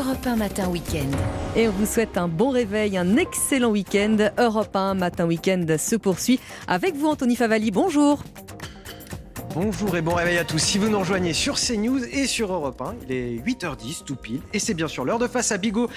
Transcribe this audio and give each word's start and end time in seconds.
Europe 0.00 0.26
1 0.26 0.36
Matin 0.36 0.68
Week-end. 0.70 1.10
Et 1.56 1.68
on 1.68 1.72
vous 1.72 1.84
souhaite 1.84 2.16
un 2.16 2.26
bon 2.26 2.48
réveil, 2.48 2.96
un 2.96 3.16
excellent 3.18 3.68
week-end. 3.68 4.16
Europe 4.38 4.74
1 4.74 4.94
Matin 4.94 5.26
Week-end 5.26 5.66
se 5.76 5.94
poursuit 5.94 6.40
avec 6.66 6.96
vous, 6.96 7.08
Anthony 7.08 7.36
Favali. 7.36 7.70
Bonjour. 7.70 8.22
Bonjour 9.54 9.94
et 9.96 10.00
bon 10.00 10.14
réveil 10.14 10.38
à 10.38 10.44
tous. 10.44 10.58
Si 10.58 10.78
vous 10.78 10.88
nous 10.88 10.98
rejoignez 10.98 11.34
sur 11.34 11.56
CNews 11.56 12.02
et 12.04 12.26
sur 12.26 12.50
Europe 12.50 12.80
1, 12.80 12.94
il 13.02 13.12
est 13.12 13.36
8h10 13.44 14.04
tout 14.04 14.16
pile. 14.16 14.40
Et 14.54 14.58
c'est 14.58 14.72
bien 14.72 14.88
sûr 14.88 15.04
l'heure 15.04 15.18
de 15.18 15.26
face 15.26 15.52
à 15.52 15.58
Bigot 15.58 15.90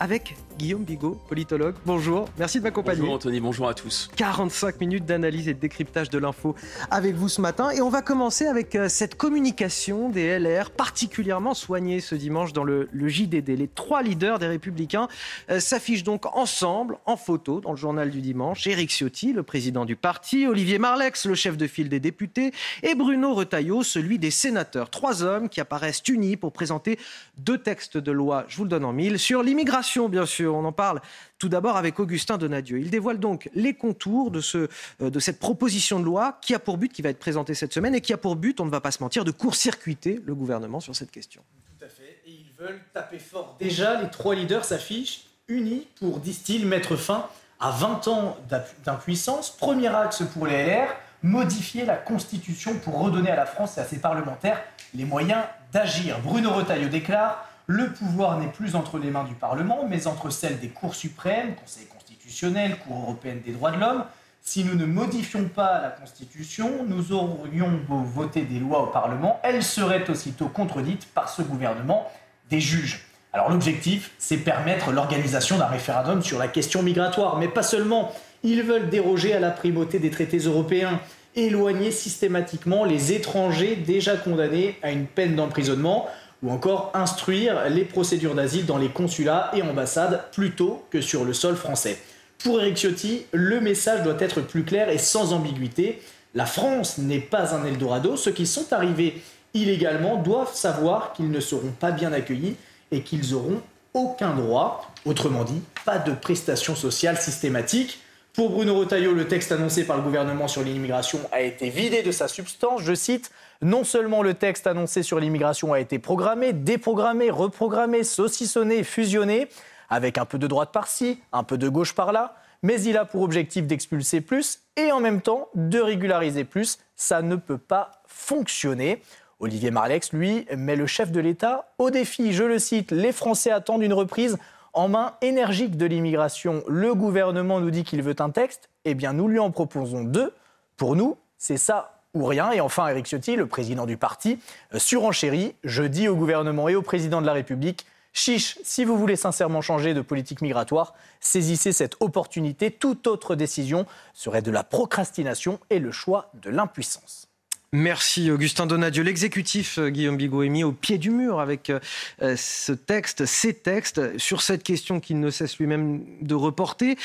avec 0.00 0.34
Guillaume 0.58 0.84
Bigot, 0.84 1.18
politologue. 1.28 1.74
Bonjour, 1.84 2.26
merci 2.38 2.58
de 2.58 2.64
m'accompagner. 2.64 3.00
Bonjour 3.00 3.14
Anthony, 3.14 3.40
bonjour 3.40 3.68
à 3.68 3.74
tous. 3.74 4.10
45 4.16 4.80
minutes 4.80 5.04
d'analyse 5.04 5.46
et 5.46 5.54
de 5.54 5.58
décryptage 5.58 6.08
de 6.08 6.18
l'info 6.18 6.54
avec 6.90 7.14
vous 7.14 7.28
ce 7.28 7.40
matin. 7.40 7.70
Et 7.70 7.82
on 7.82 7.90
va 7.90 8.00
commencer 8.00 8.46
avec 8.46 8.74
euh, 8.74 8.88
cette 8.88 9.14
communication 9.14 10.08
des 10.08 10.38
LR 10.38 10.70
particulièrement 10.70 11.52
soignée 11.52 12.00
ce 12.00 12.14
dimanche 12.14 12.54
dans 12.54 12.64
le, 12.64 12.88
JDD. 12.92 13.48
Les 13.50 13.68
trois 13.68 14.02
leaders 14.02 14.38
des 14.38 14.46
Républicains 14.46 15.08
euh, 15.50 15.60
s'affichent 15.60 16.02
donc 16.04 16.24
ensemble 16.34 16.96
en 17.04 17.16
photo 17.16 17.60
dans 17.60 17.72
le 17.72 17.76
journal 17.76 18.10
du 18.10 18.22
dimanche. 18.22 18.66
Éric 18.66 18.90
Ciotti, 18.90 19.34
le 19.34 19.42
président 19.42 19.84
du 19.84 19.96
parti, 19.96 20.46
Olivier 20.46 20.78
Marlex, 20.78 21.26
le 21.26 21.34
chef 21.34 21.58
de 21.58 21.66
file 21.66 21.90
des 21.90 22.00
députés, 22.00 22.52
et 22.82 22.94
Bruno 22.94 23.34
Retailleau, 23.34 23.82
celui 23.82 24.18
des 24.18 24.30
sénateurs. 24.30 24.88
Trois 24.88 25.22
hommes 25.22 25.50
qui 25.50 25.60
apparaissent 25.60 26.02
unis 26.08 26.38
pour 26.38 26.52
présenter 26.52 26.98
deux 27.36 27.58
textes 27.58 27.98
de 27.98 28.12
loi, 28.12 28.46
je 28.48 28.56
vous 28.56 28.64
le 28.64 28.70
donne 28.70 28.84
en 28.84 28.92
mille, 28.92 29.18
sur 29.18 29.42
l'immigration 29.42 29.89
bien 29.98 30.26
sûr. 30.26 30.54
On 30.54 30.64
en 30.64 30.72
parle 30.72 31.00
tout 31.38 31.48
d'abord 31.48 31.76
avec 31.76 31.98
Augustin 31.98 32.38
Donadieu. 32.38 32.78
Il 32.78 32.90
dévoile 32.90 33.18
donc 33.18 33.50
les 33.54 33.74
contours 33.74 34.30
de, 34.30 34.40
ce, 34.40 34.68
euh, 35.00 35.20
cette 35.20 35.38
proposition 35.38 35.98
de 35.98 36.04
loi 36.04 36.38
qui 36.42 36.54
a 36.54 36.58
pour 36.58 36.78
but, 36.78 36.92
qui 36.92 37.02
va 37.02 37.08
être 37.08 37.18
présentée 37.18 37.54
cette 37.54 37.72
semaine, 37.72 37.94
et 37.94 38.00
qui 38.00 38.12
a 38.12 38.16
pour 38.16 38.36
but, 38.36 38.60
on 38.60 38.66
ne 38.66 38.70
va 38.70 38.80
pas 38.80 38.90
se 38.90 39.02
mentir, 39.02 39.24
de 39.24 39.30
court-circuiter 39.30 40.20
le 40.24 40.34
gouvernement 40.34 40.80
sur 40.80 40.94
cette 40.94 41.10
question. 41.10 41.42
Tout 41.78 41.84
à 41.84 41.88
fait. 41.88 42.20
Et 42.26 42.30
ils 42.30 42.52
veulent 42.58 42.80
taper 42.92 43.18
fort. 43.18 43.56
Déjà, 43.58 44.00
les 44.00 44.10
trois 44.10 44.34
leaders 44.34 44.64
s'affichent 44.64 45.24
unis 45.48 45.86
pour, 45.98 46.20
disent-ils, 46.20 46.66
mettre 46.66 46.96
fin 46.96 47.26
à 47.58 47.70
20 47.70 48.08
ans 48.08 48.36
d'impuissance. 48.84 49.50
Premier 49.50 49.88
axe 49.88 50.22
pour 50.32 50.46
les 50.46 50.64
LR, 50.64 50.88
modifier 51.22 51.84
la 51.84 51.96
Constitution 51.96 52.78
pour 52.78 53.00
redonner 53.00 53.30
à 53.30 53.36
la 53.36 53.46
France 53.46 53.76
et 53.76 53.80
à 53.80 53.84
ses 53.84 53.98
parlementaires 53.98 54.62
les 54.94 55.04
moyens 55.04 55.42
d'agir. 55.72 56.18
Bruno 56.20 56.52
Retailleau 56.52 56.88
déclare 56.88 57.49
le 57.70 57.92
pouvoir 57.92 58.40
n'est 58.40 58.48
plus 58.48 58.74
entre 58.74 58.98
les 58.98 59.12
mains 59.12 59.22
du 59.22 59.34
Parlement, 59.34 59.86
mais 59.88 60.08
entre 60.08 60.30
celles 60.30 60.58
des 60.58 60.70
cours 60.70 60.96
suprêmes, 60.96 61.54
Conseil 61.54 61.86
constitutionnel, 61.86 62.76
Cour 62.78 63.02
européenne 63.02 63.42
des 63.46 63.52
droits 63.52 63.70
de 63.70 63.78
l'homme. 63.78 64.02
Si 64.42 64.64
nous 64.64 64.74
ne 64.74 64.86
modifions 64.86 65.44
pas 65.44 65.80
la 65.80 65.90
Constitution, 65.90 66.84
nous 66.88 67.12
aurions 67.12 67.70
beau 67.88 67.98
voter 68.00 68.42
des 68.42 68.58
lois 68.58 68.82
au 68.82 68.86
Parlement, 68.86 69.38
elles 69.44 69.62
seraient 69.62 70.10
aussitôt 70.10 70.48
contredites 70.48 71.06
par 71.14 71.28
ce 71.28 71.42
gouvernement 71.42 72.10
des 72.50 72.60
juges. 72.60 73.06
Alors 73.32 73.50
l'objectif, 73.50 74.10
c'est 74.18 74.38
permettre 74.38 74.90
l'organisation 74.90 75.56
d'un 75.56 75.66
référendum 75.66 76.22
sur 76.22 76.40
la 76.40 76.48
question 76.48 76.82
migratoire, 76.82 77.38
mais 77.38 77.46
pas 77.46 77.62
seulement. 77.62 78.10
Ils 78.42 78.64
veulent 78.64 78.90
déroger 78.90 79.32
à 79.32 79.38
la 79.38 79.52
primauté 79.52 80.00
des 80.00 80.10
traités 80.10 80.38
européens, 80.38 80.98
éloigner 81.36 81.92
systématiquement 81.92 82.84
les 82.84 83.12
étrangers 83.12 83.76
déjà 83.76 84.16
condamnés 84.16 84.76
à 84.82 84.90
une 84.90 85.06
peine 85.06 85.36
d'emprisonnement 85.36 86.08
ou 86.42 86.50
encore 86.50 86.90
instruire 86.94 87.68
les 87.68 87.84
procédures 87.84 88.34
d'asile 88.34 88.66
dans 88.66 88.78
les 88.78 88.88
consulats 88.88 89.50
et 89.54 89.62
ambassades 89.62 90.24
plutôt 90.32 90.84
que 90.90 91.00
sur 91.00 91.24
le 91.24 91.32
sol 91.32 91.56
français. 91.56 91.98
Pour 92.42 92.60
Eric 92.60 92.76
Ciotti, 92.76 93.26
le 93.32 93.60
message 93.60 94.02
doit 94.02 94.16
être 94.18 94.40
plus 94.40 94.64
clair 94.64 94.88
et 94.88 94.98
sans 94.98 95.34
ambiguïté. 95.34 96.00
La 96.34 96.46
France 96.46 96.96
n'est 96.98 97.20
pas 97.20 97.54
un 97.54 97.64
Eldorado. 97.66 98.16
Ceux 98.16 98.32
qui 98.32 98.46
sont 98.46 98.72
arrivés 98.72 99.20
illégalement 99.52 100.16
doivent 100.16 100.54
savoir 100.54 101.12
qu'ils 101.12 101.30
ne 101.30 101.40
seront 101.40 101.72
pas 101.72 101.90
bien 101.90 102.12
accueillis 102.12 102.56
et 102.92 103.02
qu'ils 103.02 103.34
auront 103.34 103.60
aucun 103.92 104.34
droit. 104.34 104.90
Autrement 105.04 105.44
dit, 105.44 105.60
pas 105.84 105.98
de 105.98 106.12
prestations 106.12 106.76
sociales 106.76 107.18
systématiques. 107.18 108.00
Pour 108.32 108.50
Bruno 108.50 108.78
Retailleau, 108.78 109.12
le 109.12 109.26
texte 109.26 109.52
annoncé 109.52 109.84
par 109.84 109.96
le 109.96 110.02
gouvernement 110.02 110.48
sur 110.48 110.62
l'immigration 110.62 111.18
a 111.32 111.40
été 111.40 111.68
vidé 111.68 112.02
de 112.02 112.12
sa 112.12 112.28
substance. 112.28 112.80
Je 112.82 112.94
cite 112.94 113.30
Non 113.62 113.84
seulement 113.84 114.22
le 114.22 114.34
texte 114.34 114.66
annoncé 114.66 115.02
sur 115.02 115.20
l'immigration 115.20 115.72
a 115.72 115.80
été 115.80 115.98
programmé, 115.98 116.52
déprogrammé, 116.52 117.30
reprogrammé, 117.30 118.04
saucissonné, 118.04 118.84
fusionné, 118.84 119.48
avec 119.90 120.16
un 120.16 120.24
peu 120.24 120.38
de 120.38 120.46
droite 120.46 120.70
par-ci, 120.72 121.20
un 121.32 121.44
peu 121.44 121.58
de 121.58 121.68
gauche 121.68 121.94
par-là, 121.94 122.36
mais 122.62 122.80
il 122.82 122.96
a 122.96 123.04
pour 123.04 123.22
objectif 123.22 123.66
d'expulser 123.66 124.20
plus 124.20 124.60
et 124.76 124.92
en 124.92 125.00
même 125.00 125.20
temps 125.20 125.48
de 125.54 125.78
régulariser 125.78 126.44
plus. 126.44 126.78
Ça 126.96 127.20
ne 127.22 127.36
peut 127.36 127.58
pas 127.58 128.02
fonctionner. 128.06 129.02
Olivier 129.40 129.70
Marlex, 129.70 130.12
lui, 130.12 130.46
met 130.56 130.76
le 130.76 130.86
chef 130.86 131.10
de 131.10 131.20
l'État 131.20 131.72
au 131.78 131.90
défi. 131.90 132.32
Je 132.32 132.44
le 132.44 132.58
cite 132.58 132.92
Les 132.92 133.12
Français 133.12 133.50
attendent 133.50 133.82
une 133.82 133.94
reprise 133.94 134.38
en 134.72 134.88
main 134.88 135.14
énergique 135.20 135.76
de 135.76 135.86
l'immigration, 135.86 136.62
le 136.68 136.94
gouvernement 136.94 137.60
nous 137.60 137.70
dit 137.70 137.84
qu'il 137.84 138.02
veut 138.02 138.14
un 138.20 138.30
texte, 138.30 138.70
eh 138.84 138.94
bien 138.94 139.12
nous 139.12 139.28
lui 139.28 139.38
en 139.38 139.50
proposons 139.50 140.04
deux. 140.04 140.32
Pour 140.76 140.96
nous, 140.96 141.16
c'est 141.38 141.56
ça 141.56 141.99
ou 142.14 142.24
rien. 142.24 142.50
Et 142.52 142.60
enfin, 142.60 142.88
Eric 142.88 143.06
Ciotti, 143.06 143.36
le 143.36 143.46
président 143.46 143.86
du 143.86 143.96
parti, 143.96 144.38
euh, 144.74 144.78
surenchérit. 144.78 145.54
Je 145.64 145.82
dis 145.82 146.08
au 146.08 146.16
gouvernement 146.16 146.68
et 146.68 146.74
au 146.74 146.82
président 146.82 147.20
de 147.20 147.26
la 147.26 147.32
République, 147.32 147.86
chiche, 148.12 148.58
si 148.62 148.84
vous 148.84 148.98
voulez 148.98 149.16
sincèrement 149.16 149.60
changer 149.60 149.94
de 149.94 150.00
politique 150.00 150.42
migratoire, 150.42 150.94
saisissez 151.20 151.72
cette 151.72 151.96
opportunité. 152.00 152.70
Toute 152.70 153.06
autre 153.06 153.34
décision 153.34 153.86
serait 154.14 154.42
de 154.42 154.50
la 154.50 154.64
procrastination 154.64 155.60
et 155.70 155.78
le 155.78 155.92
choix 155.92 156.30
de 156.34 156.50
l'impuissance. 156.50 157.29
Merci 157.72 158.32
Augustin 158.32 158.66
Donadieu. 158.66 159.04
L'exécutif 159.04 159.78
euh, 159.78 159.90
Guillaume 159.90 160.16
Bigot 160.16 160.42
est 160.42 160.48
mis 160.48 160.64
au 160.64 160.72
pied 160.72 160.98
du 160.98 161.10
mur 161.10 161.38
avec 161.38 161.70
euh, 161.70 161.78
euh, 162.20 162.34
ce 162.36 162.72
texte, 162.72 163.26
ces 163.26 163.54
textes 163.54 164.18
sur 164.18 164.42
cette 164.42 164.64
question 164.64 164.98
qu'il 164.98 165.20
ne 165.20 165.30
cesse 165.30 165.56
lui-même 165.56 166.04
de 166.20 166.34
reporter. 166.34 166.96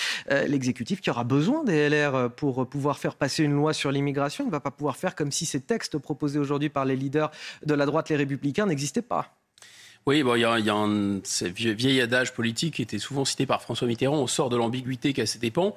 L'exécutif 0.48 1.02
qui 1.02 1.12
aura 1.12 1.24
besoin 1.24 1.64
des 1.64 1.88
LR 1.88 2.32
pour 2.32 2.68
pouvoir 2.68 2.98
faire 2.98 3.14
passer 3.14 3.44
une 3.44 3.54
loi 3.54 3.74
sur 3.74 3.92
l'immigration 3.92 4.44
ne 4.46 4.50
va 4.50 4.60
pas 4.60 4.72
pouvoir 4.72 4.98
faire 4.98 5.14
comme 5.14 5.32
si 5.32 5.46
ces 5.46 5.62
textes 5.62 6.00
proposés 6.00 6.40
aujourd'hui 6.40 6.70
par 6.70 6.86
les 6.86 6.96
leaders 6.96 7.30
de 7.64 7.74
la 7.76 7.86
droite, 7.86 8.10
les 8.10 8.16
républicains, 8.16 8.66
n'existaient 8.66 9.04
pas. 9.04 9.36
Oui, 10.08 10.20
il 10.20 10.40
y 10.40 10.46
a, 10.46 10.60
y 10.60 10.70
a 10.70 10.76
un 10.76 11.20
vieil 11.42 12.02
adage 12.02 12.34
politique 12.34 12.76
qui 12.76 12.82
était 12.82 13.00
souvent 13.00 13.26
cité 13.26 13.46
par 13.46 13.62
François 13.62 13.88
Mitterrand, 13.88 14.18
on 14.18 14.28
sort 14.28 14.50
de 14.50 14.56
l'ambiguïté 14.56 15.14
qu'à 15.14 15.26
ses 15.26 15.40
dépens. 15.40 15.76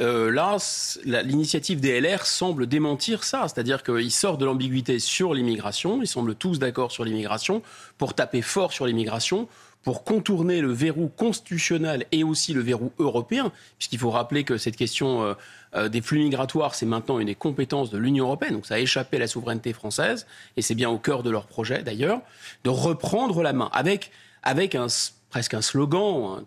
Euh, 0.00 0.30
là, 0.30 0.58
l'initiative 1.04 1.80
des 1.80 2.00
LR 2.00 2.26
semble 2.26 2.66
démentir 2.66 3.24
ça, 3.24 3.46
c'est-à-dire 3.48 3.82
qu'ils 3.82 4.10
sortent 4.10 4.40
de 4.40 4.44
l'ambiguïté 4.44 4.98
sur 4.98 5.32
l'immigration, 5.32 6.02
ils 6.02 6.06
semblent 6.06 6.34
tous 6.34 6.58
d'accord 6.58 6.92
sur 6.92 7.04
l'immigration, 7.04 7.62
pour 7.96 8.14
taper 8.14 8.42
fort 8.42 8.72
sur 8.72 8.86
l'immigration, 8.86 9.48
pour 9.82 10.04
contourner 10.04 10.60
le 10.60 10.72
verrou 10.72 11.08
constitutionnel 11.08 12.06
et 12.12 12.24
aussi 12.24 12.52
le 12.52 12.60
verrou 12.60 12.92
européen, 12.98 13.52
puisqu'il 13.78 13.98
faut 13.98 14.10
rappeler 14.10 14.44
que 14.44 14.58
cette 14.58 14.76
question 14.76 15.22
euh, 15.22 15.34
euh, 15.76 15.88
des 15.88 16.02
flux 16.02 16.18
migratoires, 16.18 16.74
c'est 16.74 16.86
maintenant 16.86 17.18
une 17.18 17.28
des 17.28 17.34
compétences 17.34 17.88
de 17.88 17.96
l'Union 17.96 18.26
européenne, 18.26 18.54
donc 18.54 18.66
ça 18.66 18.74
a 18.74 18.78
échappé 18.78 19.16
à 19.16 19.20
la 19.20 19.28
souveraineté 19.28 19.72
française, 19.72 20.26
et 20.56 20.62
c'est 20.62 20.74
bien 20.74 20.90
au 20.90 20.98
cœur 20.98 21.22
de 21.22 21.30
leur 21.30 21.46
projet 21.46 21.82
d'ailleurs, 21.82 22.20
de 22.64 22.70
reprendre 22.70 23.42
la 23.42 23.52
main 23.52 23.70
avec, 23.72 24.10
avec 24.42 24.74
un 24.74 24.88
presque 25.36 25.52
un 25.52 25.60
slogan, 25.60 26.46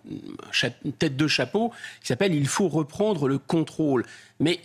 une 0.83 0.93
tête 0.93 1.15
de 1.15 1.27
chapeau, 1.27 1.71
qui 2.01 2.07
s'appelle 2.07 2.33
Il 2.33 2.47
faut 2.47 2.67
reprendre 2.67 3.27
le 3.27 3.37
contrôle. 3.37 4.03
Mais 4.39 4.59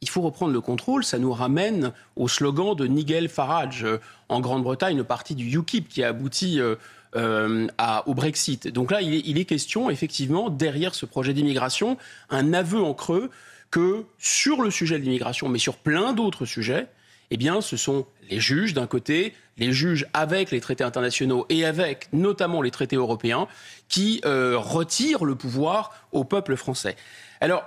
il 0.00 0.08
faut 0.08 0.22
reprendre 0.22 0.54
le 0.54 0.62
contrôle, 0.62 1.04
ça 1.04 1.18
nous 1.18 1.30
ramène 1.30 1.92
au 2.16 2.26
slogan 2.26 2.74
de 2.74 2.86
Nigel 2.86 3.28
Farage 3.28 3.84
euh, 3.84 4.00
en 4.30 4.40
Grande-Bretagne, 4.40 4.96
le 4.96 5.04
parti 5.04 5.34
du 5.34 5.54
UKIP 5.58 5.90
qui 5.90 6.02
a 6.02 6.08
abouti 6.08 6.58
euh, 6.58 6.76
euh, 7.16 7.68
au 8.06 8.14
Brexit. 8.14 8.66
Donc 8.66 8.90
là, 8.92 9.02
il 9.02 9.36
est, 9.36 9.44
question, 9.44 9.90
effectivement, 9.90 10.48
derrière 10.48 10.94
ce 10.94 11.04
projet 11.04 11.34
d'immigration, 11.34 11.98
un 12.30 12.54
aveu 12.54 12.80
en 12.80 12.94
creux 12.94 13.28
que 13.70 14.06
sur 14.18 14.62
le 14.62 14.70
sujet 14.70 14.98
de 14.98 15.04
l'immigration, 15.04 15.50
mais 15.50 15.58
sur 15.58 15.76
plein 15.76 16.14
d'autres 16.14 16.46
sujets, 16.46 16.86
eh 17.30 17.36
bien, 17.36 17.60
ce 17.60 17.76
sont 17.76 18.06
les 18.28 18.40
juges 18.40 18.74
d'un 18.74 18.86
côté, 18.86 19.34
les 19.56 19.72
juges 19.72 20.06
avec 20.12 20.50
les 20.50 20.60
traités 20.60 20.84
internationaux 20.84 21.46
et 21.48 21.64
avec 21.64 22.08
notamment 22.12 22.62
les 22.62 22.70
traités 22.70 22.96
européens, 22.96 23.46
qui 23.88 24.20
euh, 24.24 24.56
retirent 24.58 25.24
le 25.24 25.34
pouvoir 25.34 26.06
au 26.12 26.24
peuple 26.24 26.56
français. 26.56 26.96
Alors, 27.40 27.64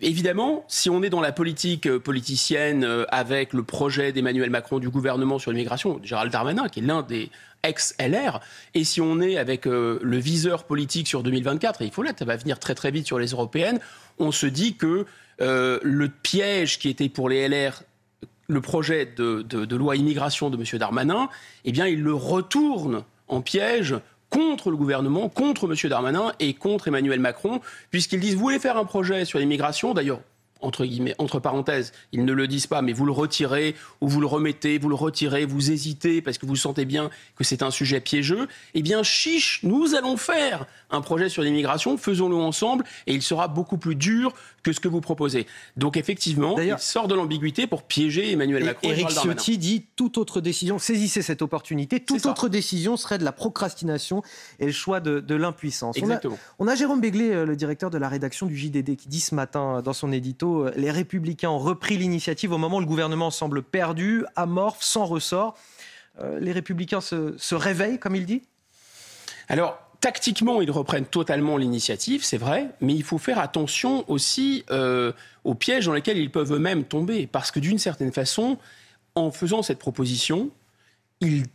Évidemment, 0.00 0.64
si 0.68 0.88
on 0.90 1.02
est 1.02 1.10
dans 1.10 1.20
la 1.20 1.32
politique 1.32 1.88
euh, 1.88 1.98
politicienne 1.98 2.84
euh, 2.84 3.04
avec 3.08 3.52
le 3.52 3.64
projet 3.64 4.12
d'Emmanuel 4.12 4.48
Macron 4.48 4.78
du 4.78 4.90
gouvernement 4.90 5.40
sur 5.40 5.50
l'immigration, 5.50 5.98
Gérald 6.04 6.30
Darmanin, 6.30 6.68
qui 6.68 6.78
est 6.78 6.82
l'un 6.84 7.02
des 7.02 7.30
ex-LR, 7.64 8.38
et 8.74 8.84
si 8.84 9.00
on 9.00 9.20
est 9.20 9.38
avec 9.38 9.64
le 9.64 10.16
viseur 10.16 10.62
politique 10.62 11.08
sur 11.08 11.24
2024, 11.24 11.82
et 11.82 11.86
il 11.86 11.90
faut 11.90 12.04
là, 12.04 12.12
ça 12.16 12.24
va 12.24 12.36
venir 12.36 12.60
très 12.60 12.76
très 12.76 12.92
vite 12.92 13.08
sur 13.08 13.18
les 13.18 13.30
européennes, 13.30 13.80
on 14.20 14.30
se 14.30 14.46
dit 14.46 14.76
que 14.76 15.04
le 15.40 16.08
piège 16.08 16.78
qui 16.78 16.88
était 16.88 17.08
pour 17.08 17.28
les 17.28 17.48
LR 17.48 17.82
le 18.48 18.62
projet 18.62 19.06
de, 19.06 19.76
loi 19.76 19.96
immigration 19.96 20.48
de 20.48 20.56
M. 20.56 20.78
Darmanin, 20.78 21.28
eh 21.66 21.72
bien, 21.72 21.86
il 21.86 22.02
le 22.02 22.14
retourne 22.14 23.04
en 23.28 23.42
piège 23.42 23.94
contre 24.30 24.70
le 24.70 24.76
gouvernement, 24.76 25.28
contre 25.28 25.70
M. 25.70 25.90
Darmanin 25.90 26.32
et 26.40 26.54
contre 26.54 26.88
Emmanuel 26.88 27.20
Macron, 27.20 27.60
puisqu'ils 27.90 28.20
disent, 28.20 28.34
vous 28.34 28.40
voulez 28.40 28.58
faire 28.58 28.78
un 28.78 28.86
projet 28.86 29.26
sur 29.26 29.38
l'immigration, 29.38 29.92
d'ailleurs, 29.92 30.20
entre 30.60 30.84
guillemets, 30.84 31.14
entre 31.18 31.38
parenthèses, 31.38 31.92
ils 32.12 32.24
ne 32.24 32.32
le 32.32 32.48
disent 32.48 32.66
pas, 32.66 32.82
mais 32.82 32.92
vous 32.92 33.04
le 33.04 33.12
retirez 33.12 33.76
ou 34.00 34.08
vous 34.08 34.20
le 34.20 34.26
remettez, 34.26 34.78
vous 34.78 34.88
le 34.88 34.94
retirez, 34.94 35.44
vous 35.44 35.70
hésitez 35.70 36.20
parce 36.20 36.38
que 36.38 36.46
vous 36.46 36.56
sentez 36.56 36.84
bien 36.84 37.10
que 37.36 37.44
c'est 37.44 37.62
un 37.62 37.70
sujet 37.70 38.00
piégeux, 38.00 38.48
eh 38.74 38.82
bien, 38.82 39.02
chiche, 39.02 39.60
nous 39.62 39.94
allons 39.94 40.16
faire 40.16 40.66
un 40.90 41.00
projet 41.00 41.28
sur 41.28 41.42
l'immigration, 41.42 41.96
faisons-le 41.96 42.34
ensemble 42.34 42.84
et 43.06 43.14
il 43.14 43.22
sera 43.22 43.46
beaucoup 43.46 43.78
plus 43.78 43.94
dur 43.94 44.32
que 44.68 44.74
ce 44.74 44.80
que 44.80 44.88
vous 44.88 45.00
proposez. 45.00 45.46
Donc 45.76 45.96
effectivement, 45.96 46.58
il 46.58 46.78
sort 46.78 47.08
de 47.08 47.14
l'ambiguïté 47.14 47.66
pour 47.66 47.82
piéger 47.84 48.32
Emmanuel 48.32 48.64
Macron. 48.64 48.88
Éric 48.88 49.10
Ciotti 49.10 49.56
dit 49.56 49.86
toute 49.96 50.18
autre 50.18 50.40
décision, 50.40 50.78
saisissez 50.78 51.22
cette 51.22 51.42
opportunité, 51.42 52.00
toute 52.00 52.26
autre 52.26 52.48
décision 52.48 52.96
serait 52.96 53.18
de 53.18 53.24
la 53.24 53.32
procrastination 53.32 54.22
et 54.58 54.66
le 54.66 54.72
choix 54.72 55.00
de, 55.00 55.34
l'impuissance. 55.34 55.96
Exactement. 55.96 56.38
On 56.58 56.66
a, 56.66 56.74
Jérôme 56.74 57.00
Béglé, 57.00 57.30
euh, 57.30 57.46
le 57.46 57.54
directeur 57.54 57.90
de 57.90 57.98
la 57.98 58.08
rédaction 58.08 58.46
du 58.46 58.56
JDD, 58.56 58.96
qui 58.96 59.08
dit 59.08 59.20
ce 59.20 59.36
matin 59.36 59.76
euh, 59.76 59.82
dans 59.82 59.92
son 59.92 60.10
édito, 60.10 60.66
euh, 60.66 60.72
les 60.76 60.90
républicains 60.90 61.50
ont 61.50 61.60
repris 61.60 61.96
l'initiative 61.96 62.52
au 62.52 62.58
moment 62.58 62.78
où 62.78 62.80
le 62.80 62.86
gouvernement 62.86 63.30
semble 63.30 63.62
perdu, 63.62 64.24
amorphe, 64.34 64.82
sans 64.82 65.04
ressort. 65.04 65.54
les 66.40 66.50
républicains 66.50 67.00
se, 67.00 67.36
se 67.38 67.54
réveillent, 67.54 68.00
comme 68.00 68.16
il 68.16 68.26
dit? 68.26 68.42
Alors, 69.48 69.87
tactiquement, 70.00 70.60
ils 70.60 70.70
reprennent 70.70 71.06
totalement 71.06 71.56
l'initiative, 71.56 72.24
c'est 72.24 72.36
vrai, 72.36 72.68
mais 72.80 72.94
il 72.94 73.02
faut 73.02 73.18
faire 73.18 73.38
attention 73.38 74.04
aussi 74.08 74.64
euh, 74.70 75.12
aux 75.44 75.54
pièges 75.54 75.86
dans 75.86 75.92
lesquels 75.92 76.18
ils 76.18 76.30
peuvent 76.30 76.52
eux-mêmes 76.52 76.84
tomber. 76.84 77.26
Parce 77.26 77.50
que 77.50 77.60
d'une 77.60 77.78
certaine 77.78 78.12
façon, 78.12 78.58
en 79.14 79.30
faisant 79.30 79.62
cette 79.62 79.78
proposition, 79.78 80.50
ils 81.20 81.46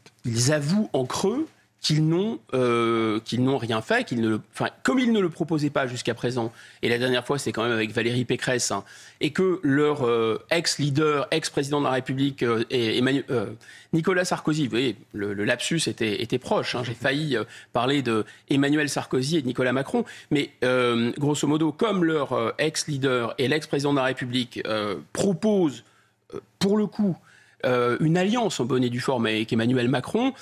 avouent 0.52 0.90
en 0.94 1.06
creux 1.06 1.48
qu'ils 1.84 2.08
n'ont 2.08 2.40
euh, 2.54 3.20
qu'ils 3.20 3.44
n'ont 3.44 3.58
rien 3.58 3.82
fait, 3.82 4.06
qu'ils 4.06 4.22
ne, 4.22 4.38
enfin, 4.54 4.70
comme 4.84 5.00
ils 5.00 5.12
ne 5.12 5.20
le 5.20 5.30
proposaient 5.30 5.70
pas 5.70 5.86
jusqu'à 5.86 6.14
présent, 6.14 6.52
et 6.82 6.88
la 6.88 6.98
dernière 6.98 7.28
fois 7.28 7.38
c'est 7.38 7.52
quand 7.52 7.62
même 7.62 7.74
avec 7.74 7.92
Valérie 7.92 8.24
Pécresse, 8.24 8.72
hein, 8.72 8.86
et 9.20 9.32
que 9.32 9.60
leur 9.64 10.08
euh, 10.08 10.42
ex-leader, 10.50 11.28
ex-président 11.32 11.82
de 11.82 11.86
la 11.86 11.92
République, 11.92 12.42
euh, 12.42 12.64
et 12.70 12.98
Emmanuel, 12.98 13.26
Nicolas 13.92 14.24
Sarkozy, 14.24 14.64
vous 14.64 14.70
voyez, 14.72 14.96
le, 15.12 15.34
lapsus 15.44 15.82
était, 15.88 16.24
était 16.24 16.40
proche, 16.40 16.74
hein, 16.74 16.84
j'ai 16.86 16.94
failli 16.94 17.38
parler 17.74 18.02
de 18.02 18.24
Emmanuel 18.50 18.88
Sarkozy 18.88 19.38
et 19.38 19.42
de 19.42 19.48
Nicolas 19.48 19.74
Macron, 19.74 20.06
mais 20.32 20.52
grosso 21.20 21.48
modo, 21.48 21.72
comme 21.74 22.06
leur 22.06 22.54
ex-leader 22.58 23.36
et 23.38 23.48
l'ex-président 23.48 23.92
de 23.92 23.98
la 23.98 24.06
République 24.06 24.64
proposent, 25.12 25.84
pour 26.58 26.78
le 26.78 26.88
coup, 26.88 27.16
une 27.64 28.18
alliance 28.18 28.60
en 28.60 28.66
bonne 28.66 28.84
et 28.84 28.90
due 28.90 29.00
forme 29.00 29.28
avec 29.28 29.54
Emmanuel 29.54 29.90
Macron, 29.90 30.34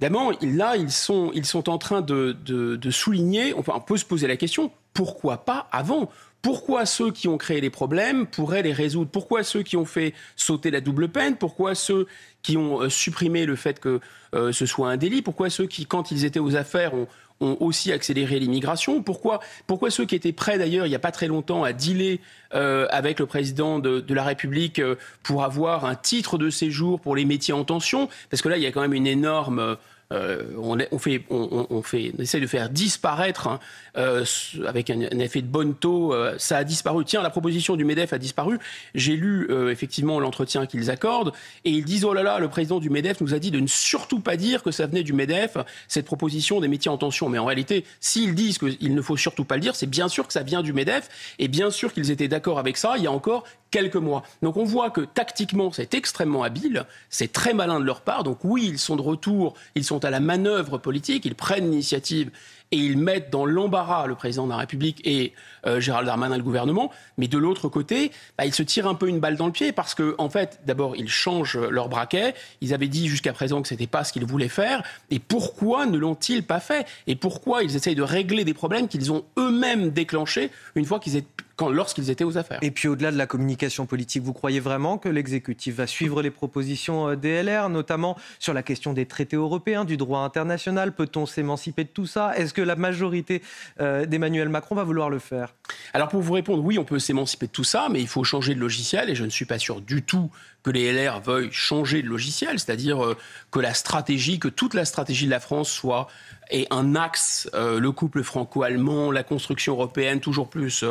D'abord, 0.00 0.32
là, 0.42 0.76
ils 0.76 0.90
sont, 0.90 1.32
en 1.68 1.78
train 1.78 2.00
de, 2.00 2.36
de, 2.44 2.90
souligner, 2.90 3.54
enfin, 3.54 3.74
on 3.76 3.80
peut 3.80 3.96
se 3.96 4.04
poser 4.04 4.26
la 4.26 4.36
question, 4.36 4.70
pourquoi 4.92 5.44
pas 5.44 5.68
avant? 5.72 6.10
Pourquoi 6.42 6.84
ceux 6.84 7.10
qui 7.10 7.26
ont 7.26 7.38
créé 7.38 7.62
les 7.62 7.70
problèmes 7.70 8.26
pourraient 8.26 8.62
les 8.62 8.74
résoudre? 8.74 9.10
Pourquoi 9.10 9.42
ceux 9.42 9.62
qui 9.62 9.78
ont 9.78 9.86
fait 9.86 10.12
sauter 10.36 10.70
la 10.70 10.82
double 10.82 11.08
peine? 11.08 11.36
Pourquoi 11.36 11.74
ceux 11.74 12.06
qui 12.42 12.58
ont 12.58 12.82
euh, 12.82 12.90
supprimé 12.90 13.46
le 13.46 13.56
fait 13.56 13.80
que 13.80 13.98
euh, 14.34 14.52
ce 14.52 14.66
soit 14.66 14.90
un 14.90 14.98
délit? 14.98 15.22
Pourquoi 15.22 15.48
ceux 15.48 15.66
qui, 15.66 15.86
quand 15.86 16.10
ils 16.10 16.26
étaient 16.26 16.40
aux 16.40 16.54
affaires, 16.54 16.92
ont, 16.92 17.06
ont 17.40 17.56
aussi 17.60 17.92
accéléré 17.92 18.38
l'immigration. 18.38 19.02
Pourquoi, 19.02 19.40
pourquoi 19.66 19.90
ceux 19.90 20.04
qui 20.04 20.14
étaient 20.14 20.32
prêts 20.32 20.58
d'ailleurs 20.58 20.86
il 20.86 20.90
n'y 20.90 20.94
a 20.94 21.00
pas 21.00 21.12
très 21.12 21.26
longtemps 21.26 21.64
à 21.64 21.72
dealer 21.72 22.20
euh, 22.54 22.86
avec 22.90 23.18
le 23.18 23.26
président 23.26 23.78
de, 23.78 24.00
de 24.00 24.14
la 24.14 24.24
République 24.24 24.80
pour 25.22 25.44
avoir 25.44 25.84
un 25.84 25.94
titre 25.94 26.38
de 26.38 26.50
séjour 26.50 27.00
pour 27.00 27.16
les 27.16 27.24
métiers 27.24 27.54
en 27.54 27.64
tension? 27.64 28.08
Parce 28.30 28.42
que 28.42 28.48
là, 28.48 28.56
il 28.56 28.62
y 28.62 28.66
a 28.66 28.72
quand 28.72 28.80
même 28.80 28.94
une 28.94 29.06
énorme 29.06 29.76
euh, 30.12 30.44
on, 30.90 30.98
fait, 30.98 31.22
on, 31.30 31.82
essaie 32.18 32.40
de 32.40 32.46
faire 32.46 32.68
disparaître, 32.70 33.48
hein, 33.48 33.60
euh, 33.96 34.24
avec 34.66 34.90
un, 34.90 35.00
effet 35.00 35.42
de 35.42 35.46
bonne 35.46 35.74
taux, 35.74 36.12
euh, 36.12 36.34
ça 36.38 36.58
a 36.58 36.64
disparu. 36.64 37.04
Tiens, 37.04 37.22
la 37.22 37.30
proposition 37.30 37.76
du 37.76 37.84
MEDEF 37.84 38.12
a 38.12 38.18
disparu. 38.18 38.58
J'ai 38.94 39.16
lu 39.16 39.48
effectivement 39.70 40.20
l'entretien 40.20 40.66
qu'ils 40.66 40.90
accordent, 40.90 41.32
et 41.64 41.70
ils 41.70 41.84
disent, 41.84 42.04
oh 42.04 42.12
là 42.12 42.22
là, 42.22 42.38
le 42.38 42.48
président 42.48 42.80
du 42.80 42.90
MEDEF 42.90 43.20
nous 43.20 43.34
a 43.34 43.38
dit 43.38 43.50
de 43.50 43.60
ne 43.60 43.66
surtout 43.66 44.20
pas 44.20 44.36
dire 44.36 44.62
que 44.62 44.70
ça 44.70 44.86
venait 44.86 45.02
du 45.02 45.12
MEDEF, 45.12 45.56
cette 45.88 46.06
proposition 46.06 46.60
des 46.60 46.68
métiers 46.68 46.90
en 46.90 46.98
tension. 46.98 47.28
Mais 47.28 47.38
en 47.38 47.44
réalité, 47.44 47.84
s'ils 48.00 48.34
disent 48.34 48.58
qu'il 48.58 48.94
ne 48.94 49.02
faut 49.02 49.16
surtout 49.16 49.44
pas 49.44 49.56
le 49.56 49.60
dire, 49.60 49.76
c'est 49.76 49.86
bien 49.86 50.08
sûr 50.08 50.26
que 50.26 50.32
ça 50.32 50.42
vient 50.42 50.62
du 50.62 50.72
MEDEF, 50.72 51.08
et 51.38 51.48
bien 51.48 51.70
sûr 51.70 51.92
qu'ils 51.92 52.10
étaient 52.10 52.28
d'accord 52.28 52.58
avec 52.58 52.76
ça 52.76 52.94
il 52.96 53.04
y 53.04 53.06
a 53.06 53.12
encore 53.12 53.44
quelques 53.74 53.96
mois. 53.96 54.22
Donc 54.40 54.56
on 54.56 54.62
voit 54.62 54.90
que 54.90 55.00
tactiquement, 55.00 55.72
c'est 55.72 55.94
extrêmement 55.94 56.44
habile, 56.44 56.86
c'est 57.10 57.32
très 57.32 57.54
malin 57.54 57.80
de 57.80 57.84
leur 57.84 58.02
part. 58.02 58.22
Donc 58.22 58.38
oui, 58.44 58.68
ils 58.68 58.78
sont 58.78 58.94
de 58.94 59.02
retour, 59.02 59.54
ils 59.74 59.84
sont 59.84 59.93
à 59.98 60.10
la 60.10 60.20
manœuvre 60.20 60.78
politique, 60.78 61.24
ils 61.24 61.34
prennent 61.34 61.70
l'initiative 61.70 62.30
et 62.70 62.76
ils 62.76 62.98
mettent 62.98 63.30
dans 63.30 63.46
l'embarras 63.46 64.06
le 64.06 64.14
président 64.14 64.46
de 64.46 64.50
la 64.50 64.56
République 64.56 65.00
et 65.06 65.32
euh, 65.66 65.80
Gérald 65.80 66.06
Darmanin, 66.06 66.36
le 66.36 66.42
gouvernement. 66.42 66.90
Mais 67.18 67.28
de 67.28 67.38
l'autre 67.38 67.68
côté, 67.68 68.10
bah, 68.36 68.46
ils 68.46 68.54
se 68.54 68.62
tirent 68.62 68.88
un 68.88 68.94
peu 68.94 69.08
une 69.08 69.20
balle 69.20 69.36
dans 69.36 69.46
le 69.46 69.52
pied 69.52 69.70
parce 69.70 69.94
que, 69.94 70.14
en 70.18 70.28
fait, 70.28 70.60
d'abord, 70.66 70.96
ils 70.96 71.08
changent 71.08 71.58
leur 71.58 71.88
braquet. 71.88 72.34
Ils 72.60 72.74
avaient 72.74 72.88
dit 72.88 73.06
jusqu'à 73.06 73.32
présent 73.32 73.62
que 73.62 73.68
ce 73.68 73.74
n'était 73.74 73.86
pas 73.86 74.02
ce 74.02 74.12
qu'ils 74.12 74.24
voulaient 74.24 74.48
faire. 74.48 74.82
Et 75.10 75.18
pourquoi 75.18 75.86
ne 75.86 75.96
l'ont-ils 75.96 76.42
pas 76.42 76.60
fait? 76.60 76.86
Et 77.06 77.14
pourquoi 77.14 77.62
ils 77.62 77.76
essayent 77.76 77.94
de 77.94 78.02
régler 78.02 78.44
des 78.44 78.54
problèmes 78.54 78.88
qu'ils 78.88 79.12
ont 79.12 79.24
eux-mêmes 79.38 79.90
déclenchés 79.90 80.50
une 80.74 80.84
fois 80.84 80.98
qu'ils 80.98 81.22
lorsqu'ils 81.60 82.10
étaient 82.10 82.24
aux 82.24 82.38
affaires. 82.38 82.58
Et 82.62 82.70
puis 82.70 82.88
au-delà 82.88 83.12
de 83.12 83.16
la 83.16 83.26
communication 83.26 83.86
politique, 83.86 84.22
vous 84.22 84.32
croyez 84.32 84.60
vraiment 84.60 84.98
que 84.98 85.08
l'exécutif 85.08 85.76
va 85.76 85.86
suivre 85.86 86.22
les 86.22 86.30
propositions 86.30 87.08
euh, 87.08 87.16
DLR, 87.16 87.68
notamment 87.68 88.16
sur 88.38 88.54
la 88.54 88.62
question 88.62 88.92
des 88.92 89.06
traités 89.06 89.36
européens, 89.36 89.84
du 89.84 89.96
droit 89.96 90.20
international? 90.20 90.92
Peut-on 90.92 91.26
s'émanciper 91.26 91.84
de 91.84 91.88
tout 91.88 92.06
ça? 92.06 92.36
Est-ce 92.36 92.54
que 92.54 92.62
la 92.62 92.76
majorité 92.76 93.42
euh, 93.80 94.06
d'Emmanuel 94.06 94.48
Macron 94.48 94.74
va 94.74 94.84
vouloir 94.84 95.10
le 95.10 95.18
faire? 95.18 95.54
Alors 95.92 96.08
pour 96.08 96.22
vous 96.22 96.32
répondre, 96.32 96.64
oui, 96.64 96.78
on 96.78 96.84
peut 96.84 96.98
s'émanciper 96.98 97.46
de 97.46 97.52
tout 97.52 97.64
ça, 97.64 97.88
mais 97.90 98.00
il 98.00 98.08
faut 98.08 98.24
changer 98.24 98.54
de 98.54 98.60
logiciel 98.60 99.10
et 99.10 99.14
je 99.14 99.24
ne 99.24 99.30
suis 99.30 99.44
pas 99.44 99.58
sûr 99.58 99.80
du 99.80 100.02
tout 100.02 100.30
que 100.64 100.70
les 100.70 100.92
LR 100.92 101.20
veuillent 101.20 101.52
changer 101.52 102.02
de 102.02 102.08
logiciel, 102.08 102.58
c'est-à-dire 102.58 103.04
euh, 103.04 103.16
que 103.52 103.60
la 103.60 103.74
stratégie, 103.74 104.40
que 104.40 104.48
toute 104.48 104.74
la 104.74 104.86
stratégie 104.86 105.26
de 105.26 105.30
la 105.30 105.38
France 105.38 105.70
soit 105.70 106.08
et 106.50 106.66
un 106.70 106.94
axe, 106.94 107.48
euh, 107.54 107.78
le 107.78 107.92
couple 107.92 108.22
franco-allemand, 108.22 109.10
la 109.10 109.22
construction 109.22 109.74
européenne, 109.74 110.20
toujours 110.20 110.48
plus 110.48 110.84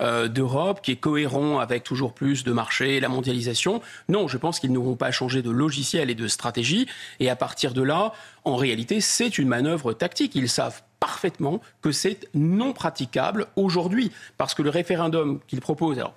euh, 0.00 0.28
d'Europe, 0.28 0.80
qui 0.82 0.92
est 0.92 0.96
cohérent 0.96 1.58
avec 1.58 1.82
toujours 1.82 2.12
plus 2.12 2.44
de 2.44 2.52
marchés, 2.52 3.00
la 3.00 3.08
mondialisation. 3.08 3.82
Non, 4.08 4.28
je 4.28 4.38
pense 4.38 4.60
qu'ils 4.60 4.72
n'auront 4.72 4.96
pas 4.96 5.10
changé 5.10 5.42
de 5.42 5.50
logiciel 5.50 6.08
et 6.10 6.14
de 6.14 6.28
stratégie. 6.28 6.88
Et 7.20 7.28
à 7.28 7.36
partir 7.36 7.74
de 7.74 7.82
là, 7.82 8.12
en 8.44 8.56
réalité, 8.56 9.00
c'est 9.00 9.38
une 9.38 9.48
manœuvre 9.48 9.92
tactique. 9.92 10.34
Ils 10.34 10.48
savent 10.48 10.82
parfaitement 11.00 11.60
que 11.82 11.92
c'est 11.92 12.28
non 12.34 12.72
praticable 12.72 13.46
aujourd'hui. 13.56 14.12
Parce 14.38 14.54
que 14.54 14.62
le 14.62 14.70
référendum 14.70 15.40
qu'ils 15.46 15.60
proposent, 15.60 15.98
alors 15.98 16.16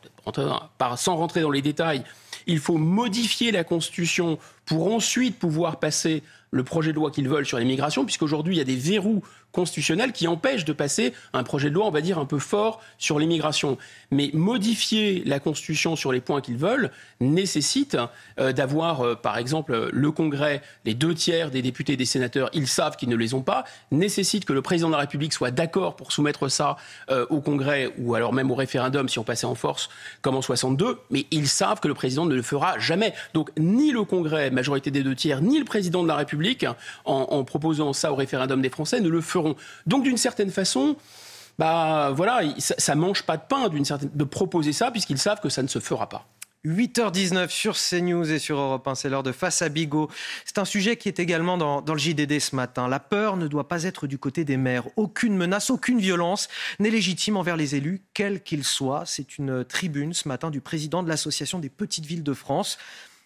sans 0.98 1.16
rentrer 1.16 1.42
dans 1.42 1.52
les 1.52 1.62
détails, 1.62 2.04
il 2.48 2.60
faut 2.60 2.78
modifier 2.78 3.52
la 3.52 3.64
Constitution 3.64 4.40
pour 4.66 4.94
ensuite 4.94 5.38
pouvoir 5.38 5.80
passer 5.80 6.24
le 6.52 6.64
projet 6.64 6.92
de 6.92 6.96
loi 6.96 7.12
qu'ils 7.12 7.30
veulent 7.30 7.46
sur 7.46 7.60
l'immigration, 7.60 8.06
puisqu'aujourd'hui, 8.06 8.56
il 8.56 8.58
y 8.58 8.62
a 8.62 8.66
des 8.66 8.76
verrous 8.76 9.24
constitutionnels 9.52 10.12
qui 10.12 10.28
empêchent 10.28 10.66
de 10.66 10.74
passer 10.74 11.14
un 11.34 11.44
projet 11.44 11.70
de 11.70 11.76
loi, 11.76 11.86
on 11.88 11.92
va 11.92 12.02
dire, 12.02 12.20
un 12.20 12.26
peu 12.26 12.40
fort 12.40 12.82
sur 12.98 13.20
l'immigration. 13.20 13.78
Mais 14.12 14.30
modifier 14.34 15.24
la 15.26 15.40
Constitution 15.40 15.96
sur 15.96 16.12
les 16.12 16.22
points 16.22 16.42
qu'ils 16.42 16.58
veulent 16.58 16.92
nécessite 17.20 17.98
euh, 18.40 18.52
d'avoir, 18.52 19.02
euh, 19.02 19.16
par 19.16 19.38
exemple, 19.38 19.90
le 19.92 20.12
Congrès, 20.12 20.62
les 20.86 20.94
deux 20.94 21.14
tiers 21.14 21.52
des 21.52 21.62
députés 21.62 21.94
et 21.94 21.98
des 21.98 22.06
sénateurs, 22.06 22.50
ils 22.54 22.68
savent 22.68 22.96
qu'ils 22.96 23.10
ne 23.10 23.16
les 23.16 23.34
ont 23.34 23.42
pas, 23.42 23.64
nécessite 23.92 24.46
que 24.46 24.54
le 24.54 24.62
président 24.62 24.90
de 24.90 24.94
la 24.94 25.00
République 25.00 25.34
soit 25.34 25.52
d'accord 25.52 25.96
pour 25.96 26.12
soumettre 26.12 26.48
ça 26.50 26.78
euh, 27.10 27.26
au 27.30 27.42
Congrès 27.42 27.92
ou 27.98 28.16
alors 28.16 28.34
même 28.34 28.52
au 28.52 28.56
référendum 28.56 29.10
si 29.10 29.20
on 29.20 29.24
passait 29.24 29.46
en 29.46 29.56
force 29.56 29.90
comme 30.22 30.36
en 30.36 30.42
62, 30.42 31.00
mais 31.10 31.26
ils 31.32 31.48
savent 31.48 31.80
que 31.80 31.88
le 31.88 31.94
président 31.94 32.26
ne 32.26 32.36
le 32.36 32.42
fera 32.42 32.78
jamais. 32.80 33.14
Donc 33.34 33.50
ni 33.58 33.92
le 33.92 34.04
Congrès, 34.04 34.52
majorité 34.52 34.92
des 34.92 35.04
deux 35.04 35.16
tiers, 35.16 35.42
ni 35.42 35.60
le 35.60 35.66
président 35.66 36.04
de 36.04 36.08
la 36.08 36.16
République, 36.16 36.39
en, 37.06 37.44
proposant 37.44 37.94
ça 37.94 38.12
au 38.12 38.16
référendum 38.16 38.62
des 38.62 38.70
Français, 38.70 39.02
ne 39.02 39.10
le 39.10 39.22
feront. 39.22 39.56
Donc 39.86 40.04
d'une 40.04 40.18
certaine 40.18 40.52
façon, 40.52 40.96
bah 41.58 42.12
voilà, 42.16 42.42
ça, 42.58 42.96
mange 42.96 43.24
pas 43.24 43.38
de 43.38 43.44
pain 43.48 43.70
d'une 43.70 43.86
certaine 43.86 44.12
de 44.14 44.24
proposer 44.24 44.74
ça 44.74 44.92
puisqu'ils 44.92 45.18
savent 45.18 45.42
que 45.42 45.50
ça 45.50 45.64
ne 45.64 45.68
se 45.68 45.80
fera 45.80 46.08
pas. 46.08 46.26
8h19 46.66 47.50
sur 47.50 47.78
CNews 47.78 48.30
et 48.30 48.40
sur 48.40 48.60
Europe 48.60 48.86
1, 48.86 48.96
c'est 48.96 49.10
l'heure 49.10 49.24
de 49.24 49.32
Face 49.32 49.62
à 49.62 49.70
Bigot. 49.70 50.10
C'est 50.44 50.58
un 50.58 50.66
sujet 50.66 50.98
qui 50.98 51.08
est 51.08 51.20
également 51.20 51.58
dans, 51.58 51.82
le 51.82 51.98
JDD 51.98 52.40
ce 52.40 52.54
matin. 52.56 52.90
La 52.90 53.00
peur 53.00 53.38
ne 53.38 53.48
doit 53.48 53.70
pas 53.70 53.84
être 53.84 54.08
du 54.08 54.18
côté 54.18 54.44
des 54.44 54.58
maires. 54.58 54.84
Aucune 54.98 55.38
menace, 55.38 55.70
aucune 55.70 56.00
violence 56.00 56.50
n'est 56.80 56.90
légitime 56.90 57.38
envers 57.38 57.56
les 57.56 57.76
élus, 57.76 58.02
quels 58.14 58.44
qu'ils 58.44 58.66
soient. 58.66 59.04
C'est 59.06 59.38
une 59.38 59.64
tribune 59.64 60.14
ce 60.14 60.28
matin 60.28 60.50
du 60.50 60.60
président 60.60 61.02
de 61.02 61.08
l'Association 61.08 61.60
des 61.60 61.70
petites 61.70 62.06
villes 62.06 62.24
de 62.24 62.34
France. 62.34 62.78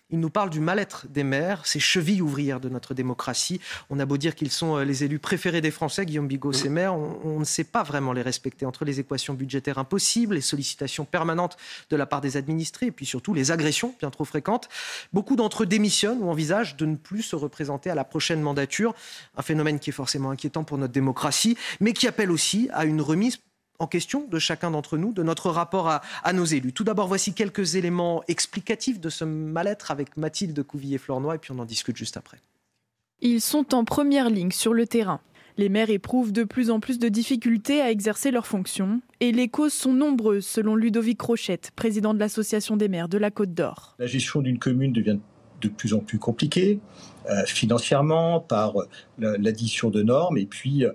Il 0.10 0.20
nous 0.20 0.30
parle 0.30 0.50
du 0.50 0.60
mal-être 0.60 1.08
des 1.08 1.24
maires, 1.24 1.66
ces 1.66 1.80
chevilles 1.80 2.22
ouvrières 2.22 2.60
de 2.60 2.70
notre 2.70 2.94
démocratie. 2.94 3.60
On 3.90 4.00
a 4.00 4.06
beau 4.06 4.18
dire 4.18 4.36
qu'ils 4.36 4.52
sont 4.52 4.78
euh, 4.78 4.84
les 4.84 5.04
élus 5.04 5.18
préférés 5.18 5.62
des 5.62 5.72
Français, 5.72 6.06
Guillaume 6.06 6.28
Bigot, 6.28 6.54
ces 6.54 6.70
maires, 6.70 6.94
on, 6.94 7.40
ne 7.40 7.46
sait 7.46 7.64
pas 7.64 7.84
vraiment 7.84 8.14
les 8.14 8.22
respecter 8.22 8.66
entre 8.66 8.86
les 8.86 9.00
équations 9.00 9.34
budgétaires 9.34 9.80
impossibles, 9.80 10.36
les 10.36 10.42
sollicitations 10.42 11.06
permanentes 11.06 11.58
de 11.90 11.96
la 11.96 12.06
part 12.06 12.22
des 12.22 12.38
administrés 12.38 12.88
et 12.88 12.92
puis 12.92 13.06
surtout 13.06 13.34
les 13.34 13.52
agressions 13.52 13.96
bien 14.00 14.12
trop 14.12 14.26
fréquentes. 14.26 14.70
Beaucoup 15.14 15.36
d'entre 15.36 15.64
eux 15.64 15.66
démissionnent 15.66 16.22
ou 16.22 16.30
envisagent 16.30 16.76
de 16.76 16.86
ne 16.86 16.96
plus 16.96 17.24
se 17.24 17.36
représenter 17.36 17.90
à 17.90 17.96
la 17.96 18.04
prochaine 18.04 18.42
mandature. 18.42 18.94
Un 19.36 19.42
phénomène 19.42 19.80
qui 19.80 19.90
est 19.90 19.94
forcément 19.94 20.30
inquiétant 20.30 20.64
pour 20.64 20.78
notre 20.78 20.94
démocratie, 20.94 21.58
mais 21.80 21.94
qui 21.94 22.08
appelle 22.08 22.30
aussi 22.30 22.70
à 22.74 22.86
une 22.86 23.02
remise 23.02 23.40
en 23.84 23.88
question 23.88 24.26
de 24.28 24.40
chacun 24.40 24.72
d'entre 24.72 24.98
nous, 24.98 25.14
de 25.14 25.22
notre 25.22 25.50
rapport 25.50 25.90
à, 25.90 26.02
à 26.24 26.34
nos 26.34 26.46
élus. 26.46 26.74
Tout 26.74 26.84
d'abord, 26.84 27.08
voici 27.08 27.34
quelques 27.34 27.76
éléments 27.76 28.24
explicatifs 28.28 29.00
de 29.00 29.10
ce 29.10 29.26
mal-être 29.26 29.92
avec 29.92 30.18
Mathilde 30.18 30.64
Couvillier-Flornois, 30.64 31.36
et 31.36 31.38
puis 31.38 31.52
on 31.52 31.60
en 31.60 31.66
discute 31.66 31.98
juste 31.98 32.18
après. 32.18 32.40
Ils 33.22 33.42
sont 33.42 33.76
en 33.76 33.86
première 33.86 34.30
ligne 34.30 34.52
sur 34.52 34.74
le 34.74 34.88
terrain. 34.88 35.22
Les 35.58 35.70
maires 35.70 35.92
éprouvent 35.92 36.32
de 36.32 36.44
plus 36.44 36.72
en 36.72 36.80
plus 36.80 36.98
de 36.98 37.10
difficultés 37.10 37.80
à 37.80 37.92
exercer 37.92 38.32
leurs 38.32 38.48
fonctions 38.48 39.02
et 39.20 39.32
les 39.32 39.50
causes 39.50 39.74
sont 39.74 39.94
nombreuses 39.94 40.48
selon 40.48 40.76
Ludovic 40.76 41.22
Rochette, 41.22 41.72
président 41.76 42.16
de 42.16 42.20
l'Association 42.20 42.76
des 42.76 42.88
maires 42.88 43.08
de 43.08 43.20
la 43.20 43.30
Côte 43.30 43.54
d'Or. 43.54 43.96
La 44.00 44.08
gestion 44.08 44.42
d'une 44.42 44.58
commune 44.58 44.94
devient 44.94 45.20
de 45.70 45.74
plus 45.74 45.94
en 45.94 46.00
plus 46.00 46.20
compliquée 46.20 46.80
euh, 47.30 47.46
financièrement 47.46 48.42
par 48.42 48.76
euh, 48.78 49.38
l'addition 49.40 49.90
de 49.90 50.04
normes 50.04 50.38
et 50.38 50.46
puis 50.46 50.86
euh, 50.86 50.92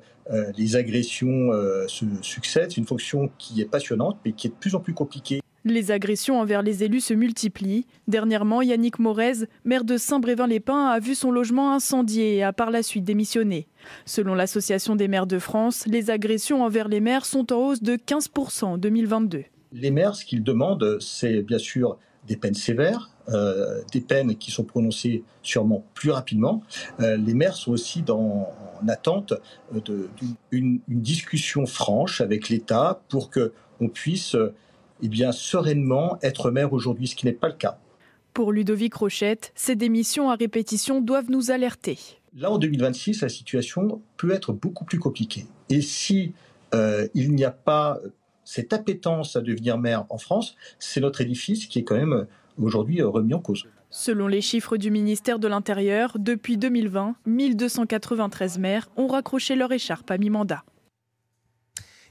les 0.58 0.76
agressions 0.76 1.50
se 1.87 2.04
succèdent. 2.20 2.70
C'est 2.70 2.76
une 2.76 2.87
fonction 2.87 3.30
qui 3.38 3.62
est 3.62 3.64
passionnante 3.64 4.18
mais 4.25 4.32
qui 4.32 4.46
est 4.46 4.50
de 4.50 4.54
plus 4.54 4.75
en 4.75 4.80
plus 4.80 4.92
compliquée. 4.92 5.40
Les 5.64 5.90
agressions 5.90 6.40
envers 6.40 6.62
les 6.62 6.84
élus 6.84 7.00
se 7.00 7.14
multiplient. 7.14 7.87
Dernièrement, 8.06 8.62
Yannick 8.62 8.98
Morez, 8.98 9.46
maire 9.64 9.84
de 9.84 9.96
Saint-Brévin-les-Pins, 9.96 10.87
a 10.87 11.00
vu 11.00 11.14
son 11.14 11.30
logement 11.30 11.75
incendié 11.75 12.37
et 12.37 12.42
a 12.42 12.52
par 12.52 12.70
la 12.70 12.82
suite 12.82 13.04
démissionné. 13.04 13.66
Selon 14.04 14.34
l'Association 14.34 14.96
des 14.96 15.08
maires 15.08 15.26
de 15.26 15.38
France, 15.38 15.84
les 15.87 16.10
agressions 16.10 16.62
envers 16.62 16.88
les 16.88 17.00
maires 17.00 17.26
sont 17.26 17.52
en 17.52 17.56
hausse 17.56 17.82
de 17.82 17.96
15% 17.96 18.64
en 18.64 18.78
2022. 18.78 19.44
Les 19.72 19.90
maires, 19.90 20.14
ce 20.14 20.25
qu'ils 20.25 20.42
demandent, 20.42 20.98
c'est 21.00 21.42
bien 21.42 21.58
sûr 21.58 21.98
des 22.26 22.37
peines 22.37 22.54
sévères, 22.54 23.10
euh, 23.30 23.80
des 23.92 24.00
peines 24.00 24.37
qui 24.37 24.50
sont 24.50 24.64
prononcées 24.64 25.23
sûrement 25.42 25.85
plus 25.94 26.11
rapidement. 26.11 26.62
Euh, 27.00 27.16
les 27.16 27.35
maires 27.35 27.54
sont 27.54 27.73
aussi 27.73 28.02
dans, 28.02 28.49
en 28.82 28.88
attente 28.88 29.35
d'une 30.50 30.80
discussion 30.88 31.66
franche 31.66 32.20
avec 32.20 32.49
l'État 32.49 33.00
pour 33.08 33.30
qu'on 33.30 33.88
puisse 33.88 34.37
eh 35.02 35.08
bien, 35.08 35.32
sereinement 35.32 36.18
être 36.23 36.50
maire 36.50 36.73
aujourd'hui, 36.73 37.06
ce 37.06 37.14
qui 37.14 37.26
n'est 37.26 37.32
pas 37.32 37.49
le 37.49 37.54
cas. 37.54 37.78
Pour 38.35 38.52
Ludovic 38.52 38.94
Rochette, 38.94 39.52
ces 39.54 39.76
démissions 39.76 40.30
à 40.30 40.37
répétition 40.37 41.00
doivent 41.00 41.30
nous 41.30 41.50
alerter. 41.50 41.99
Là, 42.37 42.50
en 42.50 42.58
2026, 42.58 43.23
la 43.23 43.28
situation 43.28 44.00
peut 44.16 44.32
être 44.32 44.52
beaucoup 44.52 44.85
plus 44.85 44.99
compliquée. 44.99 45.47
Et 45.70 45.80
si 45.80 46.35
euh, 46.75 47.08
il 47.14 47.35
n'y 47.35 47.44
a 47.44 47.50
pas 47.50 47.99
cette 48.44 48.73
appétence 48.73 49.37
à 49.37 49.40
devenir 49.40 49.78
maire 49.78 50.06
en 50.08 50.18
France, 50.18 50.56
c'est 50.78 51.00
notre 51.00 51.20
édifice 51.20 51.66
qui 51.66 51.80
est 51.80 51.85
quand 51.85 51.97
même 51.97 52.26
aujourd'hui 52.59 53.03
remis 53.03 53.35
en 53.35 53.41
cause. 53.41 53.67
Selon 53.91 54.27
les 54.27 54.41
chiffres 54.41 54.77
du 54.77 54.91
ministère 54.91 55.38
de 55.38 55.49
l'Intérieur, 55.49 56.17
depuis 56.19 56.57
2020, 56.59 57.15
1293 57.27 58.59
maires 58.59 58.88
ont 58.97 59.07
raccroché 59.07 59.57
leur 59.57 59.73
écharpe 59.73 60.11
à 60.11 60.19
mi-mandat. 60.19 60.65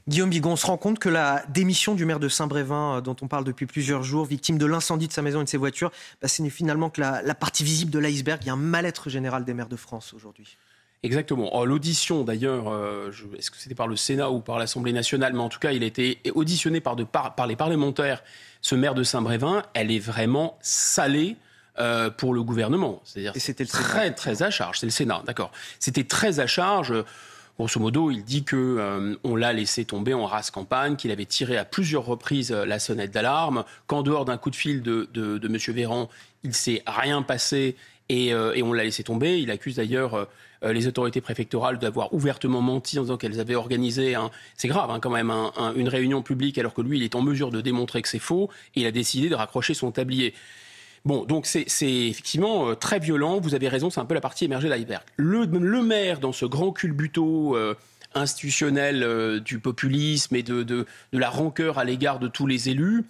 Guillaume 0.08 0.30
Bigon, 0.30 0.52
on 0.52 0.56
se 0.56 0.66
rend 0.66 0.78
compte 0.78 0.98
que 0.98 1.10
la 1.10 1.44
démission 1.50 1.94
du 1.94 2.06
maire 2.06 2.18
de 2.18 2.30
Saint-Brévin, 2.30 2.96
euh, 2.96 3.00
dont 3.02 3.16
on 3.20 3.28
parle 3.28 3.44
depuis 3.44 3.66
plusieurs 3.66 4.02
jours, 4.02 4.24
victime 4.24 4.56
de 4.56 4.64
l'incendie 4.64 5.06
de 5.06 5.12
sa 5.12 5.20
maison 5.20 5.42
et 5.42 5.44
de 5.44 5.50
ses 5.50 5.58
voitures, 5.58 5.90
bah, 6.22 6.28
ce 6.28 6.40
n'est 6.40 6.48
finalement 6.48 6.88
que 6.88 7.02
la, 7.02 7.34
partie 7.34 7.62
visible 7.62 7.90
de 7.90 7.98
l'iceberg. 7.98 8.40
Il 8.42 8.46
y 8.46 8.50
a 8.50 8.54
un 8.54 8.56
mal-être 8.56 9.10
général 9.10 9.44
des 9.44 9.52
maires 9.52 9.68
de 9.68 9.76
France 9.76 10.14
aujourd'hui. 10.14 10.56
Exactement. 11.04 11.50
Oh, 11.56 11.64
l'audition, 11.64 12.24
d'ailleurs, 12.24 12.68
euh, 12.68 13.12
est-ce 13.38 13.50
que 13.50 13.56
c'était 13.56 13.76
par 13.76 13.86
le 13.86 13.94
Sénat 13.94 14.30
ou 14.30 14.40
par 14.40 14.58
l'Assemblée 14.58 14.92
nationale, 14.92 15.32
mais 15.32 15.40
en 15.40 15.48
tout 15.48 15.60
cas, 15.60 15.70
il 15.70 15.84
a 15.84 15.86
été 15.86 16.20
auditionné 16.34 16.80
par, 16.80 16.96
de, 16.96 17.04
par, 17.04 17.46
les 17.46 17.56
parlementaires. 17.56 18.22
Ce 18.62 18.74
maire 18.74 18.94
de 18.94 19.04
Saint-Brévin, 19.04 19.62
elle 19.74 19.92
est 19.92 20.00
vraiment 20.00 20.58
salée. 20.60 21.36
Euh, 21.80 22.10
pour 22.10 22.34
le 22.34 22.42
gouvernement. 22.42 23.00
C'est-à-dire 23.04 23.34
c'était 23.36 23.64
très, 23.64 24.12
très 24.12 24.42
à 24.42 24.50
charge. 24.50 24.80
C'est 24.80 24.86
le 24.86 24.90
Sénat, 24.90 25.22
d'accord. 25.24 25.52
C'était 25.78 26.02
très 26.02 26.40
à 26.40 26.48
charge. 26.48 26.92
Grosso 27.56 27.78
modo, 27.78 28.10
il 28.10 28.24
dit 28.24 28.42
que 28.42 28.56
euh, 28.56 29.14
on 29.22 29.36
l'a 29.36 29.52
laissé 29.52 29.84
tomber 29.84 30.12
en 30.12 30.26
race 30.26 30.50
campagne, 30.50 30.96
qu'il 30.96 31.12
avait 31.12 31.24
tiré 31.24 31.56
à 31.56 31.64
plusieurs 31.64 32.04
reprises 32.04 32.50
la 32.50 32.80
sonnette 32.80 33.12
d'alarme, 33.12 33.62
qu'en 33.86 34.02
dehors 34.02 34.24
d'un 34.24 34.38
coup 34.38 34.50
de 34.50 34.56
fil 34.56 34.82
de, 34.82 35.08
de, 35.14 35.38
de 35.38 35.46
M. 35.46 35.56
Véran, 35.72 36.08
il 36.42 36.52
s'est 36.52 36.82
rien 36.84 37.22
passé 37.22 37.76
et, 38.08 38.32
euh, 38.32 38.54
et 38.54 38.62
on 38.62 38.72
l'a 38.72 38.84
laissé 38.84 39.02
tomber. 39.02 39.38
Il 39.38 39.50
accuse 39.50 39.76
d'ailleurs 39.76 40.28
les 40.62 40.88
autorités 40.88 41.20
préfectorales 41.20 41.78
d'avoir 41.78 42.12
ouvertement 42.12 42.60
menti 42.60 42.98
en 42.98 43.02
disant 43.02 43.16
qu'elles 43.16 43.38
avaient 43.38 43.54
organisé, 43.54 44.16
un, 44.16 44.32
c'est 44.56 44.66
grave 44.66 44.90
hein, 44.90 44.98
quand 44.98 45.10
même, 45.10 45.32
une 45.76 45.88
réunion 45.88 46.20
publique 46.20 46.58
alors 46.58 46.74
que 46.74 46.82
lui, 46.82 46.98
il 46.98 47.04
est 47.04 47.14
en 47.14 47.22
mesure 47.22 47.52
de 47.52 47.60
démontrer 47.60 48.02
que 48.02 48.08
c'est 48.08 48.18
faux 48.18 48.50
et 48.74 48.80
il 48.80 48.86
a 48.86 48.90
décidé 48.90 49.28
de 49.28 49.36
raccrocher 49.36 49.74
son 49.74 49.92
tablier. 49.92 50.34
Bon, 51.04 51.24
donc 51.24 51.46
c'est 51.46 51.64
effectivement 51.80 52.68
euh, 52.68 52.74
très 52.74 52.98
violent. 52.98 53.40
Vous 53.40 53.54
avez 53.54 53.68
raison, 53.68 53.90
c'est 53.90 54.00
un 54.00 54.04
peu 54.04 54.14
la 54.14 54.20
partie 54.20 54.44
émergée 54.44 54.68
de 54.68 54.74
l'iceberg. 54.74 55.02
Le, 55.16 55.46
maire, 55.82 56.20
dans 56.20 56.32
ce 56.32 56.44
grand 56.44 56.72
culbuto 56.72 57.56
euh, 57.56 57.74
institutionnel 58.14 59.02
euh, 59.02 59.40
du 59.40 59.58
populisme 59.58 60.36
et 60.36 60.42
de, 60.42 60.62
de, 60.62 60.86
la 61.12 61.30
rancœur 61.30 61.78
à 61.78 61.84
l'égard 61.84 62.18
de 62.18 62.28
tous 62.28 62.46
les 62.46 62.68
élus, 62.68 63.04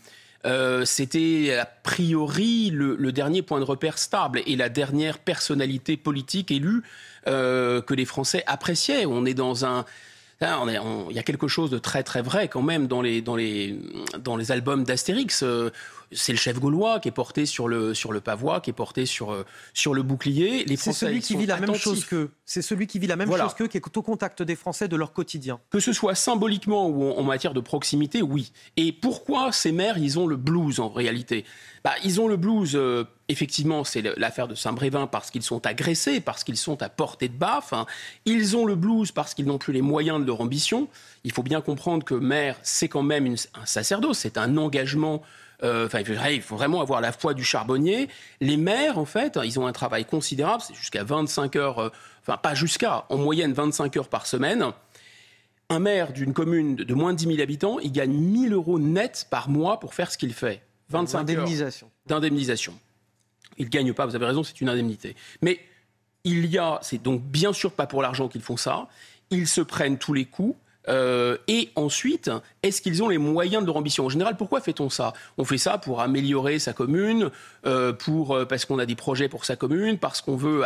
c'était 0.84 1.56
a 1.58 1.66
priori 1.66 2.70
le, 2.70 3.12
dernier 3.12 3.42
point 3.42 3.60
de 3.60 3.64
repère 3.64 3.98
stable 3.98 4.42
et 4.46 4.56
la 4.56 4.68
dernière 4.68 5.18
personnalité 5.18 5.96
politique 5.96 6.50
élue 6.50 6.82
que 7.26 7.94
les 7.94 8.04
Français 8.04 8.44
appréciaient. 8.46 9.06
On 9.06 9.26
est 9.26 9.34
dans 9.34 9.64
un 9.64 9.84
il 10.40 11.16
y 11.16 11.18
a 11.18 11.22
quelque 11.24 11.48
chose 11.48 11.68
de 11.68 11.78
très 11.78 12.04
très 12.04 12.22
vrai 12.22 12.46
quand 12.46 12.62
même 12.62 12.86
dans 12.86 13.02
les, 13.02 13.20
dans 13.22 13.34
les, 13.34 13.76
dans 14.22 14.36
les 14.36 14.52
albums 14.52 14.84
d'Astérix 14.84 15.44
c'est 16.12 16.32
le 16.32 16.38
chef 16.38 16.58
gaulois 16.58 17.00
qui 17.00 17.08
est 17.08 17.12
porté 17.12 17.46
sur 17.46 17.68
le, 17.68 17.94
sur 17.94 18.12
le 18.12 18.20
pavois, 18.20 18.60
qui 18.60 18.70
est 18.70 18.74
porté 18.74 19.06
sur, 19.06 19.32
euh, 19.32 19.44
sur 19.74 19.94
le 19.94 20.02
bouclier. 20.02 20.64
Les 20.64 20.76
c'est 20.76 20.92
celui 20.92 21.20
qui 21.20 21.36
vit 21.36 21.46
la 21.46 21.58
même 21.58 21.74
chose 21.74 22.04
qu'eux. 22.04 22.30
C'est 22.44 22.62
celui 22.62 22.86
qui 22.86 22.98
vit 22.98 23.06
la 23.06 23.16
même 23.16 23.30
chose 23.30 23.54
qu'eux, 23.54 23.66
qui 23.66 23.76
est 23.76 23.96
au 23.96 24.02
contact 24.02 24.42
des 24.42 24.56
Français 24.56 24.88
de 24.88 24.96
leur 24.96 25.12
quotidien. 25.12 25.60
Que 25.70 25.80
ce 25.80 25.92
soit 25.92 26.14
symboliquement 26.14 26.88
ou 26.88 27.10
en, 27.10 27.22
matière 27.22 27.52
de 27.52 27.60
proximité, 27.60 28.22
oui. 28.22 28.52
Et 28.76 28.92
pourquoi 28.92 29.52
ces 29.52 29.72
maires, 29.72 29.98
ils 29.98 30.18
ont 30.18 30.26
le 30.26 30.36
blues 30.36 30.80
en 30.80 30.88
réalité? 30.88 31.44
Bah, 31.84 31.92
Ils 32.04 32.20
ont 32.20 32.28
le 32.28 32.36
blues, 32.36 32.72
euh, 32.74 33.04
effectivement, 33.28 33.84
c'est 33.84 34.02
l'affaire 34.16 34.48
de 34.48 34.54
Saint-Brévin 34.54 35.06
parce 35.06 35.30
qu'ils 35.30 35.42
sont 35.42 35.66
agressés, 35.66 36.20
parce 36.20 36.42
qu'ils 36.42 36.56
sont 36.56 36.82
à 36.82 36.88
portée 36.88 37.28
de 37.28 37.36
baffe. 37.36 37.72
Hein. 37.72 37.86
Ils 38.24 38.56
ont 38.56 38.64
le 38.64 38.76
blues 38.76 39.12
parce 39.12 39.34
qu'ils 39.34 39.46
n'ont 39.46 39.58
plus 39.58 39.74
les 39.74 39.82
moyens 39.82 40.20
de 40.20 40.24
leur 40.24 40.40
ambition. 40.40 40.88
Il 41.24 41.32
faut 41.32 41.42
bien 41.42 41.60
comprendre 41.60 42.04
que 42.04 42.14
maire, 42.14 42.56
c'est 42.62 42.88
quand 42.88 43.02
même 43.02 43.34
un 43.54 43.66
sacerdoce, 43.66 44.18
c'est 44.18 44.38
un 44.38 44.56
engagement 44.56 45.22
enfin, 45.62 46.00
il 46.30 46.42
faut 46.42 46.56
vraiment 46.56 46.80
avoir 46.80 47.00
la 47.00 47.12
foi 47.12 47.34
du 47.34 47.44
charbonnier. 47.44 48.08
Les 48.40 48.56
maires, 48.56 48.98
en 48.98 49.04
fait, 49.04 49.38
ils 49.44 49.58
ont 49.58 49.66
un 49.66 49.72
travail 49.72 50.04
considérable, 50.04 50.62
c'est 50.66 50.74
jusqu'à 50.74 51.04
25 51.04 51.56
heures, 51.56 51.78
euh, 51.78 51.90
enfin 52.22 52.36
pas 52.36 52.54
jusqu'à, 52.54 53.06
en 53.08 53.16
moyenne 53.16 53.52
25 53.52 53.96
heures 53.96 54.08
par 54.08 54.26
semaine. 54.26 54.66
Un 55.70 55.80
maire 55.80 56.12
d'une 56.12 56.32
commune 56.32 56.76
de 56.76 56.94
moins 56.94 57.12
de 57.12 57.18
10 57.18 57.26
000 57.26 57.40
habitants, 57.40 57.78
il 57.80 57.92
gagne 57.92 58.12
1000 58.12 58.52
euros 58.54 58.78
net 58.78 59.26
par 59.30 59.50
mois 59.50 59.80
pour 59.80 59.94
faire 59.94 60.10
ce 60.10 60.16
qu'il 60.16 60.32
fait. 60.32 60.62
25 60.90 61.24
d'indemnisation. 61.24 61.90
D'indemnisation. 62.06 62.74
Il 63.58 63.66
ne 63.66 63.70
gagne 63.70 63.92
pas, 63.92 64.06
vous 64.06 64.14
avez 64.14 64.24
raison, 64.24 64.42
c'est 64.42 64.60
une 64.60 64.68
indemnité. 64.68 65.14
Mais 65.42 65.60
il 66.24 66.46
y 66.46 66.58
a, 66.58 66.78
c'est 66.82 67.02
donc 67.02 67.22
bien 67.22 67.52
sûr 67.52 67.72
pas 67.72 67.86
pour 67.86 68.00
l'argent 68.02 68.28
qu'ils 68.28 68.42
font 68.42 68.56
ça, 68.56 68.88
ils 69.30 69.48
se 69.48 69.60
prennent 69.60 69.98
tous 69.98 70.14
les 70.14 70.24
coups. 70.24 70.56
Euh, 70.88 71.36
et 71.48 71.70
ensuite, 71.76 72.30
est-ce 72.62 72.80
qu'ils 72.80 73.02
ont 73.02 73.08
les 73.08 73.18
moyens 73.18 73.62
de 73.62 73.66
leur 73.66 73.76
ambition 73.76 74.06
En 74.06 74.08
général, 74.08 74.36
pourquoi 74.36 74.60
fait-on 74.60 74.90
ça 74.90 75.12
On 75.36 75.44
fait 75.44 75.58
ça 75.58 75.78
pour 75.78 76.00
améliorer 76.00 76.58
sa 76.58 76.72
commune, 76.72 77.30
euh, 77.66 77.92
pour, 77.92 78.34
euh, 78.34 78.44
parce 78.44 78.64
qu'on 78.64 78.78
a 78.78 78.86
des 78.86 78.96
projets 78.96 79.28
pour 79.28 79.44
sa 79.44 79.56
commune, 79.56 79.98
parce 79.98 80.20
qu'on 80.20 80.36
veut... 80.36 80.62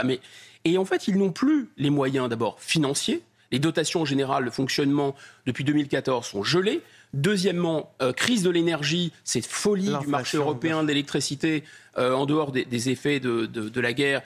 Et 0.64 0.78
en 0.78 0.84
fait, 0.84 1.08
ils 1.08 1.18
n'ont 1.18 1.32
plus 1.32 1.68
les 1.76 1.90
moyens 1.90 2.28
d'abord 2.28 2.60
financiers. 2.60 3.22
Les 3.50 3.58
dotations 3.58 4.04
générales 4.04 4.44
de 4.44 4.50
fonctionnement 4.50 5.14
depuis 5.44 5.64
2014 5.64 6.24
sont 6.24 6.42
gelées. 6.42 6.80
Deuxièmement, 7.14 7.92
crise 8.16 8.42
de 8.42 8.48
l'énergie, 8.48 9.12
cette 9.24 9.44
folie 9.44 9.92
du 10.00 10.06
marché 10.06 10.38
européen 10.38 10.82
de 10.82 10.88
l'électricité, 10.88 11.64
en 11.96 12.24
dehors 12.24 12.52
des, 12.52 12.88
effets 12.88 13.20
de, 13.20 13.44
de, 13.44 13.80
la 13.80 13.92
guerre, 13.92 14.22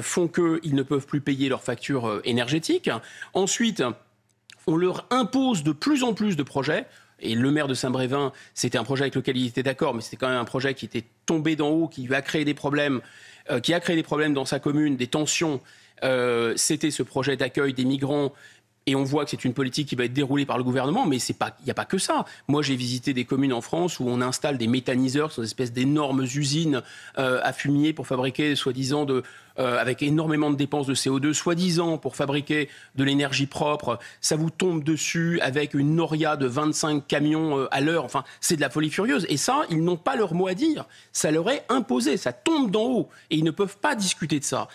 font 0.00 0.28
qu'ils 0.28 0.74
ne 0.74 0.82
peuvent 0.82 1.04
plus 1.04 1.20
payer 1.20 1.50
leurs 1.50 1.62
factures 1.62 2.22
énergétiques. 2.24 2.88
Ensuite, 3.34 3.82
on 4.66 4.76
leur 4.76 5.06
impose 5.10 5.62
de 5.62 5.72
plus 5.72 6.02
en 6.04 6.14
plus 6.14 6.36
de 6.36 6.42
projets. 6.42 6.86
Et 7.20 7.34
le 7.34 7.50
maire 7.50 7.68
de 7.68 7.74
Saint-Brévin, 7.74 8.32
c'était 8.54 8.78
un 8.78 8.84
projet 8.84 9.02
avec 9.02 9.14
lequel 9.14 9.36
il 9.36 9.46
était 9.46 9.62
d'accord, 9.62 9.94
mais 9.94 10.00
c'était 10.00 10.16
quand 10.16 10.28
même 10.28 10.38
un 10.38 10.44
projet 10.44 10.74
qui 10.74 10.86
était 10.86 11.04
tombé 11.26 11.54
d'en 11.54 11.68
haut, 11.68 11.88
qui 11.88 12.12
a 12.14 12.22
créé 12.22 12.44
des 12.44 12.54
problèmes, 12.54 13.00
euh, 13.50 13.60
qui 13.60 13.74
a 13.74 13.80
créé 13.80 13.94
des 13.94 14.02
problèmes 14.02 14.32
dans 14.32 14.46
sa 14.46 14.58
commune, 14.58 14.96
des 14.96 15.06
tensions. 15.06 15.60
Euh, 16.02 16.54
c'était 16.56 16.90
ce 16.90 17.02
projet 17.02 17.36
d'accueil 17.36 17.74
des 17.74 17.84
migrants 17.84 18.32
et 18.86 18.96
on 18.96 19.04
voit 19.04 19.24
que 19.24 19.30
c'est 19.30 19.44
une 19.44 19.52
politique 19.54 19.88
qui 19.88 19.94
va 19.94 20.04
être 20.04 20.12
déroulée 20.12 20.46
par 20.46 20.56
le 20.56 20.64
gouvernement, 20.64 21.06
mais 21.06 21.18
il 21.18 21.34
n'y 21.64 21.70
a 21.70 21.74
pas 21.74 21.84
que 21.84 21.98
ça. 21.98 22.24
Moi, 22.48 22.62
j'ai 22.62 22.76
visité 22.76 23.12
des 23.12 23.24
communes 23.24 23.52
en 23.52 23.60
France 23.60 24.00
où 24.00 24.04
on 24.08 24.20
installe 24.20 24.56
des 24.58 24.66
méthaniseurs, 24.66 25.32
ces 25.32 25.42
espèces 25.42 25.72
d'énormes 25.72 26.22
usines 26.22 26.82
euh, 27.18 27.40
à 27.42 27.52
fumier 27.52 27.92
pour 27.92 28.06
fabriquer, 28.06 28.56
soi-disant, 28.56 29.06
euh, 29.58 29.78
avec 29.78 30.02
énormément 30.02 30.50
de 30.50 30.56
dépenses 30.56 30.86
de 30.86 30.94
CO2, 30.94 31.34
soi-disant 31.34 31.98
pour 31.98 32.16
fabriquer 32.16 32.70
de 32.94 33.04
l'énergie 33.04 33.46
propre. 33.46 33.98
Ça 34.22 34.36
vous 34.36 34.50
tombe 34.50 34.82
dessus 34.82 35.38
avec 35.40 35.74
une 35.74 35.94
noria 35.94 36.36
de 36.36 36.46
25 36.46 37.06
camions 37.06 37.58
euh, 37.58 37.68
à 37.70 37.82
l'heure. 37.82 38.04
Enfin, 38.04 38.24
c'est 38.40 38.56
de 38.56 38.62
la 38.62 38.70
folie 38.70 38.90
furieuse. 38.90 39.26
Et 39.28 39.36
ça, 39.36 39.62
ils 39.70 39.84
n'ont 39.84 39.98
pas 39.98 40.16
leur 40.16 40.32
mot 40.34 40.48
à 40.48 40.54
dire. 40.54 40.86
Ça 41.12 41.30
leur 41.30 41.50
est 41.50 41.64
imposé. 41.68 42.16
Ça 42.16 42.32
tombe 42.32 42.70
d'en 42.70 42.86
haut. 42.86 43.08
Et 43.28 43.36
ils 43.36 43.44
ne 43.44 43.50
peuvent 43.50 43.76
pas 43.76 43.94
discuter 43.94 44.38
de 44.38 44.44
ça. 44.44 44.68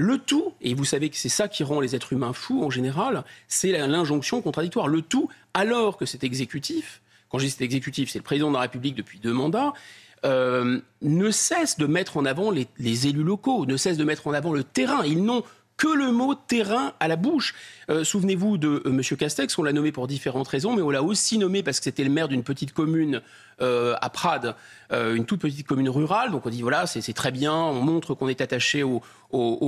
Le 0.00 0.16
tout, 0.16 0.54
et 0.62 0.72
vous 0.72 0.86
savez 0.86 1.10
que 1.10 1.16
c'est 1.16 1.28
ça 1.28 1.46
qui 1.46 1.62
rend 1.62 1.78
les 1.78 1.94
êtres 1.94 2.14
humains 2.14 2.32
fous 2.32 2.64
en 2.64 2.70
général, 2.70 3.22
c'est 3.48 3.70
l'injonction 3.86 4.40
contradictoire. 4.40 4.88
Le 4.88 5.02
tout, 5.02 5.28
alors 5.52 5.98
que 5.98 6.06
cet 6.06 6.24
exécutif, 6.24 7.02
quand 7.28 7.38
je 7.38 7.44
dis 7.44 7.50
cet 7.50 7.60
exécutif, 7.60 8.08
c'est 8.08 8.18
le 8.18 8.24
président 8.24 8.48
de 8.48 8.54
la 8.54 8.62
République 8.62 8.94
depuis 8.94 9.18
deux 9.18 9.34
mandats, 9.34 9.74
euh, 10.24 10.80
ne 11.02 11.30
cesse 11.30 11.76
de 11.76 11.84
mettre 11.84 12.16
en 12.16 12.24
avant 12.24 12.50
les, 12.50 12.66
les, 12.78 13.08
élus 13.08 13.22
locaux, 13.22 13.66
ne 13.66 13.76
cesse 13.76 13.98
de 13.98 14.04
mettre 14.04 14.26
en 14.26 14.32
avant 14.32 14.54
le 14.54 14.64
terrain. 14.64 15.04
Ils 15.04 15.22
n'ont 15.22 15.44
que 15.80 15.88
le 15.88 16.12
mot 16.12 16.34
terrain 16.34 16.92
à 17.00 17.08
la 17.08 17.16
bouche. 17.16 17.54
Euh, 17.88 18.04
souvenez-vous 18.04 18.58
de 18.58 18.82
euh, 18.84 18.90
M. 18.90 19.00
Castex, 19.16 19.56
on 19.56 19.62
l'a 19.62 19.72
nommé 19.72 19.92
pour 19.92 20.06
différentes 20.06 20.46
raisons, 20.46 20.76
mais 20.76 20.82
on 20.82 20.90
l'a 20.90 21.02
aussi 21.02 21.38
nommé 21.38 21.62
parce 21.62 21.78
que 21.78 21.84
c'était 21.84 22.04
le 22.04 22.10
maire 22.10 22.28
d'une 22.28 22.42
petite 22.42 22.74
commune 22.74 23.22
euh, 23.62 23.94
à 24.02 24.10
Prades, 24.10 24.54
une 24.90 25.24
toute 25.24 25.40
petite 25.40 25.66
commune 25.66 25.88
rurale. 25.88 26.32
Donc 26.32 26.44
on 26.44 26.50
dit 26.50 26.60
voilà, 26.60 26.86
c'est 26.86 27.12
très 27.14 27.30
bien, 27.30 27.54
on 27.54 27.80
montre 27.80 28.12
qu'on 28.14 28.28
est 28.28 28.42
attaché 28.42 28.82
au, 28.82 29.00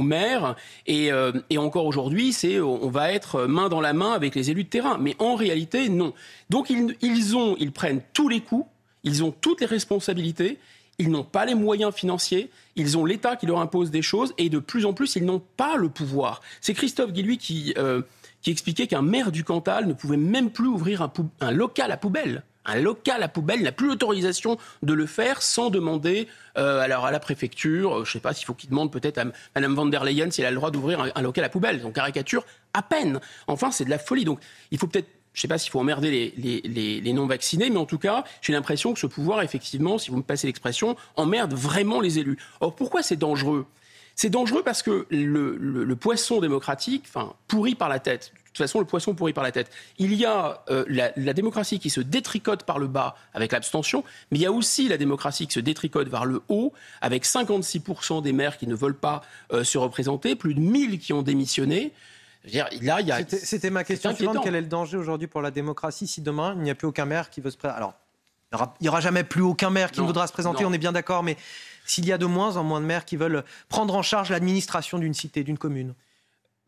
maire. 0.02 0.54
Et, 0.87 1.11
encore 1.57 1.87
aujourd'hui, 1.87 2.35
c'est 2.35 2.61
on 2.61 2.90
va 2.90 3.11
être 3.11 3.47
main 3.47 3.71
dans 3.71 3.81
la 3.81 3.95
main 3.95 4.12
avec 4.12 4.35
les 4.35 4.50
élus 4.50 4.64
de 4.64 4.69
terrain. 4.69 4.99
Mais 5.00 5.16
en 5.19 5.35
réalité, 5.35 5.88
non. 5.88 6.12
Donc 6.50 6.69
ils 6.69 7.73
prennent 7.73 8.02
tous 8.12 8.28
les 8.28 8.40
coups, 8.40 8.66
ils 9.02 9.25
ont 9.25 9.31
toutes 9.31 9.62
les 9.62 9.66
responsabilités 9.66 10.59
ils 11.02 11.11
n'ont 11.11 11.25
pas 11.25 11.44
les 11.44 11.54
moyens 11.54 11.92
financiers, 11.92 12.50
ils 12.76 12.97
ont 12.97 13.04
l'État 13.04 13.37
qui 13.37 13.47
leur 13.47 13.59
impose 13.59 13.90
des 13.90 14.02
choses 14.02 14.32
et 14.38 14.49
de 14.49 14.61
plus 14.61 14.87
en 14.87 14.94
plus, 14.94 15.16
ils 15.16 15.25
n'ont 15.25 15.42
pas 15.56 15.76
le 15.76 15.88
pouvoir. 15.88 16.40
C'est 16.61 16.75
Christophe 16.75 17.12
Guilluy 17.12 17.38
qui, 17.38 17.75
euh, 17.76 18.02
qui 18.40 18.50
expliquait 18.50 18.87
qu'un 18.87 19.02
maire 19.02 19.32
du 19.32 19.42
Cantal 19.42 19.87
ne 19.87 19.94
pouvait 19.94 20.16
même 20.16 20.50
plus 20.50 20.68
ouvrir 20.68 21.02
un, 21.40 21.50
local 21.50 21.90
à 21.90 21.97
poubelle. 21.97 22.44
Un 22.64 22.76
local 22.76 23.21
à 23.25 23.28
poubelle 23.28 23.62
n'a 23.62 23.73
plus 23.73 23.88
l'autorisation 23.88 24.56
de 24.85 24.92
le 24.92 25.06
faire 25.06 25.42
sans 25.42 25.71
demander 25.71 26.28
euh, 26.56 26.78
alors 26.78 27.04
à 27.04 27.11
la 27.11 27.18
préfecture, 27.18 27.90
euh, 27.92 28.04
je 28.04 28.11
ne 28.11 28.12
sais 28.12 28.21
pas 28.21 28.32
s'il 28.32 28.47
faut 28.47 28.54
qu'il 28.54 28.71
demande 28.71 28.92
peut-être 28.92 29.18
à 29.18 29.25
Mme 29.56 29.75
van 29.75 29.87
der 29.87 30.04
Leyen 30.04 30.30
si 30.30 30.42
elle 30.42 30.47
a 30.47 30.50
le 30.50 30.56
droit 30.56 30.71
d'ouvrir 30.71 31.00
un, 31.00 31.11
un 31.12 31.23
local 31.23 31.42
à 31.42 31.49
poubelle. 31.49 31.82
Donc 31.82 31.97
caricature 31.97 32.44
à 32.73 32.82
peine. 32.82 33.21
Enfin, 33.49 33.73
c'est 33.73 33.85
de 33.85 33.90
la 33.90 33.99
folie. 33.99 34.25
Donc 34.25 34.38
il 34.71 34.78
faut 34.78 34.87
peut-être 34.87 35.09
je 35.34 35.38
ne 35.38 35.40
sais 35.42 35.48
pas 35.48 35.58
s'il 35.58 35.70
faut 35.70 35.80
emmerder 35.80 36.34
les, 36.36 37.12
non-vaccinés, 37.12 37.70
mais 37.70 37.78
en 37.78 37.86
tout 37.86 37.98
cas, 37.98 38.24
j'ai 38.42 38.52
l'impression 38.52 38.92
que 38.92 39.00
ce 39.00 39.06
pouvoir, 39.06 39.42
effectivement, 39.42 39.98
si 39.98 40.10
vous 40.10 40.18
me 40.18 40.22
passez 40.22 40.46
l'expression, 40.46 40.96
emmerde 41.16 41.54
vraiment 41.54 42.00
les 42.00 42.18
élus. 42.18 42.38
Or, 42.60 42.74
pourquoi 42.74 43.02
c'est 43.02 43.16
dangereux? 43.16 43.66
C'est 44.14 44.28
dangereux 44.28 44.62
parce 44.62 44.82
que 44.82 45.06
le, 45.10 45.94
poisson 45.94 46.40
démocratique, 46.40 47.04
enfin, 47.08 47.32
pourrit 47.48 47.74
par 47.74 47.88
la 47.88 47.98
tête. 47.98 48.32
De 48.34 48.48
toute 48.48 48.58
façon, 48.58 48.80
le 48.80 48.84
poisson 48.84 49.14
pourrit 49.14 49.32
par 49.32 49.42
la 49.42 49.52
tête. 49.52 49.70
Il 49.96 50.12
y 50.12 50.26
a 50.26 50.62
euh, 50.68 50.84
la, 50.88 51.32
démocratie 51.32 51.78
qui 51.78 51.88
se 51.88 52.02
détricote 52.02 52.64
par 52.64 52.78
le 52.78 52.86
bas 52.86 53.16
avec 53.32 53.52
l'abstention, 53.52 54.04
mais 54.30 54.38
il 54.38 54.42
y 54.42 54.46
a 54.46 54.52
aussi 54.52 54.88
la 54.88 54.98
démocratie 54.98 55.46
qui 55.46 55.54
se 55.54 55.60
détricote 55.60 56.08
vers 56.08 56.26
le 56.26 56.42
haut 56.50 56.74
avec 57.00 57.24
56% 57.24 58.20
des 58.20 58.34
maires 58.34 58.58
qui 58.58 58.66
ne 58.66 58.74
veulent 58.74 58.98
pas 58.98 59.22
euh, 59.54 59.64
se 59.64 59.78
représenter, 59.78 60.36
plus 60.36 60.52
de 60.52 60.60
1000 60.60 60.98
qui 60.98 61.14
ont 61.14 61.22
démissionné. 61.22 61.94
C'était 63.28 63.70
ma 63.70 63.84
question 63.84 64.14
suivante. 64.14 64.38
Quel 64.42 64.54
est 64.54 64.61
le 64.61 64.66
danger 64.66 64.96
aujourd'hui 64.96 65.28
pour 65.28 65.42
la 65.42 65.50
démocratie 65.50 66.06
si 66.06 66.20
demain 66.20 66.54
il 66.56 66.62
n'y 66.62 66.70
a 66.70 66.75
plus 66.75 66.88
aucun 66.88 67.04
maire 67.04 67.30
qui 67.30 67.40
veut 67.40 67.50
se 67.50 67.56
présenter? 67.56 67.78
Alors, 67.78 67.94
il 68.80 68.82
n'y 68.82 68.88
aura, 68.88 69.00
jamais 69.00 69.25
plus 69.25 69.42
aucun 69.42 69.70
maire 69.70 69.90
qui 69.90 70.00
voudra 70.00 70.26
se 70.26 70.32
présenter, 70.32 70.64
on 70.64 70.72
est 70.72 70.78
bien 70.78 70.92
d'accord, 70.92 71.22
mais 71.22 71.37
s'il 71.87 72.06
y 72.06 72.12
a 72.12 72.18
de 72.18 72.26
moins 72.26 72.56
en 72.56 72.64
moins 72.64 72.80
de 72.80 72.87
maires 72.87 73.04
qui 73.04 73.16
veulent 73.16 73.44
prendre 73.68 73.94
en 73.94 74.02
charge 74.02 74.30
l'administration 74.30 74.99
d'une 74.99 75.14
cité, 75.14 75.42
d'une 75.42 75.58
commune 75.58 75.94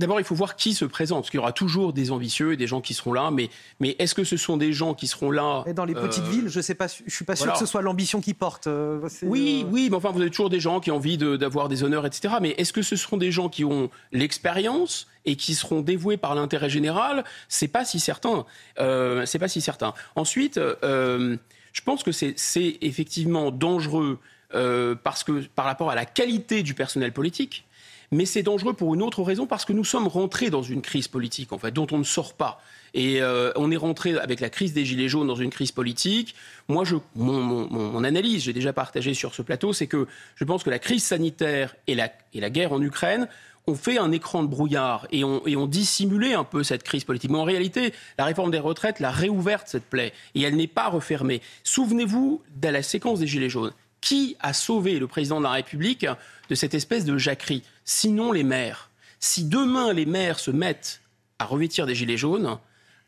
D'abord, 0.01 0.19
il 0.19 0.25
faut 0.25 0.35
voir 0.35 0.57
qui 0.57 0.75
se 0.75 0.85
présente, 0.85 1.21
parce 1.21 1.31
qu'il 1.31 1.39
y 1.39 1.41
aura 1.41 1.53
toujours 1.53 1.93
des 1.93 2.11
ambitieux 2.11 2.53
et 2.53 2.57
des 2.57 2.67
gens 2.67 2.81
qui 2.81 2.95
seront 2.95 3.13
là, 3.13 3.31
mais, 3.31 3.49
mais 3.79 3.95
est-ce 4.01 4.17
que 4.17 4.25
ce 4.25 4.37
sont 4.37 4.57
des 4.57 4.73
gens 4.73 4.93
qui 4.93 5.07
seront 5.07 5.31
là 5.31 5.63
et 5.67 5.73
Dans 5.73 5.85
les 5.85 5.95
petites 5.95 6.25
euh, 6.25 6.31
villes, 6.31 6.49
je 6.49 6.59
ne 6.59 6.63
suis 6.63 7.25
pas 7.25 7.37
sûr 7.37 7.53
que 7.53 7.59
ce 7.59 7.67
soit 7.67 7.81
l'ambition 7.81 8.21
qui 8.21 8.35
porte. 8.35 8.67
Euh, 8.67 9.09
oui, 9.23 9.63
euh, 9.65 9.71
oui, 9.71 9.89
mais 9.91 9.97
enfin, 9.97 10.11
vous 10.11 10.21
avez 10.21 10.31
toujours 10.31 10.51
des 10.51 10.59
gens 10.59 10.81
qui 10.81 10.91
ont 10.91 10.97
envie 10.97 11.17
d'avoir 11.17 11.69
des 11.69 11.85
honneurs, 11.85 12.07
etc. 12.07 12.35
Mais 12.43 12.57
est-ce 12.59 12.73
que 12.73 12.83
ce 12.83 12.97
seront 12.97 13.19
des 13.19 13.31
gens 13.31 13.49
qui 13.49 13.65
ont 13.65 13.89
l'expérience 14.11 15.07
et 15.27 15.37
qui 15.37 15.55
seront 15.55 15.81
dévoués 15.81 16.17
par 16.17 16.35
l'intérêt 16.35 16.71
général? 16.71 17.23
C'est 17.49 17.69
pas 17.69 17.85
si 17.85 18.01
certain. 18.01 18.47
c'est 18.77 19.39
pas 19.39 19.49
si 19.49 19.61
certain. 19.61 19.95
Ensuite, 20.17 20.59
je 20.83 21.81
pense 21.85 22.03
que 22.03 22.11
c'est 22.11 22.79
effectivement 22.81 23.53
dangereux 23.53 24.19
parce 24.51 25.23
que 25.23 25.47
par 25.55 25.67
rapport 25.67 25.93
à 25.93 25.95
la 25.95 26.05
qualité 26.05 26.65
du 26.65 26.75
personnel 26.75 27.13
politique 27.13 27.65
mais 28.11 28.25
c'est 28.25 28.43
dangereux 28.43 28.75
pour 28.75 28.95
une 28.95 29.03
autre 29.03 29.23
raison, 29.23 29.47
parce 29.47 29.65
que 29.65 29.73
nous 29.73 29.85
sommes 29.85 30.07
rentrés 30.07 30.51
dans 30.51 30.63
une 30.63 30.83
crise 30.83 31.09
politique, 31.09 31.53
en 31.53 31.59
fait, 31.59 31.73
dont 31.73 31.87
on 31.93 31.99
ne 31.99 32.05
sort 32.05 32.35
pas. 32.35 32.61
Et 32.95 33.21
euh, 33.21 33.53
on 33.57 33.71
est 33.71 33.77
rentré 33.77 34.17
avec 34.17 34.41
la 34.41 34.51
crise 34.51 34.73
des 34.73 34.85
Gilets 34.85 35.09
jaunes 35.09 35.27
dans 35.27 35.35
une 35.35 35.51
crise 35.51 35.73
politique. 35.73 36.35
Moi, 36.69 36.85
je, 36.85 36.97
mon, 37.17 38.05
analyse, 38.05 38.45
j'ai 38.45 38.53
déjà 38.53 38.73
partagé 38.73 39.15
sur 39.15 39.35
ce 39.35 39.43
plateau, 39.43 39.73
c'est 39.73 39.89
que 39.89 40.07
je 40.37 40.45
pense 40.45 40.63
que 40.63 40.71
la 40.71 40.79
crise 40.79 41.03
sanitaire 41.03 41.75
et 41.87 41.95
la, 41.95 42.13
et 42.33 42.41
la 42.41 42.51
guerre 42.51 42.73
en 42.73 42.81
Ukraine 42.81 43.29
ont 43.67 43.75
fait 43.75 43.99
un 43.99 44.13
écran 44.13 44.43
de 44.43 44.49
brouillard 44.49 45.07
et 45.11 45.25
ont, 45.25 45.45
et 45.47 45.57
ont 45.57 45.67
dissimulé 45.67 46.35
un 46.35 46.45
peu 46.45 46.63
cette 46.63 46.83
crise 46.83 47.05
politique. 47.05 47.31
Mais 47.31 47.39
en 47.39 47.45
réalité, 47.45 47.93
la 48.19 48.27
réforme 48.27 48.51
des 48.51 48.59
retraites 48.59 49.01
l'a 49.01 49.11
réouverte, 49.11 49.69
cette 49.69 49.85
plaie, 49.85 50.13
et 50.35 50.43
elle 50.43 50.57
n'est 50.57 50.67
pas 50.67 50.89
refermée. 50.89 51.41
Souvenez-vous 51.65 52.43
de 52.57 52.69
la 52.69 52.83
séquence 52.83 53.21
des 53.21 53.27
Gilets 53.27 53.49
jaunes. 53.49 53.73
Qui 54.05 54.37
a 54.41 54.53
sauvé 54.53 54.99
le 54.99 55.07
président 55.07 55.39
de 55.39 55.45
la 55.45 55.53
République 55.53 56.07
de 56.51 56.55
cette 56.55 56.75
espèce 56.75 57.07
de 57.07 57.17
jacquerie? 57.17 57.63
Sinon 57.87 58.33
les 58.33 58.43
maires. 58.43 58.91
Si 59.19 59.45
demain 59.45 59.95
les 59.95 60.05
maires 60.05 60.39
se 60.39 60.51
mettent 60.51 61.01
à 61.39 61.47
revêtir 61.47 61.87
des 61.87 61.95
gilets 61.95 62.19
jaunes, 62.19 62.59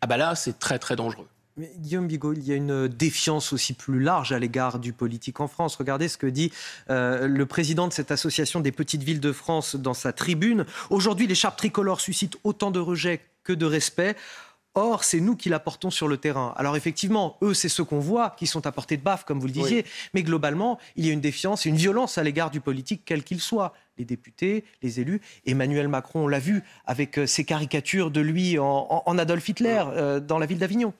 ah 0.00 0.06
bah 0.06 0.16
là 0.16 0.35
c'est 0.35 0.59
très 0.59 0.78
très 0.78 0.96
dangereux. 0.96 1.28
Mais 1.59 1.70
Guillaume 1.76 2.06
Bigot, 2.06 2.32
il 2.32 2.44
y 2.44 2.52
a 2.52 2.54
une 2.54 2.88
défiance 2.88 3.52
aussi 3.52 3.74
plus 3.74 4.00
large 4.00 4.32
à 4.32 4.38
l'égard 4.38 4.78
du 4.78 4.94
politique 4.94 5.38
en 5.40 5.48
France. 5.48 5.76
Regardez 5.76 6.09
ce 6.09 6.16
que 6.16 6.26
dit 6.26 6.50
euh, 6.88 7.26
le 7.26 7.44
président 7.44 7.87
de 7.88 7.92
cette 7.92 8.11
association 8.11 8.61
des 8.61 8.72
petites 8.72 9.02
villes 9.02 9.20
de 9.20 9.32
France 9.32 9.76
dans 9.76 9.92
sa 9.92 10.14
tribune. 10.14 10.64
Aujourd'hui, 10.88 11.26
l'écharpe 11.26 11.59
tricolore 11.59 12.00
suscite 12.00 12.38
autant 12.42 12.70
de 12.70 12.80
rejet 12.80 13.20
que 13.44 13.52
de 13.52 13.66
respect. 13.66 14.16
Or, 14.78 15.04
c'est 15.04 15.20
nous 15.20 15.36
qui 15.36 15.48
la 15.48 15.58
portons 15.58 15.90
sur 15.90 16.06
le 16.06 16.18
terrain. 16.18 16.52
Alors 16.58 16.76
effectivement, 16.76 17.38
eux, 17.40 17.54
c'est 17.54 17.70
ceux 17.70 17.82
qu'on 17.82 17.98
voit, 17.98 18.36
qui 18.38 18.46
sont 18.46 18.66
à 18.66 18.72
portée 18.72 18.98
de 18.98 19.02
baffe, 19.02 19.24
comme 19.24 19.40
vous 19.40 19.46
le 19.46 19.52
disiez. 19.52 19.86
Mais 20.12 20.22
globalement, 20.22 20.78
il 20.96 21.06
y 21.06 21.10
a 21.10 21.14
une 21.14 21.22
défiance 21.22 21.64
et 21.64 21.70
une 21.70 21.76
violence 21.76 22.18
à 22.18 22.22
l'égard 22.22 22.50
du 22.50 22.60
politique, 22.60 23.00
quel 23.06 23.24
qu'il 23.24 23.40
soit. 23.40 23.72
Les 23.96 24.04
députés, 24.04 24.64
les 24.82 25.00
élus. 25.00 25.22
Emmanuel 25.46 25.88
Macron, 25.88 26.24
on 26.24 26.28
l'a 26.28 26.38
vu 26.38 26.62
avec 26.84 27.18
euh, 27.18 27.26
ses 27.26 27.44
caricatures 27.44 28.10
de 28.10 28.20
lui 28.20 28.58
en, 28.58 29.18
Adolf 29.18 29.48
Hitler 29.48 29.82
euh, 29.88 30.20
dans 30.20 30.38
la 30.38 30.44
ville 30.44 30.58
d'Avignon. 30.58 30.92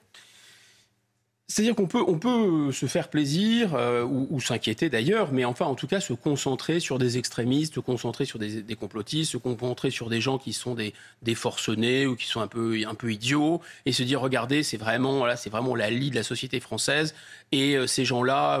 C'est-à-dire 1.49 1.75
qu'on 1.75 1.87
peut, 1.87 2.03
on 2.05 2.19
peut 2.19 2.73
se 2.73 2.87
faire 2.87 3.07
plaisir 3.09 3.73
euh, 3.73 4.03
ou, 4.03 4.41
s'inquiéter 4.41 4.89
d'ailleurs, 4.89 5.31
mais 5.31 5.45
enfin 5.45 5.65
en 5.65 5.75
tout 5.75 5.87
cas 5.87 6.01
se 6.01 6.11
concentrer 6.11 6.81
sur 6.81 6.99
des 6.99 7.17
extrémistes, 7.17 7.75
se 7.75 7.79
concentrer 7.79 8.25
sur 8.25 8.37
des, 8.37 8.75
complotistes, 8.75 9.31
se 9.31 9.37
concentrer 9.37 9.89
sur 9.89 10.09
des 10.09 10.19
gens 10.19 10.39
qui 10.39 10.51
sont 10.51 10.75
des, 10.75 10.93
des 11.21 11.35
forcenés 11.35 12.05
ou 12.05 12.17
qui 12.17 12.27
sont 12.27 12.41
un 12.41 12.47
peu, 12.47 12.77
un 12.85 12.95
peu 12.95 13.13
idiots 13.13 13.61
et 13.85 13.93
se 13.93 14.03
dire 14.03 14.19
regardez 14.19 14.61
c'est 14.61 14.75
vraiment, 14.75 15.19
voilà, 15.19 15.37
c'est 15.37 15.49
vraiment 15.49 15.73
la 15.73 15.89
lie 15.89 16.09
de 16.09 16.15
la 16.15 16.23
société 16.23 16.59
française 16.59 17.15
et 17.53 17.77
euh, 17.77 17.87
ces 17.87 18.03
gens-là, 18.03 18.59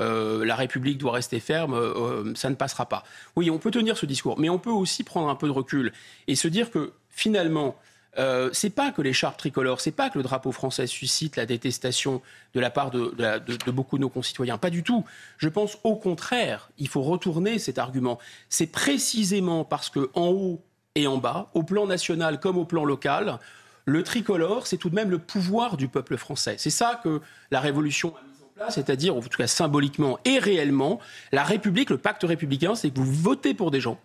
euh, 0.00 0.44
la 0.44 0.56
République 0.56 0.98
doit 0.98 1.12
rester 1.12 1.38
ferme, 1.38 2.34
ça 2.34 2.50
ne 2.50 2.56
passera 2.56 2.88
pas. 2.88 3.04
Oui, 3.36 3.48
on 3.48 3.58
peut 3.58 3.70
tenir 3.70 3.96
ce 3.96 4.06
discours, 4.06 4.40
mais 4.40 4.48
on 4.48 4.58
peut 4.58 4.70
aussi 4.70 5.04
prendre 5.04 5.28
un 5.28 5.36
peu 5.36 5.46
de 5.46 5.52
recul 5.52 5.92
et 6.26 6.34
se 6.34 6.48
dire 6.48 6.72
que 6.72 6.94
finalement 7.10 7.76
euh, 8.18 8.50
c'est 8.52 8.70
pas 8.70 8.92
que 8.92 9.02
l'écharpe 9.02 9.36
tricolore, 9.36 9.80
c'est 9.80 9.90
pas 9.90 10.10
que 10.10 10.18
le 10.18 10.22
drapeau 10.22 10.52
français 10.52 10.86
suscite 10.86 11.36
la 11.36 11.46
détestation 11.46 12.22
de 12.54 12.60
la 12.60 12.70
part 12.70 12.90
de, 12.90 13.70
beaucoup 13.70 13.96
de 13.96 14.02
nos 14.02 14.08
concitoyens. 14.08 14.58
Pas 14.58 14.70
du 14.70 14.82
tout. 14.82 15.04
Je 15.38 15.48
pense 15.48 15.78
au 15.82 15.96
contraire, 15.96 16.70
il 16.78 16.88
faut 16.88 17.02
retourner 17.02 17.58
cet 17.58 17.78
argument. 17.78 18.18
C'est 18.48 18.66
précisément 18.66 19.64
parce 19.64 19.90
que 19.90 20.10
en 20.14 20.28
haut 20.28 20.62
et 20.94 21.06
en 21.06 21.18
bas, 21.18 21.50
au 21.54 21.64
plan 21.64 21.86
national 21.86 22.38
comme 22.38 22.56
au 22.56 22.64
plan 22.64 22.84
local, 22.84 23.38
le 23.84 24.02
tricolore, 24.02 24.66
c'est 24.66 24.76
tout 24.76 24.90
de 24.90 24.94
même 24.94 25.10
le 25.10 25.18
pouvoir 25.18 25.76
du 25.76 25.88
peuple 25.88 26.16
français. 26.16 26.54
C'est 26.58 26.70
ça 26.70 27.00
que 27.02 27.20
la 27.50 27.60
Révolution 27.60 28.14
a 28.16 28.20
mis 28.22 28.42
en 28.42 28.48
place, 28.54 28.74
c'est-à-dire, 28.76 29.16
en 29.16 29.20
tout 29.20 29.36
cas 29.36 29.46
symboliquement 29.46 30.18
et 30.24 30.38
réellement, 30.38 31.00
la 31.32 31.42
République, 31.42 31.90
le 31.90 31.98
pacte 31.98 32.22
républicain, 32.22 32.74
c'est 32.76 32.90
que 32.90 32.98
vous 32.98 33.12
votez 33.12 33.52
pour 33.52 33.70
des 33.70 33.80
gens 33.80 33.98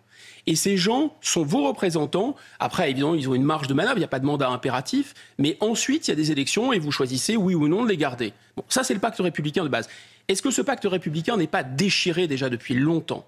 et 0.46 0.56
ces 0.56 0.76
gens 0.76 1.14
sont 1.20 1.44
vos 1.44 1.66
représentants. 1.66 2.36
Après, 2.58 2.90
évidemment, 2.90 3.14
ils 3.14 3.28
ont 3.28 3.34
une 3.34 3.44
marge 3.44 3.68
de 3.68 3.74
manœuvre, 3.74 3.96
il 3.96 4.00
n'y 4.00 4.04
a 4.04 4.08
pas 4.08 4.18
de 4.18 4.26
mandat 4.26 4.48
impératif. 4.48 5.14
Mais 5.38 5.56
ensuite, 5.60 6.08
il 6.08 6.10
y 6.10 6.12
a 6.12 6.16
des 6.16 6.32
élections 6.32 6.72
et 6.72 6.78
vous 6.78 6.92
choisissez, 6.92 7.36
oui 7.36 7.54
ou 7.54 7.68
non, 7.68 7.84
de 7.84 7.88
les 7.88 7.96
garder. 7.96 8.32
Bon, 8.56 8.64
ça, 8.68 8.82
c'est 8.82 8.94
le 8.94 9.00
pacte 9.00 9.18
républicain 9.18 9.64
de 9.64 9.68
base. 9.68 9.88
Est-ce 10.28 10.42
que 10.42 10.50
ce 10.50 10.62
pacte 10.62 10.84
républicain 10.84 11.36
n'est 11.36 11.46
pas 11.46 11.62
déchiré 11.62 12.26
déjà 12.26 12.48
depuis 12.48 12.74
longtemps? 12.74 13.26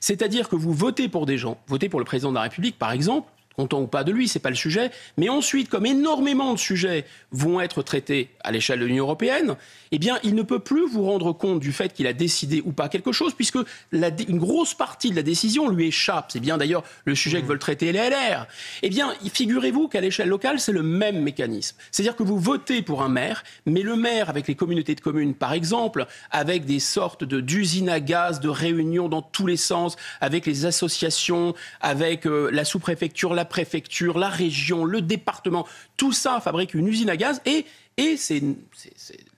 C'est-à-dire 0.00 0.48
que 0.48 0.56
vous 0.56 0.72
votez 0.72 1.08
pour 1.08 1.26
des 1.26 1.38
gens, 1.38 1.58
votez 1.68 1.88
pour 1.88 2.00
le 2.00 2.04
président 2.04 2.30
de 2.30 2.34
la 2.34 2.42
République, 2.42 2.76
par 2.78 2.90
exemple, 2.90 3.30
content 3.56 3.80
ou 3.80 3.86
pas 3.86 4.04
de 4.04 4.12
lui, 4.12 4.28
c'est 4.28 4.38
pas 4.38 4.50
le 4.50 4.56
sujet. 4.56 4.90
Mais 5.16 5.28
ensuite, 5.28 5.68
comme 5.68 5.86
énormément 5.86 6.52
de 6.52 6.58
sujets 6.58 7.04
vont 7.30 7.60
être 7.60 7.82
traités 7.82 8.30
à 8.40 8.52
l'échelle 8.52 8.80
de 8.80 8.86
l'Union 8.86 9.04
européenne, 9.04 9.56
eh 9.90 9.98
bien, 9.98 10.18
il 10.22 10.34
ne 10.34 10.42
peut 10.42 10.58
plus 10.58 10.86
vous 10.86 11.04
rendre 11.04 11.32
compte 11.32 11.60
du 11.60 11.72
fait 11.72 11.92
qu'il 11.92 12.06
a 12.06 12.12
décidé 12.12 12.62
ou 12.64 12.72
pas 12.72 12.88
quelque 12.88 13.12
chose, 13.12 13.34
puisque 13.34 13.58
une 13.92 14.38
grosse 14.38 14.74
partie 14.74 15.10
de 15.10 15.16
la 15.16 15.22
décision 15.22 15.68
lui 15.68 15.88
échappe. 15.88 16.30
C'est 16.32 16.40
bien 16.40 16.56
d'ailleurs 16.56 16.82
le 17.04 17.14
sujet 17.14 17.40
que 17.40 17.44
mmh. 17.44 17.48
veulent 17.48 17.58
traiter 17.58 17.92
les 17.92 18.10
LR. 18.10 18.46
Eh 18.82 18.88
bien, 18.88 19.12
figurez-vous 19.32 19.88
qu'à 19.88 20.00
l'échelle 20.00 20.28
locale, 20.28 20.58
c'est 20.58 20.72
le 20.72 20.82
même 20.82 21.20
mécanisme. 21.20 21.76
C'est-à-dire 21.90 22.16
que 22.16 22.22
vous 22.22 22.38
votez 22.38 22.82
pour 22.82 23.02
un 23.02 23.08
maire, 23.08 23.44
mais 23.66 23.82
le 23.82 23.96
maire, 23.96 24.30
avec 24.30 24.48
les 24.48 24.54
communautés 24.54 24.94
de 24.94 25.00
communes, 25.00 25.34
par 25.34 25.52
exemple, 25.52 26.06
avec 26.30 26.64
des 26.64 26.80
sortes 26.80 27.24
d'usines 27.24 27.88
à 27.88 28.00
gaz, 28.00 28.40
de 28.40 28.48
réunions 28.48 29.08
dans 29.08 29.22
tous 29.22 29.46
les 29.46 29.56
sens, 29.56 29.96
avec 30.20 30.46
les 30.46 30.66
associations, 30.66 31.54
avec 31.80 32.26
euh, 32.26 32.50
la 32.52 32.64
sous-préfecture, 32.64 33.34
la 33.42 33.46
préfecture, 33.46 34.18
la 34.18 34.28
région, 34.28 34.84
le 34.84 35.00
département, 35.00 35.66
tout 35.96 36.12
ça 36.12 36.40
fabrique 36.40 36.74
une 36.74 36.86
usine 36.86 37.10
à 37.10 37.16
gaz 37.16 37.42
et, 37.44 37.66
et 37.96 38.16
c'est 38.16 38.40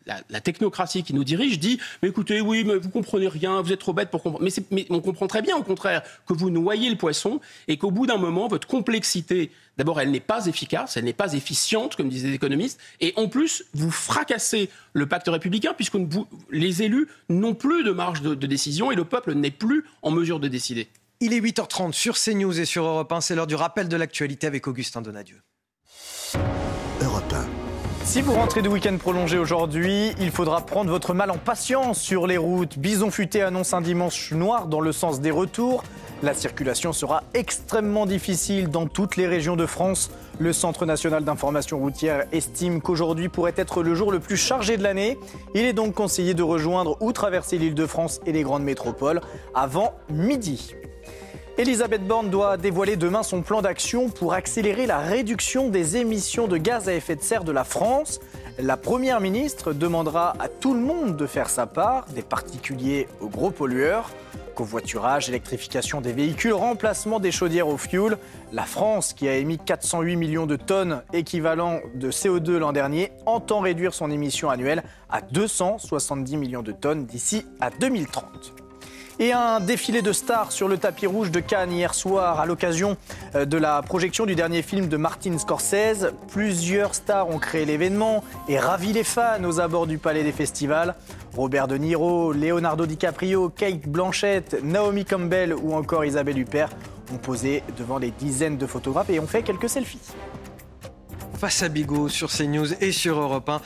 la, 0.07 0.41
technocratie 0.43 1.03
qui 1.03 1.15
nous 1.15 1.25
dirige 1.25 1.59
dit 1.59 1.81
mais 2.03 2.11
écoutez 2.11 2.43
oui 2.43 2.65
mais 2.65 2.77
vous 2.77 2.91
comprenez 2.91 3.29
rien 3.29 3.63
vous 3.63 3.73
êtes 3.73 3.81
trop 3.81 3.95
bête 3.95 4.11
pour 4.11 4.23
comprendre 4.23 4.47
mais, 4.71 4.87
on 4.91 5.01
comprend 5.01 5.27
très 5.27 5.41
bien 5.41 5.57
au 5.57 5.63
contraire 5.63 6.03
que 6.27 6.35
vous 6.35 6.51
noyez 6.51 6.91
le 6.91 6.97
poisson 6.97 7.41
et 7.67 7.79
qu'au 7.79 7.91
bout 7.91 8.07
d'un 8.07 8.19
moment 8.19 8.47
votre 8.47 8.69
complexité 8.69 9.51
d'abord 9.79 9.99
elle 9.99 10.11
n'est 10.11 10.21
pas 10.21 10.45
efficace 10.45 10.99
elle 10.99 11.05
n'est 11.05 11.15
pas 11.15 11.33
efficiente 11.33 11.97
comme 11.97 12.11
disaient 12.11 12.29
les 12.29 12.35
économistes 12.35 12.79
et 13.01 13.15
en 13.17 13.29
plus 13.29 13.65
vous 13.73 13.91
fracassez 13.91 14.69
le 14.93 15.07
pacte 15.07 15.29
républicain 15.29 15.73
puisque 15.75 15.97
les 16.51 16.83
élus 16.83 17.09
n'ont 17.31 17.55
plus 17.55 17.83
de 17.83 17.91
marge 17.91 18.21
de, 18.21 18.35
de 18.35 18.47
décision 18.47 18.93
et 18.93 18.97
le 18.97 19.07
peuple 19.07 19.33
n'est 19.33 19.51
plus 19.51 19.85
en 20.03 20.11
mesure 20.11 20.39
de 20.39 20.49
décider. 20.49 20.89
Il 21.21 21.33
est 21.33 21.41
8h30 21.41 21.93
sur 21.93 22.17
CNews 22.17 22.59
et 22.59 22.65
sur 22.65 22.85
Europe 22.85 23.13
1 23.13 23.21
c'est 23.21 23.35
l'heure 23.35 23.47
du 23.47 23.55
rappel 23.55 23.89
de 23.89 23.97
l'actualité 23.97 24.47
avec 24.47 24.67
Augustin 24.67 25.01
Donadieu. 25.01 25.41
Europe 27.01 27.33
1. 27.33 27.47
Si 28.05 28.21
vous 28.21 28.35
rentrez 28.35 28.61
de 28.61 28.69
week-end 28.69 28.97
prolongé 28.99 29.39
aujourd'hui, 29.39 30.13
il 30.21 30.31
faudra 30.31 30.61
prendre 30.67 30.91
votre 30.91 31.15
mal 31.15 31.31
en 31.31 31.39
patience 31.39 32.01
sur 32.01 32.27
les 32.27 32.37
routes. 32.37 32.79
Bison 32.79 33.11
Futé 33.11 33.43
annonce 33.43 33.73
un 33.73 33.81
dimanche 33.81 34.33
noir 34.33 34.67
dans 34.67 34.81
le 34.81 34.93
sens 34.93 35.21
des 35.21 35.31
retours. 35.31 35.85
La 36.23 36.35
circulation 36.35 36.93
sera 36.93 37.23
extrêmement 37.33 38.07
difficile 38.07 38.69
dans 38.69 38.87
toutes 38.87 39.17
les 39.17 39.27
régions 39.27 39.57
de 39.57 39.67
France. 39.67 40.11
Le 40.39 40.53
Centre 40.53 40.85
national 40.85 41.25
d'information 41.25 41.79
routière 41.79 42.27
estime 42.33 42.83
qu'aujourd'hui 42.83 43.29
pourrait 43.29 43.55
être 43.57 43.83
le 43.83 43.95
jour 43.95 44.13
le 44.13 44.21
plus 44.21 44.37
chargé 44.37 44.77
de 44.77 44.83
l'année. 44.83 45.17
Il 45.55 45.65
est 45.65 45.73
donc 45.73 45.95
conseillé 45.95 46.35
de 46.35 46.43
rejoindre 46.43 46.99
ou 47.01 47.13
traverser 47.13 47.57
l'île 47.57 47.75
de 47.75 47.87
France 47.87 48.21
et 48.27 48.33
les 48.33 48.43
grandes 48.43 48.65
métropoles 48.65 49.23
avant 49.55 49.95
midi. 50.11 50.75
Elisabeth 51.57 52.05
Borne 52.05 52.31
doit 52.31 52.57
dévoiler 52.57 52.97
demain 52.97 53.23
son 53.23 53.43
plan 53.43 53.63
d'action 53.63 54.09
pour 54.09 54.33
accélérer 54.33 54.87
la 54.87 54.99
réduction 54.99 55.69
des 55.69 55.97
émissions 55.97 56.49
de 56.49 56.57
gaz 56.57 56.89
à 56.89 56.95
effet 56.95 57.15
de 57.15 57.23
serre 57.23 57.45
de 57.45 57.53
la 57.53 57.63
France. 57.63 58.19
La 58.59 58.77
Première 58.77 59.21
ministre 59.21 59.73
demandera 59.73 60.35
à 60.41 60.49
tout 60.49 60.75
le 60.75 60.81
monde 60.81 61.17
de 61.17 61.27
faire 61.27 61.49
sa 61.49 61.67
part, 61.67 62.07
des 62.07 62.23
particuliers 62.23 63.07
aux 63.21 63.29
gros 63.29 63.53
pollueurs. 63.53 64.11
Covoiturage, 64.57 65.29
électrification 65.29 66.01
des 66.01 66.13
véhicules, 66.13 66.53
remplacement 66.53 67.21
des 67.21 67.31
chaudières 67.31 67.69
au 67.69 67.77
fioul. 67.77 68.19
La 68.53 68.65
France, 68.65 69.13
qui 69.13 69.29
a 69.29 69.37
émis 69.37 69.59
408 69.59 70.17
millions 70.17 70.47
de 70.47 70.57
tonnes 70.57 71.03
équivalent 71.13 71.79
de 71.95 72.11
CO2 72.11 72.57
l'an 72.57 72.73
dernier, 72.73 73.13
entend 73.27 73.61
réduire 73.61 73.95
son 73.95 74.11
émission 74.11 74.51
annuelle 74.51 74.83
à 75.09 75.21
270 75.21 76.37
millions 76.37 76.63
de 76.63 76.73
tonnes 76.73 77.07
d'ici 77.07 77.47
à 77.61 77.71
2030. 77.71 78.64
Et 79.21 79.33
un 79.33 79.61
défilé 79.61 80.03
de 80.03 80.13
stars 80.13 80.51
sur 80.51 80.67
le 80.67 80.77
tapis 80.77 81.07
rouge 81.07 81.31
de 81.31 81.39
Cannes 81.39 81.73
hier 81.73 81.95
soir 81.95 82.41
à 82.41 82.47
l'occasion 82.47 82.97
euh, 83.37 83.45
de 83.45 83.57
la 83.57 83.81
projection 83.81 84.27
du 84.27 84.35
dernier 84.35 84.63
film 84.63 84.89
de 84.89 84.97
Martin 84.97 85.39
Scorsese. 85.39 86.13
Plusieurs 86.33 86.97
stars 86.97 87.29
ont 87.29 87.39
créé 87.39 87.65
l'événement 87.65 88.25
et 88.49 88.59
ravi 88.59 88.93
les 88.93 89.05
fans 89.05 89.45
aux 89.45 89.61
abords 89.61 89.87
du 89.87 89.99
Palais 89.99 90.25
des 90.25 90.33
Festivals. 90.33 90.97
Robert 91.37 91.69
De 91.69 91.77
Niro, 91.77 92.33
Leonardo 92.33 92.87
DiCaprio, 92.87 93.51
Kate 93.51 93.87
Blanchett, 93.87 94.57
Naomi 94.65 95.05
Campbell 95.05 95.55
ou 95.55 95.75
encore 95.75 96.05
Isabelle 96.05 96.39
Huppert 96.39 96.71
ont 97.13 97.19
posé 97.19 97.63
devant 97.79 98.01
des 98.01 98.11
dizaines 98.11 98.59
de 98.59 98.67
photographes 98.67 99.11
et 99.11 99.21
ont 99.21 99.29
fait 99.29 99.43
quelques 99.43 99.69
selfies. 99.69 100.01
Face 101.39 101.63
à 101.63 101.69
Bigot 101.69 102.09
sur 102.09 102.31
CNews 102.31 102.75
et 102.83 102.91
sur 102.91 103.21
Europe 103.21 103.49
1. 103.49 103.61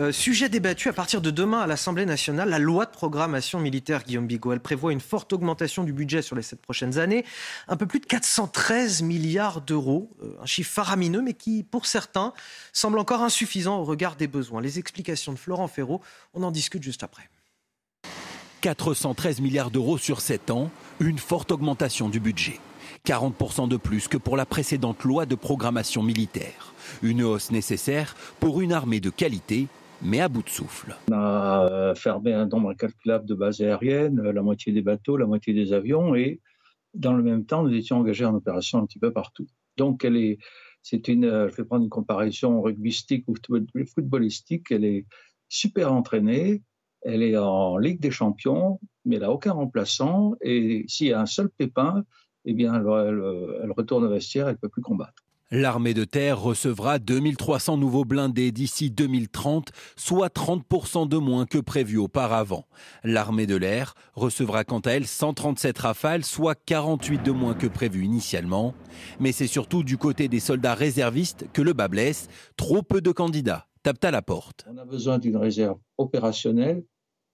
Euh, 0.00 0.12
sujet 0.12 0.48
débattu 0.48 0.88
à 0.88 0.92
partir 0.92 1.20
de 1.20 1.32
demain 1.32 1.58
à 1.58 1.66
l'Assemblée 1.66 2.06
nationale, 2.06 2.48
la 2.50 2.60
loi 2.60 2.86
de 2.86 2.90
programmation 2.92 3.58
militaire, 3.58 4.04
Guillaume 4.04 4.28
Bigot. 4.28 4.52
Elle 4.52 4.60
prévoit 4.60 4.92
une 4.92 5.00
forte 5.00 5.32
augmentation 5.32 5.82
du 5.82 5.92
budget 5.92 6.22
sur 6.22 6.36
les 6.36 6.42
sept 6.42 6.62
prochaines 6.62 6.98
années, 6.98 7.24
un 7.66 7.76
peu 7.76 7.84
plus 7.86 7.98
de 7.98 8.06
413 8.06 9.02
milliards 9.02 9.60
d'euros, 9.60 10.08
euh, 10.22 10.36
un 10.40 10.46
chiffre 10.46 10.70
faramineux, 10.70 11.20
mais 11.20 11.34
qui, 11.34 11.64
pour 11.64 11.86
certains, 11.86 12.32
semble 12.72 13.00
encore 13.00 13.22
insuffisant 13.22 13.80
au 13.80 13.84
regard 13.84 14.14
des 14.14 14.28
besoins. 14.28 14.60
Les 14.60 14.78
explications 14.78 15.32
de 15.32 15.38
Florent 15.38 15.66
Ferraud, 15.66 16.00
on 16.32 16.44
en 16.44 16.52
discute 16.52 16.84
juste 16.84 17.02
après. 17.02 17.28
413 18.60 19.40
milliards 19.40 19.72
d'euros 19.72 19.98
sur 19.98 20.20
7 20.20 20.52
ans, 20.52 20.70
une 21.00 21.18
forte 21.18 21.50
augmentation 21.50 22.08
du 22.08 22.20
budget. 22.20 22.60
40% 23.04 23.68
de 23.68 23.76
plus 23.76 24.06
que 24.06 24.16
pour 24.16 24.36
la 24.36 24.46
précédente 24.46 25.02
loi 25.02 25.26
de 25.26 25.34
programmation 25.34 26.04
militaire. 26.04 26.72
Une 27.02 27.22
hausse 27.22 27.50
nécessaire 27.50 28.14
pour 28.38 28.60
une 28.60 28.72
armée 28.72 29.00
de 29.00 29.10
qualité 29.10 29.66
mais 30.02 30.20
à 30.20 30.28
bout 30.28 30.42
de 30.42 30.48
souffle. 30.48 30.96
On 31.10 31.12
a 31.12 31.68
euh, 31.70 31.94
fermé 31.94 32.32
un 32.32 32.46
nombre 32.46 32.70
incalculable 32.70 33.26
de 33.26 33.34
bases 33.34 33.60
aériennes, 33.60 34.20
euh, 34.20 34.32
la 34.32 34.42
moitié 34.42 34.72
des 34.72 34.82
bateaux, 34.82 35.16
la 35.16 35.26
moitié 35.26 35.52
des 35.52 35.72
avions, 35.72 36.14
et 36.14 36.40
dans 36.94 37.14
le 37.14 37.22
même 37.22 37.44
temps, 37.44 37.62
nous 37.62 37.74
étions 37.74 37.98
engagés 37.98 38.24
en 38.24 38.34
opération 38.34 38.78
un 38.78 38.86
petit 38.86 38.98
peu 38.98 39.12
partout. 39.12 39.46
Donc, 39.76 40.04
elle 40.04 40.16
est, 40.16 40.38
c'est 40.82 41.08
une, 41.08 41.24
euh, 41.24 41.48
je 41.48 41.56
vais 41.56 41.64
prendre 41.64 41.84
une 41.84 41.90
comparaison 41.90 42.60
rugbystique 42.60 43.24
ou 43.28 43.34
footballistique, 43.94 44.70
elle 44.70 44.84
est 44.84 45.06
super 45.48 45.92
entraînée, 45.92 46.62
elle 47.02 47.22
est 47.22 47.36
en 47.36 47.78
Ligue 47.78 48.00
des 48.00 48.10
Champions, 48.10 48.80
mais 49.04 49.16
elle 49.16 49.22
n'a 49.22 49.32
aucun 49.32 49.52
remplaçant, 49.52 50.34
et 50.40 50.84
s'il 50.88 51.08
y 51.08 51.12
a 51.12 51.20
un 51.20 51.26
seul 51.26 51.48
pépin, 51.50 52.04
eh 52.44 52.54
bien, 52.54 52.74
elle, 52.74 53.22
elle 53.62 53.72
retourne 53.72 54.04
au 54.04 54.08
vestiaire, 54.08 54.48
elle 54.48 54.54
ne 54.54 54.58
peut 54.58 54.68
plus 54.68 54.82
combattre. 54.82 55.27
L'armée 55.50 55.94
de 55.94 56.04
terre 56.04 56.42
recevra 56.42 56.98
2300 56.98 57.78
nouveaux 57.78 58.04
blindés 58.04 58.52
d'ici 58.52 58.90
2030, 58.90 59.70
soit 59.96 60.28
30% 60.28 61.08
de 61.08 61.16
moins 61.16 61.46
que 61.46 61.56
prévu 61.56 61.96
auparavant. 61.96 62.66
L'armée 63.02 63.46
de 63.46 63.56
l'air 63.56 63.94
recevra 64.12 64.64
quant 64.64 64.80
à 64.80 64.90
elle 64.90 65.06
137 65.06 65.78
rafales, 65.78 66.24
soit 66.26 66.54
48 66.54 67.22
de 67.22 67.30
moins 67.30 67.54
que 67.54 67.66
prévu 67.66 68.04
initialement. 68.04 68.74
Mais 69.20 69.32
c'est 69.32 69.46
surtout 69.46 69.82
du 69.84 69.96
côté 69.96 70.28
des 70.28 70.38
soldats 70.38 70.74
réservistes 70.74 71.46
que 71.54 71.62
le 71.62 71.72
bas 71.72 71.88
blesse. 71.88 72.28
Trop 72.58 72.82
peu 72.82 73.00
de 73.00 73.10
candidats 73.10 73.68
tapent 73.82 74.04
à 74.04 74.10
la 74.10 74.20
porte. 74.20 74.66
On 74.68 74.76
a 74.76 74.84
besoin 74.84 75.18
d'une 75.18 75.38
réserve 75.38 75.78
opérationnelle 75.96 76.84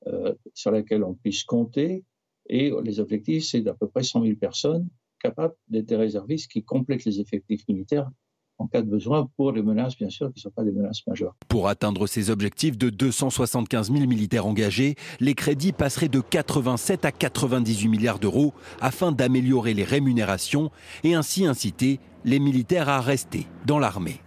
euh, 0.07 0.35
sur 0.55 0.71
laquelle 0.71 1.03
on 1.03 1.15
puisse 1.15 1.43
compter. 1.43 2.05
Et 2.49 2.73
les 2.85 3.01
objectifs, 3.01 3.47
c'est 3.47 3.63
d'à 3.63 3.75
peu 3.75 3.89
près 3.89 4.05
100 4.05 4.23
000 4.23 4.37
personnes 4.37 4.89
capables 5.25 5.55
d'être 5.69 5.87
des 5.87 5.97
réservistes 5.97 6.51
qui 6.51 6.63
complètent 6.63 7.05
les 7.05 7.21
effectifs 7.21 7.67
militaires 7.69 8.11
en 8.59 8.67
cas 8.69 8.83
de 8.83 8.89
besoin 8.89 9.29
pour 9.37 9.51
les 9.53 9.63
menaces, 9.63 9.97
bien 9.97 10.11
sûr, 10.11 10.29
qui 10.29 10.39
ne 10.39 10.43
sont 10.43 10.51
pas 10.51 10.63
des 10.63 10.71
menaces 10.71 11.05
majeures. 11.07 11.35
Pour 11.49 11.69
atteindre 11.69 12.07
ces 12.07 12.31
objectifs 12.31 12.79
de 12.79 12.89
275 12.89 13.93
000 13.93 14.07
militaires 14.07 14.47
engagés, 14.47 14.95
les 15.19 15.35
crédits 15.35 15.73
passeraient 15.73 16.09
de 16.09 16.21
87 16.21 17.05
à 17.05 17.11
98 17.11 17.89
milliards 17.89 18.19
d'euros 18.21 18.55
afin 18.81 19.11
d'améliorer 19.11 19.75
les 19.75 19.85
rémunérations 19.85 20.71
et 21.03 21.15
ainsi 21.15 21.47
inciter 21.47 21.99
les 22.25 22.39
militaires 22.39 22.89
à 22.89 23.01
rester 23.01 23.47
dans 23.67 23.81
l'armée. 23.81 24.24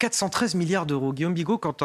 413 0.00 0.56
milliards 0.56 0.86
d'euros. 0.86 1.12
Guillaume 1.12 1.34
Bigot, 1.34 1.58
quand 1.58 1.82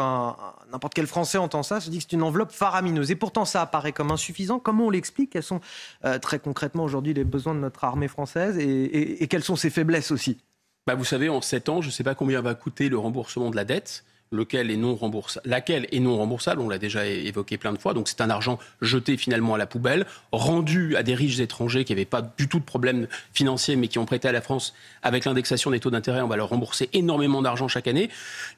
n'importe 0.72 0.94
quel 0.94 1.06
Français 1.06 1.38
entend 1.38 1.62
ça, 1.62 1.80
se 1.80 1.90
dit 1.90 1.98
que 1.98 2.04
c'est 2.08 2.16
une 2.16 2.22
enveloppe 2.22 2.50
faramineuse. 2.50 3.10
Et 3.10 3.14
pourtant, 3.14 3.44
ça 3.44 3.62
apparaît 3.62 3.92
comme 3.92 4.10
insuffisant. 4.10 4.58
Comment 4.58 4.86
on 4.86 4.90
l'explique 4.90 5.30
Quels 5.30 5.42
sont 5.42 5.60
euh, 6.04 6.18
très 6.18 6.38
concrètement 6.38 6.82
aujourd'hui 6.82 7.14
les 7.14 7.24
besoins 7.24 7.54
de 7.54 7.60
notre 7.60 7.84
armée 7.84 8.08
française 8.08 8.58
et, 8.58 9.26
quelles 9.28 9.44
sont 9.44 9.56
ses 9.56 9.70
faiblesses 9.70 10.10
aussi? 10.10 10.38
Bah, 10.86 10.94
Vous 10.94 11.04
savez, 11.04 11.28
en 11.28 11.40
7 11.40 11.68
ans, 11.68 11.80
je 11.82 11.88
ne 11.88 11.92
sais 11.92 12.04
pas 12.04 12.14
combien 12.14 12.40
va 12.40 12.54
coûter 12.54 12.88
le 12.88 12.98
remboursement 12.98 13.50
de 13.50 13.56
la 13.56 13.64
dette 13.64 14.04
lequel 14.32 14.78
non 14.78 14.94
remboursable, 14.94 15.48
laquelle 15.48 15.86
est 15.92 16.00
non 16.00 16.16
remboursable, 16.16 16.60
on 16.60 16.68
l'a 16.68 16.78
déjà 16.78 17.06
évoqué 17.06 17.56
plein 17.58 17.72
de 17.72 17.78
fois, 17.78 17.94
donc 17.94 18.08
c'est 18.08 18.20
un 18.20 18.30
argent 18.30 18.58
jeté 18.82 19.16
finalement 19.16 19.54
à 19.54 19.58
la 19.58 19.66
poubelle, 19.66 20.06
rendu 20.32 20.96
à 20.96 21.02
des 21.02 21.14
riches 21.14 21.38
étrangers 21.38 21.84
qui 21.84 21.92
n'avaient 21.92 22.04
pas 22.04 22.22
du 22.22 22.48
tout 22.48 22.58
de 22.58 22.64
problème 22.64 23.06
financier 23.32 23.76
mais 23.76 23.88
qui 23.88 23.98
ont 23.98 24.04
prêté 24.06 24.28
à 24.28 24.32
la 24.32 24.40
France 24.40 24.74
avec 25.02 25.24
l'indexation 25.24 25.70
des 25.70 25.80
taux 25.80 25.90
d'intérêt, 25.90 26.20
on 26.22 26.28
va 26.28 26.36
leur 26.36 26.48
rembourser 26.48 26.88
énormément 26.92 27.42
d'argent 27.42 27.68
chaque 27.68 27.86
année. 27.86 28.10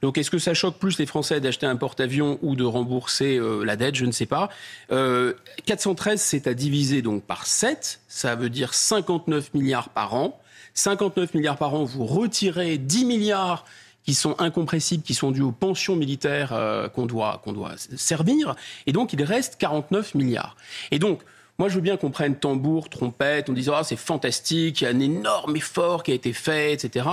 Donc 0.02 0.18
est-ce 0.18 0.30
que 0.30 0.38
ça 0.38 0.54
choque 0.54 0.78
plus 0.78 0.98
les 0.98 1.06
Français 1.06 1.40
d'acheter 1.40 1.66
un 1.66 1.76
porte-avions 1.76 2.38
ou 2.42 2.56
de 2.56 2.64
rembourser 2.64 3.36
euh, 3.36 3.64
la 3.64 3.76
dette? 3.76 3.94
Je 3.94 4.06
ne 4.06 4.12
sais 4.12 4.26
pas. 4.26 4.48
413, 4.88 4.92
euh, 4.92 6.16
c'est 6.16 6.46
à 6.46 6.54
diviser 6.54 7.02
donc 7.02 7.22
par 7.24 7.46
7, 7.46 8.00
ça 8.08 8.34
veut 8.34 8.50
dire 8.50 8.74
59 8.74 9.54
milliards 9.54 9.90
par 9.90 10.14
an. 10.14 10.40
59 10.74 11.34
milliards 11.34 11.56
par 11.56 11.74
an, 11.74 11.84
vous 11.84 12.06
retirez 12.06 12.78
10 12.78 13.04
milliards 13.04 13.64
qui 14.08 14.14
sont 14.14 14.36
incompressibles, 14.38 15.02
qui 15.02 15.12
sont 15.12 15.32
dus 15.32 15.42
aux 15.42 15.52
pensions 15.52 15.94
militaires 15.94 16.54
euh, 16.54 16.88
qu'on 16.88 17.04
doit, 17.04 17.42
doit 17.44 17.74
servir. 17.76 18.56
Et 18.86 18.92
donc, 18.92 19.12
il 19.12 19.22
reste 19.22 19.56
49 19.58 20.14
milliards. 20.14 20.56
Et 20.90 20.98
donc, 20.98 21.20
Moi, 21.58 21.68
je 21.68 21.74
veux 21.74 21.82
bien 21.82 21.98
qu'on 21.98 22.10
prenne 22.10 22.36
tambour, 22.36 22.88
trompette, 22.88 23.50
on 23.50 23.52
dise 23.52 23.68
ah 23.68 23.82
c'est 23.82 23.96
fantastique, 23.96 24.80
il 24.80 24.84
y 24.84 24.86
a 24.86 24.90
un 24.90 25.00
énorme 25.00 25.56
effort 25.56 26.04
qui 26.04 26.12
a 26.12 26.14
été 26.14 26.32
fait, 26.32 26.72
etc. 26.72 27.06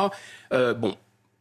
Euh, 0.53 0.75
bon, 0.75 0.95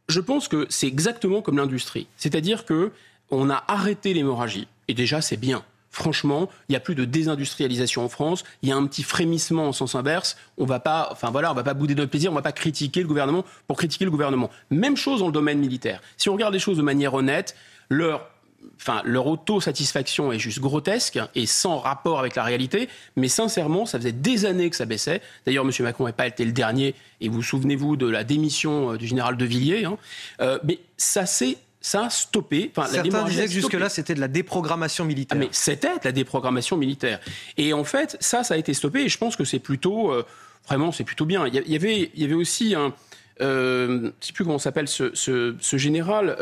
je 0.09 0.19
pense 0.19 0.47
que 0.47 0.65
c'est 0.69 0.87
exactement 0.87 1.41
comme 1.43 1.57
l'industrie, 1.57 2.07
c'est-à-dire 2.17 2.65
que 2.65 2.91
on 3.29 3.51
a 3.51 3.63
arrêté 3.67 4.13
l'hémorragie 4.15 4.67
et 4.87 4.95
déjà 4.95 5.21
c'est 5.21 5.37
bien. 5.37 5.63
Franchement, 5.95 6.49
il 6.67 6.73
n'y 6.73 6.75
a 6.75 6.81
plus 6.81 6.93
de 6.93 7.05
désindustrialisation 7.05 8.03
en 8.03 8.09
France. 8.09 8.43
Il 8.61 8.67
y 8.67 8.73
a 8.73 8.75
un 8.75 8.85
petit 8.85 9.01
frémissement 9.01 9.69
en 9.69 9.71
sens 9.71 9.95
inverse. 9.95 10.35
On 10.57 10.65
va 10.65 10.81
pas, 10.81 11.07
enfin 11.09 11.31
voilà, 11.31 11.53
on 11.53 11.55
va 11.55 11.63
pas 11.63 11.73
bouder 11.73 11.95
notre 11.95 12.09
plaisir. 12.09 12.33
On 12.33 12.35
va 12.35 12.41
pas 12.41 12.51
critiquer 12.51 12.99
le 12.99 13.07
gouvernement 13.07 13.45
pour 13.65 13.77
critiquer 13.77 14.03
le 14.03 14.11
gouvernement. 14.11 14.49
Même 14.69 14.97
chose 14.97 15.21
dans 15.21 15.27
le 15.27 15.31
domaine 15.31 15.57
militaire. 15.57 16.01
Si 16.17 16.27
on 16.27 16.33
regarde 16.33 16.53
les 16.53 16.59
choses 16.59 16.75
de 16.75 16.81
manière 16.81 17.13
honnête, 17.13 17.55
leur 17.89 18.27
enfin, 18.77 19.03
leur 19.05 19.25
autosatisfaction 19.27 20.33
est 20.33 20.39
juste 20.39 20.59
grotesque 20.59 21.17
et 21.33 21.45
sans 21.45 21.77
rapport 21.77 22.19
avec 22.19 22.35
la 22.35 22.43
réalité. 22.43 22.89
Mais 23.15 23.29
sincèrement, 23.29 23.85
ça 23.85 23.97
faisait 23.97 24.11
des 24.11 24.43
années 24.45 24.69
que 24.69 24.75
ça 24.75 24.83
baissait. 24.83 25.21
D'ailleurs, 25.45 25.63
M. 25.63 25.71
Macron 25.79 26.03
n'a 26.03 26.11
pas 26.11 26.27
été 26.27 26.43
le 26.43 26.51
dernier. 26.51 26.93
Et 27.21 27.29
vous 27.29 27.41
souvenez-vous 27.41 27.95
de 27.95 28.09
la 28.09 28.25
démission 28.25 28.91
euh, 28.91 28.97
du 28.97 29.07
général 29.07 29.37
de 29.37 29.45
Villiers. 29.45 29.85
Hein. 29.85 29.97
Euh, 30.41 30.59
mais 30.65 30.79
ça 30.97 31.25
s'est 31.25 31.57
ça 31.85 32.05
a 32.05 32.09
stoppé. 32.09 32.71
Enfin, 32.75 32.87
Certains 32.87 33.25
disaient 33.25 33.45
que 33.45 33.51
jusque-là, 33.51 33.89
c'était 33.89 34.15
de 34.15 34.19
la 34.19 34.27
déprogrammation 34.27 35.05
militaire. 35.05 35.37
Ah, 35.39 35.45
mais 35.45 35.49
c'était 35.51 35.99
de 35.99 36.03
la 36.03 36.11
déprogrammation 36.11 36.77
militaire. 36.77 37.19
Et 37.57 37.73
en 37.73 37.83
fait, 37.83 38.17
ça, 38.19 38.43
ça 38.43 38.55
a 38.55 38.57
été 38.57 38.73
stoppé. 38.73 39.01
Et 39.01 39.09
je 39.09 39.19
pense 39.19 39.35
que 39.35 39.43
c'est 39.43 39.59
plutôt, 39.59 40.11
euh, 40.11 40.25
vraiment, 40.67 40.91
c'est 40.91 41.03
plutôt 41.03 41.25
bien. 41.25 41.45
Il 41.45 41.53
y 41.53 41.75
avait, 41.75 42.09
il 42.15 42.21
y 42.21 42.25
avait 42.25 42.33
aussi 42.33 42.73
un, 42.73 42.91
je 43.39 43.85
ne 43.85 44.11
sais 44.19 44.33
plus 44.33 44.43
comment 44.43 44.57
s'appelle 44.57 44.87
ce, 44.87 45.13
ce, 45.13 45.77
général 45.77 46.35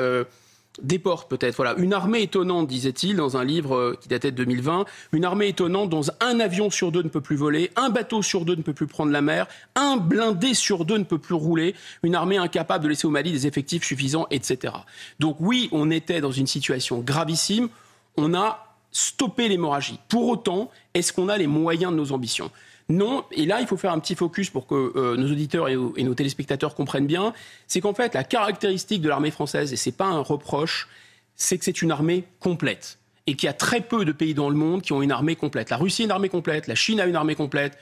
portes 1.00 1.30
peut-être. 1.30 1.56
Voilà, 1.56 1.76
une 1.78 1.94
armée 1.94 2.22
étonnante, 2.22 2.68
disait-il 2.68 3.16
dans 3.16 3.38
un 3.38 3.44
livre 3.44 3.76
euh, 3.76 3.98
qui 4.00 4.08
datait 4.08 4.32
de 4.32 4.38
2020. 4.38 4.86
Une 5.12 5.26
armée 5.26 5.50
étonnante 5.50 5.90
dont 5.90 6.02
un 6.20 6.40
avion 6.40 6.70
sur 6.70 6.92
deux 6.92 7.04
ne 7.04 7.10
peut 7.10 7.22
plus 7.22 7.36
voler, 7.36 7.72
un 7.76 7.90
bateau 7.90 8.22
sur 8.22 8.46
deux 8.46 8.56
ne 8.56 8.62
peut 8.62 8.74
plus 8.74 8.88
prendre 8.88 9.12
la 9.12 9.22
mer, 9.22 9.48
un 9.76 9.98
blindé 9.98 10.54
sur 10.54 10.86
deux 10.86 10.98
ne 10.98 11.04
peut 11.04 11.18
plus 11.18 11.36
rouler, 11.36 11.76
une 12.04 12.16
armée 12.16 12.38
incapable 12.38 12.84
de 12.84 12.90
laisser 12.90 13.08
au 13.08 13.12
Mali 13.12 13.32
des 13.32 13.48
effectifs 13.48 13.84
suffisants, 13.84 14.28
etc. 14.32 14.74
Donc 15.20 15.38
oui, 15.40 15.70
on 15.72 15.92
était 15.92 16.22
dans 16.22 16.32
une 16.32 16.48
situation 16.48 17.00
gravissime. 17.00 17.70
On 18.18 18.34
a 18.34 18.74
stoppé 18.92 19.48
l'hémorragie. 19.50 20.00
Pour 20.08 20.28
autant, 20.28 20.70
est-ce 20.94 21.12
qu'on 21.12 21.30
a 21.30 21.38
les 21.38 21.48
moyens 21.48 21.92
de 21.92 21.98
nos 21.98 22.12
ambitions? 22.12 22.52
Non, 22.89 23.24
et 23.32 23.46
là, 23.46 23.62
il 23.62 23.67
faut 23.67 23.78
faire 23.78 23.93
un 23.93 24.00
petit 24.00 24.15
focus 24.15 24.50
pour 24.50 24.67
que 24.67 24.93
euh, 24.96 25.15
nos 25.15 25.32
auditeurs 25.32 25.69
et, 25.69 25.76
nos 25.76 26.13
téléspectateurs 26.13 26.76
comprennent 26.76 27.08
bien. 27.08 27.34
C'est 27.67 27.82
qu'en 27.82 27.93
fait, 27.93 28.13
la 28.13 28.24
caractéristique 28.24 29.02
de 29.02 29.10
l'armée 29.10 29.32
française, 29.32 29.72
et 29.72 29.78
ce 29.78 29.89
n'est 29.89 29.96
pas 29.96 30.06
un 30.06 30.19
reproche, 30.19 30.88
c'est 31.36 31.58
que 31.58 31.65
c'est 31.65 31.82
une 31.82 31.91
armée 31.91 32.26
complète. 32.39 33.00
Et 33.26 33.36
qu'il 33.36 33.48
y 33.48 33.50
a 33.50 33.54
très 33.54 33.80
peu 33.80 34.04
de 34.04 34.12
pays 34.12 34.34
dans 34.34 34.50
le 34.50 34.56
monde 34.56 34.82
qui 34.82 34.91
ont 34.91 35.02
une 35.02 35.12
armée 35.12 35.36
complète. 35.38 35.69
La 35.69 35.78
Russie 35.78 36.04
a 36.04 36.06
une 36.06 36.12
armée 36.12 36.30
complète, 36.30 36.67
la 36.67 36.76
Chine 36.76 37.00
a 37.00 37.06
une 37.06 37.15
armée 37.15 37.36
complète, 37.36 37.78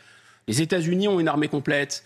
les 0.47 0.61
États-Unis 0.61 1.07
ont 1.07 1.19
une 1.19 1.27
armée 1.27 1.47
complète. 1.47 2.03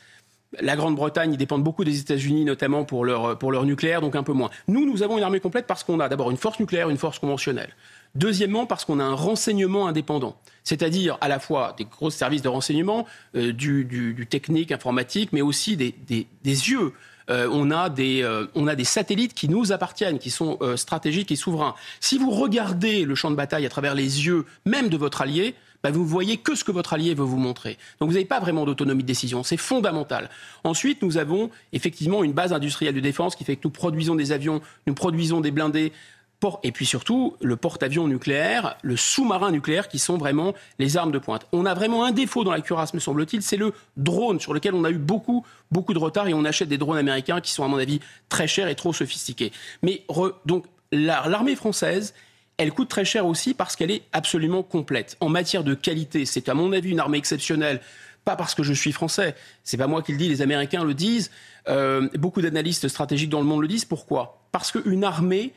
La 0.61 0.77
Grande-Bretagne, 0.77 1.33
ils 1.33 1.37
dépendent 1.37 1.63
beaucoup 1.63 1.83
des 1.83 1.99
États-Unis, 1.99 2.45
notamment 2.45 2.85
pour 2.85 3.03
leur, 3.03 3.37
pour 3.37 3.51
leur 3.51 3.65
nucléaire, 3.65 3.99
donc 3.99 4.15
un 4.15 4.23
peu 4.23 4.31
moins. 4.31 4.49
Nous, 4.69 4.85
nous 4.85 5.03
avons 5.03 5.17
une 5.17 5.23
armée 5.23 5.41
complète 5.41 5.67
parce 5.67 5.83
qu'on 5.83 5.99
a 5.99 6.07
d'abord 6.07 6.31
une 6.31 6.37
force 6.37 6.59
nucléaire, 6.61 6.89
une 6.89 6.97
force 6.97 7.19
conventionnelle. 7.19 7.75
Deuxièmement, 8.15 8.65
parce 8.65 8.85
qu'on 8.85 8.99
a 8.99 9.03
un 9.03 9.13
renseignement 9.13 9.87
indépendant, 9.87 10.37
c'est-à-dire 10.63 11.17
à 11.19 11.27
la 11.27 11.39
fois 11.39 11.75
des 11.77 11.83
gros 11.85 12.09
services 12.09 12.41
de 12.41 12.47
renseignement, 12.47 13.05
euh, 13.35 13.51
du, 13.51 14.25
technique, 14.29 14.71
informatique, 14.71 15.29
mais 15.33 15.41
aussi 15.41 15.75
des, 15.75 15.95
yeux. 16.45 16.93
Euh, 17.29 17.49
on, 17.51 17.71
a 17.71 17.89
des, 17.89 18.21
euh, 18.21 18.45
on 18.55 18.67
a 18.67 18.75
des 18.75 18.83
satellites 18.83 19.33
qui 19.33 19.49
nous 19.49 19.71
appartiennent, 19.71 20.19
qui 20.19 20.29
sont 20.29 20.59
stratégiques 20.75 21.31
et 21.31 21.35
souverains. 21.35 21.75
Si 21.99 22.17
vous 22.17 22.31
regardez 22.31 23.03
le 23.03 23.15
champ 23.15 23.31
de 23.31 23.35
bataille 23.35 23.65
à 23.65 23.69
travers 23.69 23.95
les 23.95 24.25
yeux 24.25 24.45
même 24.65 24.89
de 24.89 24.97
votre 24.97 25.21
allié, 25.21 25.55
bah, 25.85 25.91
vous 25.91 26.03
voyez 26.03 26.37
que 26.37 26.55
ce 26.55 26.63
que 26.63 26.71
votre 26.71 26.93
allié 26.93 27.13
veut 27.13 27.23
vous 27.23 27.37
montrer. 27.37 27.77
Donc 27.99 28.09
vous 28.09 28.15
n'avez 28.15 28.25
pas 28.25 28.39
vraiment 28.39 28.65
d'autonomie 28.65 29.03
de 29.03 29.07
décision, 29.07 29.43
c'est 29.43 29.55
fondamental. 29.55 30.31
Ensuite, 30.63 31.03
nous 31.03 31.17
avons 31.17 31.51
effectivement 31.73 32.23
une 32.23 32.33
base 32.33 32.53
industrielle 32.53 32.95
de 32.95 32.99
défense 32.99 33.35
qui 33.35 33.43
fait 33.43 33.55
que 33.55 33.61
nous 33.65 33.69
produisons 33.69 34.15
des 34.15 34.31
avions, 34.31 34.61
nous 34.87 34.95
produisons 34.95 35.41
des 35.41 35.51
blindés, 35.51 35.93
et 36.63 36.71
puis 36.71 36.85
surtout 36.85 37.35
le 37.41 37.55
porte-avions 37.55 38.07
nucléaire, 38.07 38.77
le 38.81 38.95
sous-marin 38.95 39.51
nucléaire 39.51 39.87
qui 39.87 39.99
sont 39.99 40.17
vraiment 40.17 40.53
les 40.79 40.97
armes 40.97 41.11
de 41.11 41.17
pointe. 41.17 41.47
On 41.51 41.65
a 41.65 41.73
vraiment 41.73 42.05
un 42.05 42.11
défaut 42.11 42.43
dans 42.43 42.51
la 42.51 42.61
cuirasse, 42.61 42.93
me 42.93 42.99
semble-t-il, 42.99 43.41
c'est 43.41 43.57
le 43.57 43.73
drone 43.97 44.39
sur 44.39 44.53
lequel 44.53 44.75
on 44.75 44.83
a 44.83 44.91
eu 44.91 44.97
beaucoup, 44.97 45.45
beaucoup 45.71 45.93
de 45.93 45.99
retard 45.99 46.27
et 46.27 46.33
on 46.33 46.45
achète 46.45 46.69
des 46.69 46.77
drones 46.77 46.97
américains 46.97 47.41
qui 47.41 47.51
sont 47.51 47.63
à 47.63 47.67
mon 47.67 47.77
avis 47.77 47.99
très 48.29 48.47
chers 48.47 48.67
et 48.67 48.75
trop 48.75 48.93
sophistiqués. 48.93 49.51
Mais 49.81 50.03
donc 50.45 50.65
l'armée 50.91 51.55
française, 51.55 52.13
elle 52.57 52.71
coûte 52.71 52.89
très 52.89 53.05
cher 53.05 53.25
aussi 53.25 53.53
parce 53.53 53.75
qu'elle 53.75 53.91
est 53.91 54.03
absolument 54.13 54.63
complète. 54.63 55.17
En 55.19 55.29
matière 55.29 55.63
de 55.63 55.73
qualité, 55.73 56.25
c'est 56.25 56.47
à 56.47 56.53
mon 56.53 56.71
avis 56.71 56.91
une 56.91 56.99
armée 56.99 57.17
exceptionnelle 57.17 57.81
pas 58.23 58.35
parce 58.35 58.55
que 58.55 58.63
je 58.63 58.73
suis 58.73 58.91
français, 58.91 59.35
c'est 59.63 59.77
pas 59.77 59.85
moi 59.85 60.01
qui 60.01 60.11
le 60.11 60.17
dis, 60.17 60.27
les 60.27 60.41
Américains 60.41 60.83
le 60.83 60.95
disent, 60.95 61.29
euh, 61.67 62.09
beaucoup 62.15 62.41
d'analystes 62.41 62.87
stratégiques 62.87 63.29
dans 63.29 63.39
le 63.39 63.45
monde 63.45 63.61
le 63.61 63.67
disent. 63.67 63.85
Pourquoi? 63.85 64.41
Parce 64.51 64.71
qu'une 64.71 65.03
armée, 65.03 65.53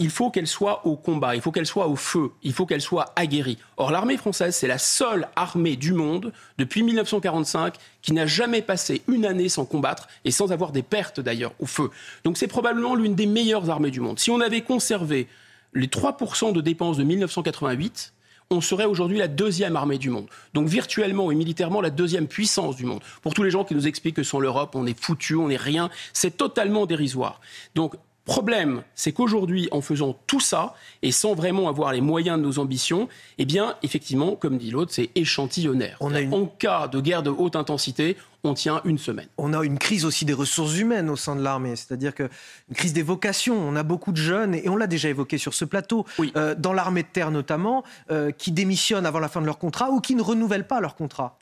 il 0.00 0.08
faut 0.08 0.30
qu'elle 0.30 0.46
soit 0.46 0.86
au 0.86 0.96
combat, 0.96 1.36
il 1.36 1.42
faut 1.42 1.52
qu'elle 1.52 1.66
soit 1.66 1.86
au 1.86 1.94
feu, 1.94 2.30
il 2.42 2.54
faut 2.54 2.64
qu'elle 2.64 2.80
soit 2.80 3.12
aguerrie. 3.16 3.58
Or, 3.76 3.90
l'armée 3.90 4.16
française, 4.16 4.56
c'est 4.56 4.66
la 4.66 4.78
seule 4.78 5.28
armée 5.36 5.76
du 5.76 5.92
monde, 5.92 6.32
depuis 6.56 6.82
1945, 6.82 7.74
qui 8.00 8.14
n'a 8.14 8.24
jamais 8.24 8.62
passé 8.62 9.02
une 9.08 9.26
année 9.26 9.50
sans 9.50 9.66
combattre 9.66 10.08
et 10.24 10.30
sans 10.30 10.52
avoir 10.52 10.72
des 10.72 10.82
pertes 10.82 11.20
d'ailleurs 11.20 11.52
au 11.60 11.66
feu. 11.66 11.90
Donc 12.24 12.38
c'est 12.38 12.48
probablement 12.48 12.94
l'une 12.94 13.14
des 13.14 13.26
meilleures 13.26 13.68
armées 13.68 13.90
du 13.90 14.00
monde. 14.00 14.18
Si 14.18 14.30
on 14.30 14.40
avait 14.40 14.62
conservé 14.62 15.28
les 15.74 15.86
3% 15.86 16.54
de 16.54 16.62
dépenses 16.62 16.96
de 16.96 17.04
1988, 17.04 18.14
on 18.48 18.62
serait 18.62 18.86
aujourd'hui 18.86 19.18
la 19.18 19.28
deuxième 19.28 19.76
armée 19.76 19.98
du 19.98 20.08
monde. 20.08 20.26
Donc 20.54 20.66
virtuellement 20.66 21.30
et 21.30 21.34
militairement 21.34 21.82
la 21.82 21.90
deuxième 21.90 22.26
puissance 22.26 22.74
du 22.74 22.86
monde. 22.86 23.00
Pour 23.20 23.34
tous 23.34 23.42
les 23.42 23.50
gens 23.50 23.64
qui 23.64 23.74
nous 23.74 23.86
expliquent 23.86 24.16
que 24.16 24.22
sans 24.22 24.40
l'Europe, 24.40 24.74
on 24.74 24.86
est 24.86 24.98
foutu, 24.98 25.36
on 25.36 25.48
n'est 25.48 25.56
rien, 25.56 25.90
c'est 26.14 26.38
totalement 26.38 26.86
dérisoire. 26.86 27.40
Donc 27.74 27.94
Problème, 28.26 28.82
c'est 28.94 29.12
qu'aujourd'hui, 29.12 29.68
en 29.72 29.80
faisant 29.80 30.16
tout 30.26 30.40
ça 30.40 30.74
et 31.02 31.10
sans 31.10 31.34
vraiment 31.34 31.68
avoir 31.68 31.92
les 31.92 32.00
moyens 32.00 32.38
de 32.38 32.44
nos 32.44 32.58
ambitions, 32.58 33.08
eh 33.38 33.46
bien, 33.46 33.76
effectivement, 33.82 34.36
comme 34.36 34.58
dit 34.58 34.70
l'autre, 34.70 34.92
c'est 34.92 35.10
échantillonnaire. 35.14 35.96
En 36.00 36.46
cas 36.46 36.86
de 36.86 37.00
guerre 37.00 37.22
de 37.22 37.30
haute 37.30 37.56
intensité, 37.56 38.16
on 38.44 38.54
tient 38.54 38.82
une 38.84 38.98
semaine. 38.98 39.28
On 39.38 39.52
a 39.52 39.64
une 39.64 39.78
crise 39.78 40.04
aussi 40.04 40.24
des 40.24 40.32
ressources 40.32 40.78
humaines 40.78 41.08
au 41.10 41.16
sein 41.16 41.34
de 41.34 41.42
l'armée, 41.42 41.76
c'est-à-dire 41.76 42.14
que 42.14 42.24
une 42.68 42.76
crise 42.76 42.92
des 42.92 43.02
vocations. 43.02 43.58
On 43.58 43.74
a 43.74 43.82
beaucoup 43.82 44.12
de 44.12 44.18
jeunes, 44.18 44.54
et 44.54 44.68
on 44.68 44.76
l'a 44.76 44.86
déjà 44.86 45.08
évoqué 45.08 45.38
sur 45.38 45.54
ce 45.54 45.64
plateau, 45.64 46.04
euh, 46.36 46.54
dans 46.54 46.72
l'armée 46.72 47.02
de 47.02 47.08
terre 47.12 47.30
notamment, 47.30 47.84
euh, 48.10 48.30
qui 48.30 48.52
démissionnent 48.52 49.06
avant 49.06 49.18
la 49.18 49.28
fin 49.28 49.40
de 49.40 49.46
leur 49.46 49.58
contrat 49.58 49.90
ou 49.90 50.00
qui 50.00 50.14
ne 50.14 50.22
renouvellent 50.22 50.66
pas 50.66 50.80
leur 50.80 50.94
contrat 50.94 51.38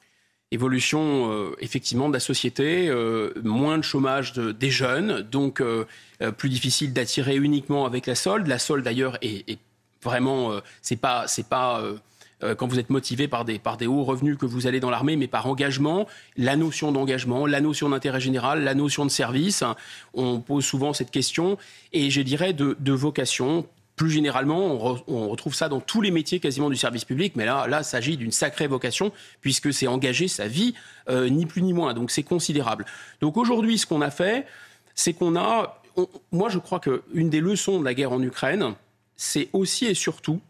évolution 0.51 1.31
euh, 1.31 1.57
effectivement 1.61 2.09
de 2.09 2.15
la 2.15 2.21
société, 2.21 2.89
euh, 2.89 3.33
moins 3.43 3.79
de 3.79 3.83
chômage 3.83 4.33
des 4.33 4.71
jeunes, 4.71 5.21
donc 5.23 5.61
euh, 5.61 5.85
plus 6.37 6.49
difficile 6.49 6.93
d'attirer 6.93 7.37
uniquement 7.37 7.87
avec 7.87 8.07
la 8.07 8.15
solde. 8.15 8.47
La 8.47 8.59
solde 8.59 8.85
d'ailleurs 8.85 9.19
est, 9.23 9.59
vraiment, 10.03 10.53
c'est 10.83 10.97
pas, 10.97 11.27
c'est 11.29 11.49
pas 11.49 11.83
quand 12.57 12.67
vous 12.67 12.79
êtes 12.79 12.91
motivé 12.91 13.29
par 13.29 13.45
des, 13.45 13.59
par 13.59 13.77
des 13.77 13.87
hauts 13.87 14.05
revenus 14.05 14.37
que 14.37 14.47
vous 14.47 14.67
allez 14.67 14.81
dans 14.81 14.91
l'armée, 14.91 15.17
mais 15.17 15.29
par 15.29 15.47
engagement, 15.47 16.07
la 16.37 16.57
notion 16.57 16.93
d'engagement, 16.93 17.47
la 17.47 17.61
notion 17.61 17.89
d'intérêt 17.89 18.21
général, 18.21 18.65
la 18.65 18.75
notion 18.75 19.05
de 19.05 19.11
service. 19.11 19.65
On 20.15 20.41
pose 20.41 20.65
souvent 20.65 20.93
cette 20.93 21.11
question, 21.11 21.59
et 21.93 22.11
je 22.11 22.21
dirais 22.21 22.53
de, 22.53 22.77
de 22.79 22.93
vocation 22.93 23.67
plus 23.99 24.11
généralement, 24.11 25.03
on, 25.09 25.29
retrouve 25.29 25.55
ça 25.55 25.69
dans 25.69 25.81
tous 25.81 26.01
les 26.01 26.11
métiers 26.11 26.41
quasiment 26.41 26.71
du 26.71 26.77
service 26.77 27.05
public, 27.05 27.35
mais 27.37 27.45
là, 27.45 27.67
là, 27.67 27.83
s'agit 27.83 28.17
d'une 28.17 28.31
sacrée 28.31 28.69
vocation, 28.69 29.13
puisque 29.43 29.75
c'est 29.75 29.89
engager 29.89 30.29
sa 30.29 30.47
vie, 30.47 30.73
euh, 31.11 31.29
ni 31.29 31.45
plus 31.45 31.61
ni 31.61 31.75
moins. 31.75 31.93
Donc 31.93 32.11
c'est 32.11 32.23
considérable. 32.23 32.87
Donc 33.21 33.37
aujourd'hui, 33.37 33.77
ce 33.77 33.87
qu'on 33.87 34.01
a 34.01 34.11
fait, 34.11 34.47
c'est 34.95 35.13
qu'on 35.13 35.37
a. 35.37 35.78
moi, 36.33 36.49
je 36.49 36.59
crois 36.59 36.81
qu'une 36.81 37.31
des 37.31 37.41
leçons 37.41 37.81
de 37.81 37.85
la 37.85 37.95
guerre 37.95 38.13
en 38.13 38.23
Ukraine, 38.23 38.75
c'est 39.17 39.49
aussi 39.53 39.87
et 39.87 39.95
surtout 39.95 40.41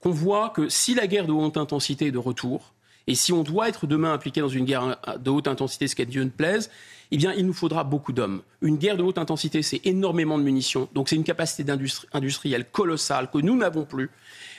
qu'on 0.00 0.10
voit 0.10 0.50
que 0.50 0.68
si 0.68 0.94
la 0.94 1.06
guerre 1.06 1.26
de 1.26 1.32
haute 1.32 1.56
intensité 1.56 2.06
est 2.06 2.12
de 2.12 2.18
retour, 2.18 2.72
et 3.08 3.14
si 3.14 3.32
on 3.32 3.42
doit 3.42 3.68
être 3.68 3.86
demain 3.86 4.12
impliqué 4.12 4.40
dans 4.40 4.48
une 4.48 4.66
guerre 4.66 4.98
de 5.18 5.30
haute 5.30 5.48
intensité, 5.48 5.88
ce 5.88 5.96
qu'à 5.96 6.04
Dieu 6.04 6.22
ne 6.22 6.28
plaise, 6.28 6.70
eh 7.10 7.16
bien, 7.16 7.32
il 7.32 7.46
nous 7.46 7.54
faudra 7.54 7.82
beaucoup 7.82 8.12
d'hommes. 8.12 8.42
Une 8.60 8.76
guerre 8.76 8.98
de 8.98 9.02
haute 9.02 9.16
intensité, 9.16 9.62
c'est 9.62 9.80
énormément 9.86 10.36
de 10.36 10.42
munitions. 10.42 10.88
Donc, 10.92 11.08
c'est 11.08 11.16
une 11.16 11.24
capacité 11.24 11.64
industrielle 12.12 12.66
colossale 12.70 13.30
que 13.30 13.38
nous 13.38 13.56
n'avons 13.56 13.86
plus. 13.86 14.10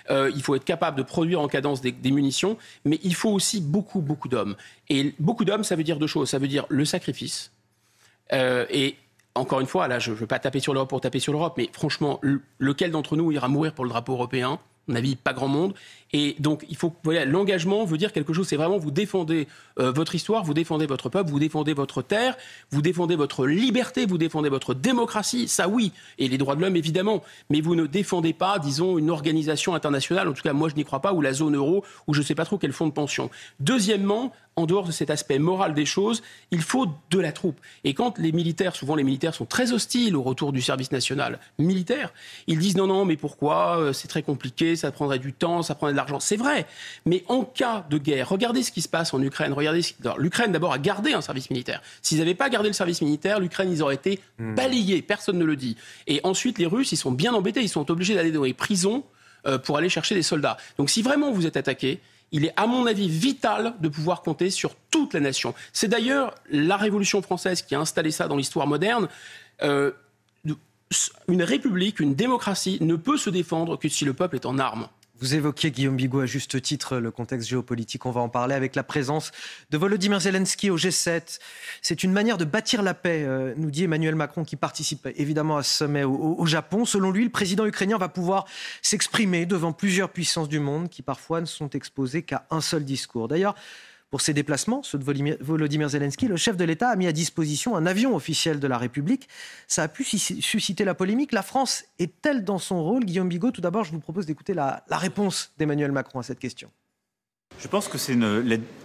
Euh, 0.09 0.31
il 0.35 0.41
faut 0.41 0.55
être 0.55 0.65
capable 0.65 0.97
de 0.97 1.03
produire 1.03 1.41
en 1.41 1.47
cadence 1.47 1.81
des, 1.81 2.11
munitions, 2.11 2.57
mais 2.85 2.99
il 3.03 3.13
faut 3.13 3.29
aussi 3.29 3.61
beaucoup, 3.61 4.01
beaucoup 4.01 4.27
d'hommes. 4.27 4.55
Et 4.89 5.13
beaucoup 5.19 5.45
d'hommes, 5.45 5.63
ça 5.63 5.75
veut 5.75 5.83
dire 5.83 5.99
deux 5.99 6.07
choses. 6.07 6.29
Ça 6.29 6.39
veut 6.39 6.47
dire 6.47 6.65
le 6.69 6.85
sacrifice. 6.85 7.51
Euh, 8.33 8.65
et 8.71 8.95
encore 9.35 9.59
une 9.59 9.67
fois, 9.67 9.87
là, 9.87 9.99
je 9.99 10.11
ne 10.11 10.15
veux 10.15 10.27
pas 10.27 10.39
taper 10.39 10.59
sur 10.59 10.73
l'Europe 10.73 10.89
pour 10.89 11.01
taper 11.01 11.19
sur 11.19 11.33
l'Europe, 11.33 11.53
mais 11.57 11.69
franchement, 11.71 12.19
lequel 12.57 12.91
d'entre 12.91 13.15
nous 13.15 13.31
ira 13.31 13.47
mourir 13.47 13.73
pour 13.73 13.85
le 13.85 13.89
drapeau 13.89 14.13
européen? 14.13 14.59
Mon 14.87 14.95
avis, 14.95 15.15
pas 15.15 15.33
grand 15.33 15.47
monde. 15.47 15.75
Et 16.13 16.35
donc, 16.39 16.65
il 16.67 16.75
faut, 16.75 16.91
voilà, 17.03 17.23
l'engagement 17.23 17.85
veut 17.85 17.99
dire 17.99 18.11
quelque 18.11 18.33
chose. 18.33 18.47
C'est 18.47 18.55
vraiment 18.55 18.79
vous 18.79 18.89
défendez 18.89 19.47
euh, 19.77 19.91
votre 19.91 20.15
histoire, 20.15 20.43
vous 20.43 20.55
défendez 20.55 20.87
votre 20.87 21.09
peuple, 21.09 21.29
vous 21.29 21.37
défendez 21.37 21.73
votre 21.73 22.01
terre, 22.01 22.35
vous 22.71 22.81
défendez 22.81 23.15
votre 23.15 23.45
liberté, 23.45 24.07
vous 24.07 24.17
défendez 24.17 24.49
votre 24.49 24.73
démocratie. 24.73 25.47
Ça, 25.47 25.69
oui. 25.69 25.91
Et 26.17 26.27
les 26.27 26.39
droits 26.39 26.55
de 26.55 26.61
l'homme, 26.61 26.75
évidemment. 26.75 27.21
Mais 27.51 27.61
vous 27.61 27.75
ne 27.75 27.85
défendez 27.85 28.33
pas, 28.33 28.57
disons, 28.57 28.97
une 28.97 29.11
organisation 29.11 29.75
internationale. 29.75 30.27
En 30.27 30.33
tout 30.33 30.41
cas, 30.41 30.53
moi, 30.53 30.69
je 30.69 30.75
n'y 30.75 30.85
crois 30.85 31.01
pas, 31.01 31.13
ou 31.13 31.21
la 31.21 31.33
zone 31.33 31.55
euro, 31.55 31.85
ou 32.07 32.15
je 32.15 32.21
ne 32.21 32.25
sais 32.25 32.33
pas 32.33 32.45
trop 32.45 32.57
quel 32.57 32.73
fonds 32.73 32.87
de 32.87 32.91
pension. 32.91 33.29
Deuxièmement, 33.59 34.33
en 34.59 34.65
dehors 34.65 34.85
de 34.85 34.91
cet 34.91 35.09
aspect 35.09 35.39
moral 35.39 35.73
des 35.73 35.85
choses, 35.85 36.21
il 36.51 36.61
faut 36.61 36.87
de 37.09 37.19
la 37.19 37.31
troupe. 37.31 37.59
Et 37.83 37.93
quand 37.93 38.17
les 38.17 38.31
militaires, 38.31 38.75
souvent 38.75 38.95
les 38.95 39.03
militaires 39.03 39.33
sont 39.33 39.45
très 39.45 39.71
hostiles 39.71 40.15
au 40.15 40.21
retour 40.21 40.51
du 40.51 40.61
service 40.61 40.91
national 40.91 41.39
militaire, 41.57 42.13
ils 42.47 42.59
disent 42.59 42.75
non, 42.75 42.87
non, 42.87 43.05
mais 43.05 43.17
pourquoi 43.17 43.79
euh, 43.79 43.93
C'est 43.93 44.07
très 44.07 44.23
compliqué, 44.23 44.75
ça 44.75 44.91
prendrait 44.91 45.19
du 45.19 45.33
temps, 45.33 45.61
ça 45.61 45.75
prendrait 45.75 45.93
de 45.93 45.97
l'argent. 45.97 46.19
C'est 46.19 46.37
vrai. 46.37 46.65
Mais 47.05 47.23
en 47.27 47.43
cas 47.43 47.85
de 47.89 47.97
guerre, 47.97 48.29
regardez 48.29 48.63
ce 48.63 48.71
qui 48.71 48.81
se 48.81 48.89
passe 48.89 49.13
en 49.13 49.21
Ukraine. 49.21 49.53
Regardez 49.53 49.81
L'Ukraine 50.17 50.51
d'abord 50.51 50.73
a 50.73 50.79
gardé 50.79 51.13
un 51.13 51.21
service 51.21 51.49
militaire. 51.49 51.81
S'ils 52.01 52.19
n'avaient 52.19 52.35
pas 52.35 52.49
gardé 52.49 52.69
le 52.69 52.73
service 52.73 53.01
militaire, 53.01 53.39
l'Ukraine, 53.39 53.71
ils 53.71 53.81
auraient 53.81 53.95
été 53.95 54.19
hmm. 54.37 54.55
balayés. 54.55 55.01
Personne 55.01 55.37
ne 55.37 55.45
le 55.45 55.55
dit. 55.55 55.77
Et 56.07 56.19
ensuite, 56.23 56.59
les 56.59 56.65
Russes, 56.65 56.91
ils 56.91 56.97
sont 56.97 57.11
bien 57.11 57.33
embêtés. 57.33 57.61
Ils 57.61 57.69
sont 57.69 57.89
obligés 57.89 58.15
d'aller 58.15 58.31
dans 58.31 58.43
les 58.43 58.53
prisons 58.53 59.03
euh, 59.47 59.57
pour 59.57 59.77
aller 59.77 59.89
chercher 59.89 60.15
des 60.15 60.23
soldats. 60.23 60.57
Donc 60.77 60.89
si 60.89 61.01
vraiment 61.01 61.31
vous 61.31 61.45
êtes 61.45 61.55
attaqué, 61.55 62.01
il 62.31 62.45
est, 62.45 62.53
à 62.55 62.67
mon 62.67 62.85
avis, 62.85 63.09
vital 63.09 63.73
de 63.79 63.89
pouvoir 63.89 64.21
compter 64.21 64.49
sur 64.49 64.75
toute 64.91 65.13
la 65.13 65.19
nation. 65.19 65.53
C'est 65.73 65.87
d'ailleurs 65.87 66.35
la 66.49 66.77
Révolution 66.77 67.21
française 67.21 67.61
qui 67.61 67.75
a 67.75 67.79
installé 67.79 68.11
ça 68.11 68.27
dans 68.27 68.35
l'histoire 68.35 68.67
moderne. 68.67 69.07
Euh, 69.63 69.91
une 71.27 71.43
république, 71.43 71.99
une 71.99 72.15
démocratie 72.15 72.79
ne 72.81 72.95
peut 72.95 73.17
se 73.17 73.29
défendre 73.29 73.77
que 73.77 73.89
si 73.89 74.05
le 74.05 74.13
peuple 74.13 74.35
est 74.35 74.45
en 74.45 74.57
armes. 74.57 74.87
Vous 75.21 75.35
évoquiez, 75.35 75.69
Guillaume 75.69 75.97
Bigot, 75.97 76.21
à 76.21 76.25
juste 76.25 76.61
titre, 76.61 76.95
le 76.95 77.11
contexte 77.11 77.49
géopolitique. 77.49 78.05
On 78.05 78.11
va 78.11 78.21
en 78.21 78.29
parler 78.29 78.55
avec 78.55 78.73
la 78.73 78.83
présence 78.83 79.31
de 79.69 79.77
Volodymyr 79.77 80.21
Zelensky 80.21 80.69
au 80.69 80.77
G7. 80.77 81.39
C'est 81.81 82.03
une 82.03 82.13
manière 82.13 82.37
de 82.37 82.45
bâtir 82.45 82.81
la 82.83 82.93
paix, 82.93 83.25
euh, 83.25 83.53
nous 83.57 83.69
dit 83.69 83.83
Emmanuel 83.83 84.15
Macron, 84.15 84.45
qui 84.45 84.55
participe 84.55 85.09
évidemment 85.17 85.57
à 85.57 85.63
ce 85.63 85.73
sommet 85.73 86.05
au, 86.05 86.45
Japon. 86.45 86.85
Selon 86.85 87.11
lui, 87.11 87.25
le 87.25 87.29
président 87.29 87.65
ukrainien 87.65 87.97
va 87.97 88.07
pouvoir 88.07 88.45
s'exprimer 88.81 89.45
devant 89.45 89.73
plusieurs 89.73 90.09
puissances 90.09 90.47
du 90.47 90.61
monde 90.61 90.87
qui 90.87 91.01
parfois 91.01 91.41
ne 91.41 91.45
sont 91.45 91.69
exposées 91.71 92.23
qu'à 92.23 92.45
un 92.49 92.61
seul 92.61 92.85
discours. 92.85 93.27
D'ailleurs, 93.27 93.55
pour 94.09 94.21
ses 94.21 94.33
déplacements, 94.33 94.81
ceux 94.81 94.97
de 94.97 95.37
Volodymyr 95.39 95.89
Zelensky, 95.89 96.27
le 96.27 96.35
chef 96.35 96.57
de 96.57 96.63
l'État 96.63 96.89
a 96.89 96.95
mis 96.95 97.05
à 97.05 97.11
disposition 97.11 97.75
un 97.75 97.85
avion 97.85 98.15
officiel 98.15 98.59
de 98.59 98.67
la 98.67 98.79
République. 98.79 99.29
Ça 99.67 99.83
a 99.83 99.87
pu 99.87 100.03
susciter 100.03 100.83
la 100.83 100.95
polémique. 100.95 101.31
La 101.31 101.43
France 101.43 101.83
est-elle 101.99 102.43
dans 102.43 102.57
son 102.57 102.83
rôle? 102.83 103.05
Guillaume 103.05 103.29
Bigot, 103.29 103.51
tout 103.51 103.61
d'abord, 103.61 103.83
je 103.83 103.91
vous 103.91 103.99
propose 103.99 104.25
d'écouter 104.25 104.55
la, 104.55 104.83
réponse 104.89 105.51
d'Emmanuel 105.59 105.91
Macron 105.91 106.19
à 106.19 106.23
cette 106.23 106.39
question. 106.39 106.71
Je 107.59 107.67
pense 107.67 107.87
que 107.87 107.99
c'est 107.99 108.17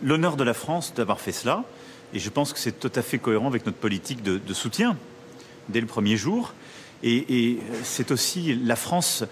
l'honneur 0.02 0.37
de 0.37 0.44
la 0.44 0.54
France 0.54 0.92
d'avoir 0.94 1.20
fait 1.20 1.32
cela. 1.32 1.64
Et 2.12 2.18
je 2.18 2.28
pense 2.28 2.52
que 2.52 2.58
c'est 2.58 2.78
tout 2.78 2.92
à 2.94 3.02
fait 3.02 3.18
cohérent 3.18 3.46
avec 3.46 3.64
notre 3.64 3.78
politique 3.78 4.22
de, 4.22 4.52
soutien 4.52 4.96
dès 5.70 5.80
le 5.80 5.87
premier 5.87 6.18
jour. 6.18 6.52
Et, 7.02 7.58
c'est 7.82 8.10
aussi 8.10 8.54
la 8.54 8.76
France 8.76 9.24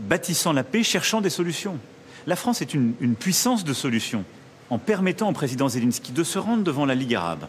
bâtissant 0.00 0.52
la 0.52 0.64
paix, 0.64 0.82
cherchant 0.82 1.22
des 1.22 1.30
solutions. 1.30 1.78
La 2.26 2.36
France 2.36 2.60
est 2.60 2.74
une, 2.74 2.92
une 3.00 3.14
puissance 3.14 3.64
de 3.64 3.72
solutions 3.72 4.24
en 4.70 4.78
permettant 4.78 5.28
au 5.28 5.32
président 5.32 5.68
Zelensky 5.68 6.12
de 6.12 6.24
se 6.24 6.38
rendre 6.38 6.62
devant 6.62 6.86
la 6.86 6.94
Ligue 6.94 7.14
arabe, 7.14 7.46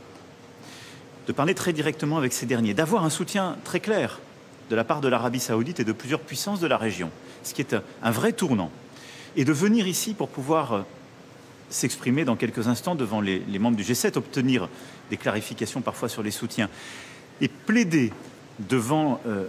de 1.27 1.31
parler 1.33 1.53
très 1.53 1.73
directement 1.73 2.17
avec 2.17 2.33
ces 2.33 2.45
derniers, 2.45 2.73
d'avoir 2.73 3.03
un 3.03 3.09
soutien 3.09 3.57
très 3.63 3.79
clair 3.79 4.19
de 4.69 4.75
la 4.75 4.83
part 4.83 5.01
de 5.01 5.07
l'Arabie 5.07 5.39
saoudite 5.39 5.79
et 5.79 5.83
de 5.83 5.91
plusieurs 5.91 6.21
puissances 6.21 6.59
de 6.59 6.67
la 6.67 6.77
région, 6.77 7.09
ce 7.43 7.53
qui 7.53 7.61
est 7.61 7.75
un 8.03 8.11
vrai 8.11 8.33
tournant, 8.33 8.71
et 9.35 9.45
de 9.45 9.53
venir 9.53 9.87
ici 9.87 10.13
pour 10.13 10.29
pouvoir 10.29 10.73
euh, 10.73 10.81
s'exprimer 11.69 12.25
dans 12.25 12.35
quelques 12.35 12.67
instants 12.67 12.95
devant 12.95 13.21
les, 13.21 13.41
membres 13.59 13.77
du 13.77 13.83
G7, 13.83 14.17
obtenir 14.17 14.69
des 15.09 15.17
clarifications 15.17 15.81
parfois 15.81 16.09
sur 16.09 16.23
les 16.23 16.31
soutiens, 16.31 16.69
et 17.41 17.47
plaider 17.47 18.11
devant 18.59 19.21
euh, 19.27 19.45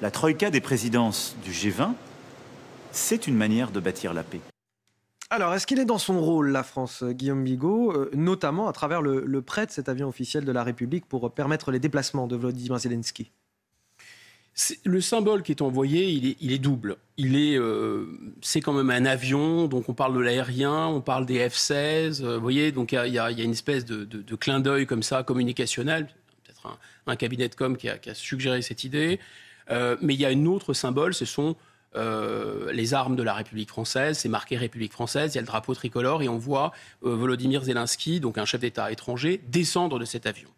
la 0.00 0.10
troïka 0.10 0.50
des 0.50 0.60
présidences 0.60 1.36
du 1.44 1.50
G20, 1.50 1.92
c'est 2.92 3.26
une 3.26 3.36
manière 3.36 3.70
de 3.70 3.80
bâtir 3.80 4.14
la 4.14 4.22
paix. 4.22 4.40
Alors, 5.28 5.54
est-ce 5.54 5.66
qu'il 5.66 5.80
est 5.80 5.84
dans 5.84 5.98
son 5.98 6.20
rôle, 6.20 6.50
la 6.50 6.62
France, 6.62 7.02
euh, 7.02 7.10
Guillaume 7.10 7.42
Bigot, 7.42 7.92
euh, 7.92 8.10
notamment 8.14 8.68
à 8.68 8.72
travers 8.72 9.02
le, 9.02 9.42
prêt 9.42 9.66
de 9.66 9.72
cet 9.72 9.88
avion 9.88 10.08
officiel 10.08 10.44
de 10.44 10.52
la 10.52 10.62
République 10.62 11.06
pour 11.06 11.32
permettre 11.32 11.72
les 11.72 11.80
déplacements 11.80 12.28
de 12.28 12.36
Vladimir 12.36 12.78
Zelensky? 12.78 13.32
Le 14.84 15.00
symbole 15.02 15.42
qui 15.42 15.52
est 15.52 15.60
envoyé, 15.60 16.08
il 16.40 16.52
est, 16.52 16.58
double. 16.58 16.96
Il 17.18 17.36
est, 17.36 17.58
euh, 17.58 18.06
c'est 18.40 18.62
quand 18.62 18.72
même 18.72 18.88
un 18.88 19.04
avion, 19.04 19.66
donc 19.66 19.90
on 19.90 19.94
parle 19.94 20.14
de 20.14 20.20
l'aérien, 20.20 20.86
on 20.86 21.02
parle 21.02 21.26
des 21.26 21.46
F-16. 21.46 22.22
vous 22.22 22.40
voyez, 22.40 22.72
donc 22.72 22.92
il 22.92 23.12
y, 23.12 23.18
a 23.18 23.30
une 23.30 23.50
espèce 23.50 23.84
de, 23.84 24.06
clin 24.36 24.60
d'œil 24.60 24.86
comme 24.86 25.02
ça, 25.02 25.24
communicationnel. 25.24 26.06
Peut-être 26.44 26.78
un, 27.06 27.16
cabinet 27.16 27.50
de 27.50 27.54
com 27.54 27.76
qui 27.76 27.90
a, 27.90 27.98
qui 27.98 28.08
a 28.08 28.14
suggéré 28.14 28.62
cette 28.62 28.84
idée. 28.84 29.20
mais 29.68 30.14
il 30.14 30.20
y 30.20 30.24
a 30.24 30.28
un 30.28 30.46
autre 30.46 30.72
symbole, 30.72 31.12
ce 31.12 31.26
sont 31.26 31.54
euh, 31.96 32.72
les 32.72 32.94
armes 32.94 33.16
de 33.16 33.22
la 33.22 33.34
République 33.34 33.68
française, 33.68 34.18
c'est 34.18 34.28
marqué 34.28 34.56
République 34.56 34.92
française, 34.92 35.34
il 35.34 35.36
y 35.36 35.38
a 35.38 35.42
le 35.42 35.46
drapeau 35.46 35.74
tricolore 35.74 36.22
et 36.22 36.28
on 36.28 36.38
voit 36.38 36.72
euh, 37.04 37.14
Volodymyr 37.14 37.64
Zelensky, 37.64 38.20
donc 38.20 38.38
un 38.38 38.44
chef 38.44 38.60
d'État 38.60 38.90
étranger, 38.92 39.40
descendre 39.48 39.98
de 39.98 40.04
cet 40.04 40.26
avion. 40.26 40.48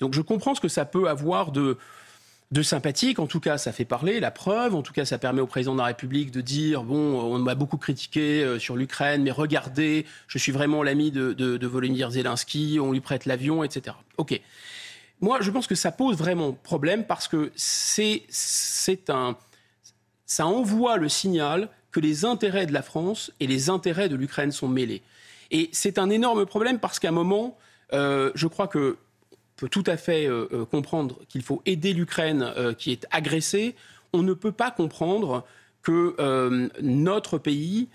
Donc 0.00 0.14
je 0.14 0.20
comprends 0.20 0.54
ce 0.54 0.60
que 0.60 0.68
ça 0.68 0.84
peut 0.84 1.08
avoir 1.08 1.52
de, 1.52 1.76
sympathique, 2.62 3.18
en 3.18 3.26
tout 3.26 3.40
cas 3.40 3.58
ça 3.58 3.72
fait 3.72 3.84
parler, 3.84 4.20
la 4.20 4.30
preuve, 4.30 4.74
en 4.74 4.82
tout 4.82 4.92
cas 4.92 5.04
ça 5.04 5.18
permet 5.18 5.40
au 5.40 5.46
président 5.46 5.72
de 5.72 5.78
la 5.78 5.86
République 5.86 6.30
de 6.30 6.40
dire, 6.40 6.82
bon, 6.82 7.20
on 7.20 7.38
m'a 7.38 7.54
beaucoup 7.54 7.78
critiqué 7.78 8.42
euh, 8.42 8.58
sur 8.58 8.76
l'Ukraine, 8.76 9.22
mais 9.22 9.30
regardez, 9.30 10.06
je 10.26 10.38
suis 10.38 10.52
vraiment 10.52 10.82
l'ami 10.82 11.10
de, 11.10 11.32
de 11.32 11.66
Volodymyr 11.66 12.10
Zelensky, 12.10 12.78
on 12.80 12.92
lui 12.92 13.00
prête 13.00 13.26
l'avion, 13.26 13.62
etc. 13.64 13.96
Ok. 14.18 14.40
Moi, 15.22 15.38
je 15.40 15.52
pense 15.52 15.68
que 15.68 15.76
ça 15.76 15.92
pose 15.92 16.16
vraiment 16.16 16.52
problème 16.52 17.04
parce 17.04 17.28
que 17.28 17.52
c'est 17.54 19.08
un 19.08 19.36
ça 20.32 20.46
envoie 20.46 20.96
le 20.96 21.10
signal 21.10 21.68
que 21.90 22.00
les 22.00 22.24
intérêts 22.24 22.64
de 22.64 22.72
la 22.72 22.80
France 22.80 23.30
et 23.38 23.46
les 23.46 23.68
intérêts 23.68 24.08
de 24.08 24.16
l'Ukraine 24.16 24.50
sont 24.50 24.66
mêlés. 24.66 25.02
Et 25.50 25.68
c'est 25.72 25.98
un 25.98 26.08
énorme 26.08 26.46
problème 26.46 26.78
parce 26.78 26.98
qu'à 26.98 27.10
un 27.10 27.12
moment, 27.12 27.58
euh, 27.92 28.32
je 28.34 28.46
crois 28.46 28.66
que 28.66 28.96
peut 29.56 29.68
tout 29.68 29.84
à 29.86 29.98
fait 29.98 30.26
euh, 30.26 30.48
euh, 30.54 30.64
comprendre 30.64 31.18
qu'il 31.28 31.42
faut 31.42 31.60
aider 31.66 31.92
l'Ukraine 31.92 32.50
qui 32.78 32.92
est 32.92 33.06
agressée. 33.10 33.76
On 34.14 34.22
ne 34.22 34.32
peut 34.32 34.52
pas 34.52 34.70
comprendre 34.70 35.44
que 35.82 36.16
notre 36.80 37.36
pays 37.36 37.90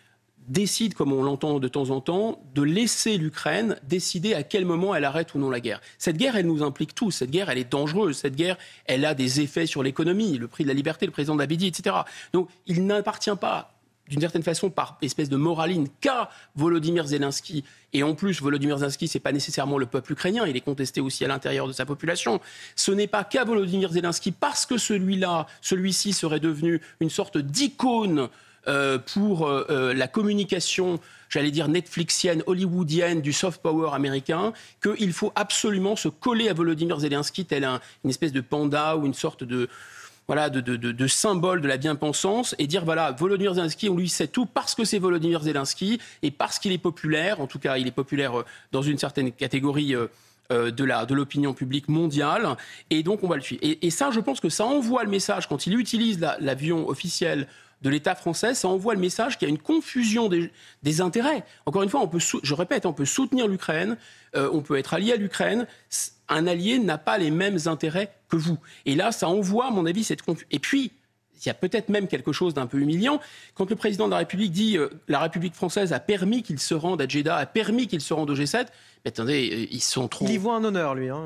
décide, 0.47 0.93
comme 0.93 1.13
on 1.13 1.23
l'entend 1.23 1.59
de 1.59 1.67
temps 1.67 1.89
en 1.89 2.01
temps, 2.01 2.41
de 2.55 2.61
laisser 2.61 3.17
l'Ukraine 3.17 3.77
décider 3.87 4.33
à 4.33 4.43
quel 4.43 4.65
moment 4.65 4.95
elle 4.95 5.05
arrête 5.05 5.33
ou 5.33 5.39
non 5.39 5.49
la 5.49 5.59
guerre. 5.59 5.81
Cette 5.97 6.17
guerre, 6.17 6.35
elle 6.35 6.47
nous 6.47 6.63
implique 6.63 6.95
tous. 6.95 7.11
Cette 7.11 7.31
guerre, 7.31 7.49
elle 7.49 7.57
est 7.57 7.71
dangereuse. 7.71 8.17
Cette 8.17 8.35
guerre, 8.35 8.57
elle 8.85 9.05
a 9.05 9.13
des 9.13 9.41
effets 9.41 9.65
sur 9.65 9.83
l'économie, 9.83 10.37
le 10.37 10.47
prix 10.47 10.63
de 10.63 10.69
la 10.69 10.73
liberté, 10.73 11.05
le 11.05 11.11
président 11.11 11.35
d'Abidi, 11.35 11.67
etc. 11.67 11.97
Donc, 12.33 12.49
il 12.65 12.85
n'appartient 12.85 13.35
pas 13.39 13.73
d'une 14.09 14.21
certaine 14.21 14.43
façon, 14.43 14.69
par 14.69 14.97
espèce 15.01 15.29
de 15.29 15.35
moraline, 15.35 15.87
qu'à 15.99 16.29
Volodymyr 16.55 17.07
Zelensky. 17.07 17.63
Et 17.93 18.03
en 18.03 18.15
plus, 18.15 18.41
Volodymyr 18.41 18.77
Zelensky, 18.77 19.07
ce 19.07 19.17
n'est 19.17 19.21
pas 19.21 19.31
nécessairement 19.31 19.77
le 19.77 19.85
peuple 19.85 20.13
ukrainien, 20.13 20.45
il 20.47 20.55
est 20.55 20.61
contesté 20.61 21.01
aussi 21.01 21.25
à 21.25 21.27
l'intérieur 21.27 21.67
de 21.67 21.73
sa 21.73 21.85
population. 21.85 22.39
Ce 22.75 22.91
n'est 22.91 23.07
pas 23.07 23.23
qu'à 23.23 23.43
Volodymyr 23.43 23.91
Zelensky, 23.91 24.31
parce 24.31 24.65
que 24.65 24.77
celui-là, 24.77 25.47
celui-ci 25.61 26.13
serait 26.13 26.39
devenu 26.39 26.81
une 26.99 27.09
sorte 27.09 27.37
d'icône 27.37 28.29
euh, 28.67 28.97
pour 28.99 29.47
euh, 29.47 29.65
euh, 29.69 29.93
la 29.93 30.09
communication, 30.09 30.99
j'allais 31.29 31.51
dire 31.51 31.69
netflixienne, 31.69 32.43
hollywoodienne 32.47 33.21
du 33.21 33.31
soft 33.31 33.61
power 33.61 33.91
américain, 33.93 34.51
qu'il 34.83 35.13
faut 35.13 35.31
absolument 35.35 35.95
se 35.95 36.09
coller 36.09 36.49
à 36.49 36.53
Volodymyr 36.53 36.99
Zelensky 36.99 37.45
tel 37.45 37.63
une 38.03 38.09
espèce 38.09 38.33
de 38.33 38.41
panda 38.41 38.97
ou 38.97 39.05
une 39.05 39.13
sorte 39.13 39.45
de 39.45 39.69
voilà, 40.27 40.49
de, 40.49 40.59
de, 40.59 40.75
de, 40.75 41.07
symbole 41.07 41.61
de 41.61 41.69
la 41.69 41.77
bien-pensance 41.77 42.53
et 42.59 42.67
dire 42.67 42.83
voilà, 42.83 43.13
Volodymyr 43.13 43.53
Zelensky, 43.53 43.87
on 43.87 43.95
lui 43.95 44.09
sait 44.09 44.27
tout 44.27 44.45
parce 44.45 44.75
que 44.75 44.83
c'est 44.83 44.99
Volodymyr 44.99 45.43
Zelensky 45.43 46.01
et 46.21 46.31
parce 46.31 46.59
qu'il 46.59 46.73
est 46.73 46.77
populaire, 46.77 47.39
en 47.39 47.47
tout 47.47 47.59
cas 47.59 47.77
il 47.77 47.87
est 47.87 47.91
populaire 47.91 48.43
dans 48.73 48.81
une 48.81 48.97
certaine 48.97 49.31
catégorie 49.31 49.95
de 50.49 51.13
l'opinion 51.13 51.53
publique 51.53 51.87
mondiale 51.87 52.57
et 52.89 53.03
donc 53.03 53.23
on 53.23 53.29
va 53.29 53.37
le 53.37 53.41
suivre. 53.41 53.61
Et, 53.63 53.89
ça, 53.89 54.11
je 54.11 54.19
pense 54.19 54.41
que 54.41 54.49
ça 54.49 54.65
envoie 54.65 55.05
le 55.05 55.09
message 55.09 55.47
quand 55.47 55.65
il 55.65 55.79
utilise 55.79 56.19
l'avion 56.41 56.89
officiel 56.89 57.47
de 57.81 57.89
l'État 57.89 58.15
français, 58.15 58.53
ça 58.53 58.67
envoie 58.67 58.93
le 58.95 58.99
message 58.99 59.37
qu'il 59.37 59.47
y 59.47 59.51
a 59.51 59.53
une 59.53 59.61
confusion 59.61 60.29
des, 60.29 61.01
intérêts. 61.01 61.43
Encore 61.65 61.83
une 61.83 61.89
fois, 61.89 62.01
on 62.01 62.07
peut, 62.07 62.19
je 62.19 62.53
répète, 62.53 62.85
on 62.85 62.93
peut 62.93 63.05
soutenir 63.05 63.47
l'Ukraine, 63.47 63.97
euh, 64.35 64.49
on 64.51 64.61
peut 64.61 64.77
être 64.77 64.93
allié 64.93 65.13
à 65.13 65.15
l'Ukraine. 65.15 65.67
Un 66.27 66.47
allié 66.47 66.79
n'a 66.79 66.97
pas 66.97 67.17
les 67.17 67.31
mêmes 67.31 67.59
intérêts 67.65 68.13
que 68.29 68.35
vous. 68.35 68.57
Et 68.85 68.95
là, 68.95 69.11
ça 69.11 69.29
envoie, 69.29 69.67
à 69.67 69.71
mon 69.71 69.85
avis, 69.85 70.03
cette 70.03 70.23
confusion. 70.23 70.47
Et 70.51 70.59
puis, 70.59 70.91
il 71.39 71.47
y 71.47 71.49
a 71.51 71.53
peut-être 71.53 71.89
même 71.89 72.07
quelque 72.07 72.31
chose 72.31 72.53
d'un 72.53 72.65
peu 72.65 72.79
humiliant. 72.79 73.19
Quand 73.53 73.69
le 73.69 73.75
président 73.75 74.05
de 74.05 74.11
la 74.11 74.17
République 74.17 74.51
dit 74.51 74.77
euh, 74.77 74.89
la 75.07 75.19
République 75.19 75.53
française 75.53 75.93
a 75.93 75.99
permis 75.99 76.41
qu'il 76.41 76.59
se 76.59 76.73
rende 76.73 77.01
à 77.01 77.07
Jeddah, 77.07 77.35
a 77.35 77.45
permis 77.45 77.87
qu'il 77.87 78.01
se 78.01 78.13
rende 78.13 78.31
au 78.31 78.35
G7, 78.35 78.65
mais 79.05 79.09
attendez, 79.09 79.49
euh, 79.51 79.67
ils 79.69 79.81
sont 79.81 80.07
trop. 80.07 80.25
Il 80.25 80.31
y 80.31 80.37
voit 80.37 80.55
un 80.55 80.63
honneur, 80.63 80.95
lui. 80.95 81.09
Hein. 81.09 81.23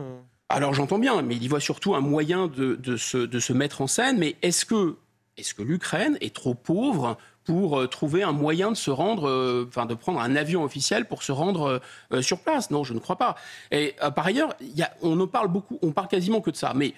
Alors 0.50 0.74
j'entends 0.74 1.00
bien, 1.00 1.22
mais 1.22 1.38
il 1.38 1.44
y 1.44 1.48
voit 1.48 1.62
surtout 1.62 1.96
un 1.96 2.02
moyen 2.02 2.48
de, 2.48 2.98
se, 2.98 3.18
de 3.18 3.40
se 3.40 3.54
mettre 3.54 3.82
en 3.82 3.88
scène. 3.88 4.18
Mais 4.18 4.36
est-ce 4.42 4.66
que 4.66 4.98
est-ce 5.42 5.54
que 5.54 5.62
l'Ukraine 5.62 6.18
est 6.22 6.34
trop 6.34 6.54
pauvre 6.54 7.18
pour 7.44 7.90
trouver 7.90 8.24
un 8.24 8.32
moyen 8.32 8.72
de 8.72 8.78
se 8.78 8.92
rendre, 8.92 9.66
enfin 9.68 9.86
de 9.86 9.96
prendre 9.96 10.20
un 10.20 10.36
avion 10.36 10.64
officiel 10.64 11.06
pour 11.06 11.24
se 11.24 11.32
rendre 11.32 11.82
sur 12.22 12.40
place? 12.40 12.72
Non, 12.72 12.84
je 12.84 12.94
ne 12.94 13.00
crois 13.00 13.18
pas. 13.18 13.36
Et 13.72 13.96
par 14.16 14.26
ailleurs, 14.28 14.56
on 15.02 15.16
ne 15.16 15.26
parle 15.26 15.48
beaucoup, 15.50 15.80
on 15.82 15.92
parle 15.92 16.08
quasiment 16.08 16.40
que 16.42 16.52
de 16.52 16.56
ça. 16.56 16.74
Mais 16.76 16.94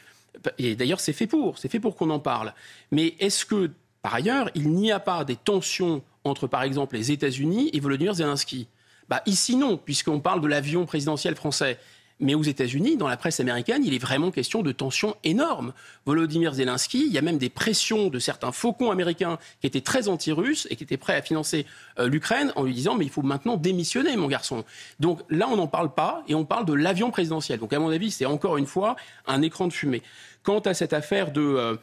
et 0.58 0.76
d'ailleurs, 0.76 1.00
c'est 1.00 1.14
fait 1.14 1.28
pour, 1.28 1.58
c'est 1.58 1.70
fait 1.70 1.80
pour 1.80 1.96
qu'on 1.96 2.10
en 2.10 2.20
parle. 2.20 2.54
Mais 2.92 3.16
est-ce 3.20 3.46
que, 3.46 3.72
par 4.02 4.16
ailleurs, 4.16 4.50
il 4.56 4.72
n'y 4.72 4.92
a 4.92 5.00
pas 5.00 5.24
des 5.24 5.36
tensions 5.36 6.02
entre, 6.24 6.48
par 6.48 6.64
exemple, 6.64 6.96
les 6.96 7.12
États-Unis 7.12 7.70
et 7.74 7.80
Volodymyr 7.80 8.16
Zelensky? 8.16 8.68
Bah, 9.10 9.22
Ici, 9.26 9.56
non, 9.56 9.78
puisqu'on 9.78 10.20
parle 10.20 10.42
de 10.42 10.48
l'avion 10.48 10.86
présidentiel 10.86 11.36
français. 11.36 11.78
Mais 12.20 12.36
aux 12.36 12.44
États-Unis, 12.44 12.96
dans 12.96 13.08
la 13.08 13.18
presse 13.18 13.40
américaine, 13.40 13.84
il 13.86 13.94
est 13.94 14.00
vraiment 14.00 14.32
question 14.32 14.62
de 14.62 14.72
tensions 14.72 15.16
énormes. 15.24 15.74
Volodymyr 16.06 16.54
Zelensky, 16.54 17.06
il 17.08 17.12
y 17.12 17.18
a 17.18 17.22
même 17.22 17.38
des 17.38 17.50
pressions 17.50 18.10
de 18.10 18.20
certains 18.20 18.52
faucons 18.52 18.92
américains 18.92 19.40
qui 19.62 19.68
étaient 19.68 19.82
très 19.82 20.08
anti-russes 20.08 20.68
et 20.70 20.76
qui 20.76 20.84
étaient 20.84 20.98
prêts 20.98 21.16
à 21.16 21.22
financer 21.22 21.66
euh, 22.00 22.08
l'Ukraine 22.08 22.54
en 22.56 22.64
lui 22.64 22.74
disant 22.74 22.96
mais 22.96 23.06
il 23.06 23.12
faut 23.12 23.24
maintenant 23.24 23.58
démissionner, 23.58 24.16
mon 24.16 24.28
garçon. 24.28 24.64
Donc 25.00 25.22
là, 25.30 25.48
on 25.50 25.58
n'en 25.58 25.68
parle 25.68 25.94
pas 25.94 26.24
et 26.28 26.36
on 26.36 26.46
parle 26.46 26.66
de 26.66 26.74
l'avion 26.74 27.12
présidentiel. 27.12 27.60
Donc 27.60 27.74
à 27.74 27.80
mon 27.80 27.90
avis, 27.90 28.12
c'est 28.12 28.26
encore 28.26 28.58
une 28.58 28.68
fois 28.68 28.96
un 29.28 29.42
écran 29.42 29.68
de 29.68 29.74
fumée. 29.74 30.04
Quant 30.44 30.60
à 30.60 30.74
cette 30.74 30.94
affaire 30.94 31.32
de 31.32 31.42
euh, 31.42 31.76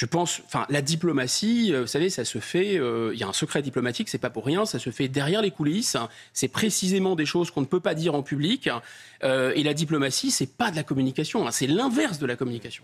je 0.00 0.06
pense, 0.06 0.40
enfin, 0.46 0.64
la 0.70 0.80
diplomatie, 0.80 1.74
euh, 1.74 1.82
vous 1.82 1.86
savez, 1.86 2.08
ça 2.08 2.24
se 2.24 2.38
fait. 2.38 2.78
Euh, 2.78 3.10
il 3.12 3.20
y 3.20 3.22
a 3.22 3.28
un 3.28 3.34
secret 3.34 3.60
diplomatique, 3.60 4.08
c'est 4.08 4.16
pas 4.16 4.30
pour 4.30 4.46
rien. 4.46 4.64
Ça 4.64 4.78
se 4.78 4.88
fait 4.88 5.08
derrière 5.08 5.42
les 5.42 5.50
coulisses. 5.50 5.98
C'est 6.32 6.48
précisément 6.48 7.16
des 7.16 7.26
choses 7.26 7.50
qu'on 7.50 7.60
ne 7.60 7.66
peut 7.66 7.80
pas 7.80 7.92
dire 7.92 8.14
en 8.14 8.22
public. 8.22 8.70
Euh, 9.24 9.52
et 9.54 9.62
la 9.62 9.74
diplomatie, 9.74 10.30
c'est 10.30 10.56
pas 10.56 10.70
de 10.70 10.76
la 10.76 10.84
communication. 10.84 11.46
Hein, 11.46 11.50
c'est 11.50 11.66
l'inverse 11.66 12.18
de 12.18 12.24
la 12.24 12.34
communication. 12.34 12.82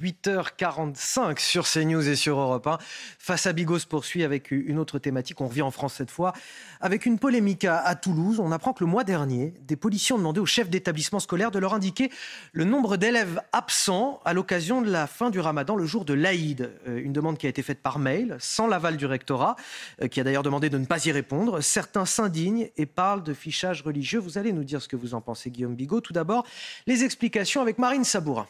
8h45 0.00 1.38
sur 1.38 1.66
CNews 1.66 2.08
et 2.08 2.16
sur 2.16 2.38
Europe 2.38 2.66
1. 2.66 2.78
Face 3.18 3.46
à 3.46 3.52
Bigos 3.52 3.86
poursuit 3.88 4.24
avec 4.24 4.50
une 4.50 4.78
autre 4.78 4.98
thématique. 4.98 5.40
On 5.40 5.48
revient 5.48 5.62
en 5.62 5.70
France 5.70 5.94
cette 5.94 6.10
fois. 6.10 6.32
Avec 6.80 7.06
une 7.06 7.18
polémique 7.18 7.64
à, 7.64 7.94
Toulouse, 7.94 8.40
on 8.40 8.52
apprend 8.52 8.72
que 8.72 8.84
le 8.84 8.90
mois 8.90 9.04
dernier, 9.04 9.54
des 9.62 9.76
policiers 9.76 10.14
ont 10.14 10.18
demandé 10.18 10.40
aux 10.40 10.46
chefs 10.46 10.68
d'établissement 10.68 11.20
scolaire 11.20 11.50
de 11.50 11.58
leur 11.58 11.74
indiquer 11.74 12.10
le 12.52 12.64
nombre 12.64 12.96
d'élèves 12.96 13.40
absents 13.52 14.20
à 14.24 14.32
l'occasion 14.32 14.82
de 14.82 14.90
la 14.90 15.06
fin 15.06 15.30
du 15.30 15.40
ramadan, 15.40 15.76
le 15.76 15.86
jour 15.86 16.04
de 16.04 16.14
l'Aïd. 16.14 16.70
Euh, 16.88 16.98
une 17.02 17.12
demande 17.12 17.38
qui 17.38 17.46
a 17.46 17.48
été 17.48 17.62
faite 17.62 17.80
par 17.80 17.98
mail, 17.98 18.36
sans 18.38 18.66
l'aval 18.66 18.96
du 18.96 19.06
rectorat, 19.06 19.56
euh, 20.02 20.08
qui 20.08 20.20
a 20.20 20.24
d'ailleurs 20.24 20.42
demandé 20.42 20.68
de 20.70 20.78
ne 20.78 20.86
pas 20.86 21.04
y 21.06 21.12
répondre. 21.12 21.60
Certains 21.60 22.06
s'indignent 22.06 22.68
et 22.76 22.86
parlent 22.86 23.22
de 23.22 23.34
fichage 23.34 23.82
religieux. 23.82 24.18
Vous 24.18 24.38
allez 24.38 24.52
nous 24.52 24.64
dire 24.64 24.82
ce 24.82 24.88
que 24.88 24.96
vous 24.96 25.14
en 25.14 25.20
pensez, 25.20 25.50
Guillaume 25.50 25.74
Bigot. 25.74 26.00
Tout 26.00 26.12
d'abord, 26.12 26.46
les 26.86 27.04
explications 27.04 27.60
avec 27.62 27.78
Marine 27.78 28.04
Sabourin. 28.04 28.46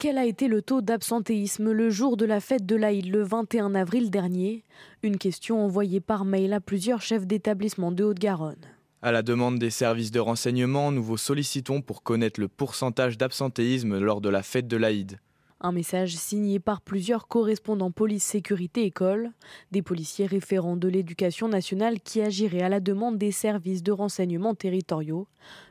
Quel 0.00 0.16
a 0.16 0.26
été 0.26 0.46
le 0.46 0.62
taux 0.62 0.80
d'absentéisme 0.80 1.72
le 1.72 1.90
jour 1.90 2.16
de 2.16 2.24
la 2.24 2.38
fête 2.38 2.64
de 2.64 2.76
l'Aïd 2.76 3.06
le 3.06 3.24
21 3.24 3.74
avril 3.74 4.12
dernier? 4.12 4.62
Une 5.02 5.18
question 5.18 5.64
envoyée 5.64 5.98
par 5.98 6.24
mail 6.24 6.52
à 6.52 6.60
plusieurs 6.60 7.02
chefs 7.02 7.26
d'établissement 7.26 7.90
de 7.90 8.04
Haute-Garonne. 8.04 8.64
À 9.02 9.10
la 9.10 9.22
demande 9.22 9.58
des 9.58 9.70
services 9.70 10.12
de 10.12 10.20
renseignement, 10.20 10.92
nous 10.92 11.02
vous 11.02 11.16
sollicitons 11.16 11.82
pour 11.82 12.04
connaître 12.04 12.38
le 12.38 12.46
pourcentage 12.46 13.18
d'absentéisme 13.18 13.98
lors 13.98 14.20
de 14.20 14.28
la 14.28 14.44
fête 14.44 14.68
de 14.68 14.76
l'Aïd. 14.76 15.18
Un 15.60 15.72
message 15.72 16.14
signé 16.14 16.60
par 16.60 16.80
plusieurs 16.80 17.26
correspondants 17.26 17.90
police 17.90 18.22
sécurité 18.22 18.84
école, 18.84 19.32
des 19.72 19.82
policiers 19.82 20.26
référents 20.26 20.76
de 20.76 20.86
l'éducation 20.86 21.48
nationale 21.48 21.98
qui 21.98 22.20
agiraient 22.20 22.62
à 22.62 22.68
la 22.68 22.78
demande 22.78 23.18
des 23.18 23.32
services 23.32 23.82
de 23.82 23.90
renseignement 23.90 24.54
territoriaux. 24.54 25.26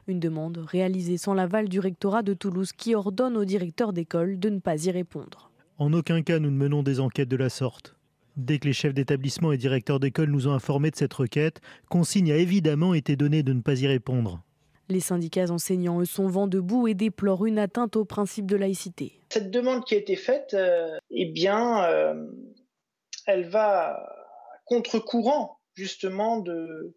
Une 0.07 0.19
demande 0.19 0.57
réalisée 0.57 1.15
sans 1.15 1.33
l'aval 1.33 1.69
du 1.69 1.79
rectorat 1.79 2.21
de 2.21 2.33
Toulouse 2.33 2.73
qui 2.73 2.95
ordonne 2.95 3.37
au 3.37 3.45
directeur 3.45 3.93
d'école 3.93 4.39
de 4.39 4.49
ne 4.49 4.59
pas 4.59 4.85
y 4.85 4.91
répondre. 4.91 5.51
En 5.77 5.93
aucun 5.93 6.21
cas 6.21 6.39
nous 6.39 6.51
ne 6.51 6.57
menons 6.57 6.83
des 6.83 6.99
enquêtes 6.99 7.29
de 7.29 7.37
la 7.37 7.49
sorte. 7.49 7.95
Dès 8.35 8.59
que 8.59 8.67
les 8.67 8.73
chefs 8.73 8.93
d'établissement 8.93 9.53
et 9.53 9.57
directeurs 9.57 10.01
d'école 10.01 10.31
nous 10.31 10.49
ont 10.49 10.53
informés 10.53 10.91
de 10.91 10.97
cette 10.97 11.13
requête, 11.13 11.61
consigne 11.87 12.33
a 12.33 12.35
évidemment 12.35 12.93
été 12.93 13.15
donnée 13.15 13.41
de 13.41 13.53
ne 13.53 13.61
pas 13.61 13.81
y 13.81 13.87
répondre. 13.87 14.43
Les 14.89 14.99
syndicats 15.01 15.51
enseignants, 15.51 15.99
eux, 15.99 16.05
sont 16.05 16.27
vent 16.27 16.47
debout 16.47 16.87
et 16.87 16.93
déplorent 16.93 17.45
une 17.45 17.59
atteinte 17.59 17.95
au 17.97 18.05
principe 18.05 18.45
de 18.45 18.55
laïcité. 18.55 19.19
Cette 19.29 19.51
demande 19.51 19.83
qui 19.83 19.95
a 19.95 19.97
été 19.97 20.15
faite, 20.15 20.53
euh, 20.53 20.97
eh 21.09 21.25
bien, 21.25 21.83
euh, 21.83 22.25
elle 23.25 23.49
va 23.49 23.99
contre-courant 24.65 25.59
justement 25.75 26.39
de, 26.39 26.95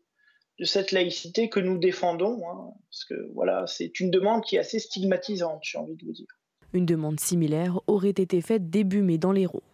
de 0.61 0.65
cette 0.65 0.93
laïcité 0.93 1.49
que 1.49 1.59
nous 1.59 1.79
défendons. 1.79 2.41
Hein, 2.49 2.73
parce 2.91 3.05
que 3.05 3.15
voilà, 3.35 3.67
c'est 3.67 3.99
une 3.99 4.11
demande 4.11 4.45
qui 4.45 4.57
est 4.57 4.61
assez 4.61 4.79
stigmatisante, 4.79 5.61
j'ai 5.63 5.79
envie 5.79 5.97
de 5.97 6.05
vous 6.05 6.13
dire. 6.13 6.29
Une 6.73 6.87
demande 6.87 7.19
similaire 7.19 7.81
aurait 7.89 8.11
été 8.11 8.41
faite 8.41 8.71
début 8.71 9.03
mai 9.03 9.19
dans 9.19 9.33
l'Hérault. 9.33 9.65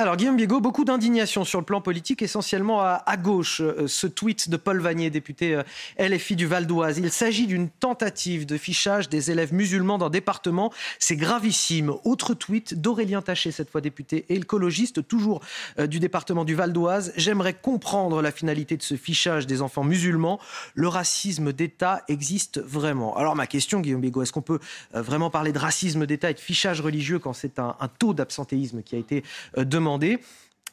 Alors 0.00 0.14
Guillaume 0.14 0.36
Bigot, 0.36 0.60
beaucoup 0.60 0.84
d'indignation 0.84 1.44
sur 1.44 1.58
le 1.58 1.64
plan 1.64 1.80
politique, 1.80 2.22
essentiellement 2.22 2.80
à, 2.80 3.16
gauche. 3.16 3.60
Euh, 3.60 3.88
ce 3.88 4.06
tweet 4.06 4.48
de 4.48 4.56
Paul 4.56 4.78
Vanier, 4.78 5.10
député 5.10 5.56
euh, 5.56 5.64
LFI 5.98 6.36
du 6.36 6.46
Val 6.46 6.68
d'Oise. 6.68 6.98
Il 6.98 7.10
s'agit 7.10 7.48
d'une 7.48 7.68
tentative 7.68 8.46
de 8.46 8.56
fichage 8.56 9.08
des 9.08 9.32
élèves 9.32 9.52
musulmans 9.52 9.98
d'un 9.98 10.08
département. 10.08 10.72
C'est 11.00 11.16
gravissime. 11.16 11.92
Autre 12.04 12.34
tweet 12.34 12.80
d'Aurélien 12.80 13.22
Taché, 13.22 13.50
cette 13.50 13.70
fois 13.70 13.80
député 13.80 14.24
écologiste, 14.28 15.04
toujours 15.08 15.40
euh, 15.80 15.88
du 15.88 15.98
département 15.98 16.44
du 16.44 16.54
Val 16.54 16.72
d'Oise. 16.72 17.12
J'aimerais 17.16 17.54
comprendre 17.54 18.22
la 18.22 18.30
finalité 18.30 18.76
de 18.76 18.84
ce 18.84 18.94
fichage 18.94 19.48
des 19.48 19.62
enfants 19.62 19.82
musulmans. 19.82 20.38
Le 20.76 20.86
racisme 20.86 21.52
d'État 21.52 22.04
existe 22.06 22.60
vraiment? 22.60 23.16
Alors 23.16 23.34
ma 23.34 23.48
question, 23.48 23.80
Guillaume 23.80 24.02
Bigot, 24.02 24.22
est-ce 24.22 24.32
qu'on 24.32 24.42
peut 24.42 24.60
vraiment 24.94 25.28
parler 25.28 25.50
de 25.50 25.58
racisme 25.58 26.06
d'État 26.06 26.30
et 26.30 26.34
de 26.34 26.38
fichage 26.38 26.80
religieux 26.80 27.18
quand 27.18 27.32
c'est 27.32 27.58
un 27.58 27.74
taux 27.98 28.14
d'absentéisme 28.14 28.84
qui 28.84 28.94
a 28.94 28.98
été 29.00 29.24
demandé? 29.56 29.87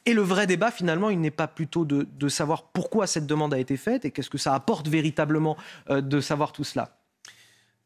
Et 0.06 0.14
le 0.14 0.22
vrai 0.22 0.46
débat, 0.46 0.70
finalement, 0.70 1.10
il 1.10 1.20
n'est 1.20 1.32
pas 1.32 1.48
plutôt 1.48 1.84
de, 1.84 2.28
savoir 2.28 2.62
pourquoi 2.62 3.08
cette 3.08 3.26
demande 3.26 3.52
a 3.52 3.58
été 3.58 3.76
faite 3.76 4.04
et 4.04 4.12
qu'est-ce 4.12 4.30
que 4.30 4.38
ça 4.38 4.54
apporte 4.54 4.86
véritablement 4.86 5.56
euh, 5.90 6.00
de 6.00 6.20
savoir 6.20 6.52
tout 6.52 6.62
cela. 6.62 6.96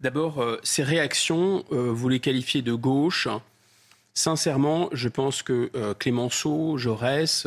D'abord, 0.01 0.41
euh, 0.41 0.59
ces 0.62 0.83
réactions, 0.83 1.64
euh, 1.72 1.91
vous 1.91 2.09
les 2.11 2.20
qualifiez 2.20 2.61
de 2.61 2.74
gauche. 2.74 3.26
Sincèrement, 4.12 4.91
je 4.93 5.09
pense 5.09 5.43
que 5.43 5.70
Clémenceau, 5.99 6.76
Jaurès, 6.76 7.47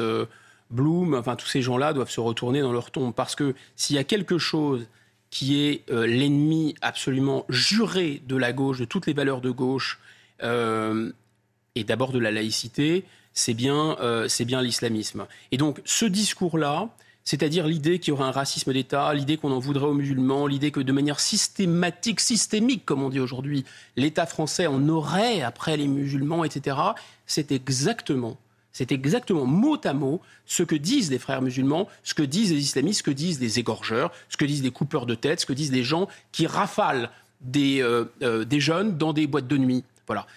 Blum, 0.71 1.13
enfin 1.13 1.35
tous 1.35 1.45
ces 1.45 1.61
gens-là 1.61 1.93
doivent 1.93 2.09
se 2.09 2.21
retourner 2.21 2.61
dans 2.61 2.71
leur 2.71 2.89
tombe. 2.89 3.13
Parce 3.13 3.35
que 3.35 3.53
s'il 3.75 3.95
y 3.97 3.99
a 3.99 4.03
quelque 4.03 4.37
chose 4.37 4.87
qui 5.29 5.61
est 5.61 5.83
l'ennemi 5.91 6.73
absolument 6.81 7.45
juré 7.49 8.21
de 8.27 8.37
la 8.37 8.53
gauche, 8.53 8.79
de 8.79 8.85
toutes 8.85 9.07
les 9.07 9.13
valeurs 9.13 9.41
de 9.41 9.51
gauche, 9.51 9.99
et 10.41 11.83
d'abord 11.83 12.13
de 12.13 12.19
la 12.19 12.31
laïcité, 12.31 13.03
c'est 13.33 13.53
bien, 13.53 13.97
euh, 13.99 14.27
bien 14.41 14.61
l'islamisme. 14.61 15.25
Et 15.51 15.57
donc 15.57 15.81
ce 15.85 16.05
discours-là, 16.05 16.89
c'est-à-dire 17.25 17.67
l'idée 17.67 17.99
qu'il 17.99 18.09
y 18.09 18.11
aurait 18.11 18.25
un 18.25 18.31
racisme 18.31 18.73
d'État, 18.73 19.13
l'idée 19.13 19.37
qu'on 19.37 19.51
en 19.51 19.59
voudrait 19.59 19.85
aux 19.85 19.93
musulmans, 19.93 20.45
l'idée 20.45 20.71
que 20.71 20.81
de 20.81 20.91
manière 20.91 21.19
systématique, 21.19 22.19
systémique, 22.19 22.85
comme 22.85 23.01
on 23.01 23.09
dit 23.09 23.19
aujourd'hui, 23.19 23.63
l'État 23.95 24.25
français 24.25 24.67
en 24.67 24.87
aurait 24.89 25.41
après 25.41 25.77
les 25.77 25.87
musulmans, 25.87 26.43
etc., 26.43 26.77
c'est 27.25 27.51
exactement, 27.51 28.37
c'est 28.73 28.91
exactement 28.91 29.45
mot 29.45 29.77
à 29.85 29.93
mot 29.93 30.19
ce 30.45 30.63
que 30.63 30.75
disent 30.75 31.11
les 31.11 31.19
frères 31.19 31.41
musulmans, 31.41 31.87
ce 32.03 32.13
que 32.13 32.23
disent 32.23 32.51
les 32.51 32.59
islamistes, 32.59 32.99
ce 32.99 33.03
que 33.03 33.11
disent 33.11 33.39
les 33.39 33.57
égorgeurs, 33.59 34.11
ce 34.29 34.35
que 34.35 34.45
disent 34.45 34.63
les 34.63 34.71
coupeurs 34.71 35.05
de 35.05 35.15
tête, 35.15 35.39
ce 35.39 35.45
que 35.45 35.53
disent 35.53 35.71
les 35.71 35.83
gens 35.83 36.09
qui 36.33 36.45
rafalent 36.45 37.09
des, 37.39 37.81
euh, 37.81 38.05
euh, 38.21 38.43
des 38.43 38.59
jeunes 38.59 38.97
dans 38.97 39.13
des 39.13 39.27
boîtes 39.27 39.47
de 39.47 39.57
nuit. 39.57 39.83
Voilà. 40.07 40.27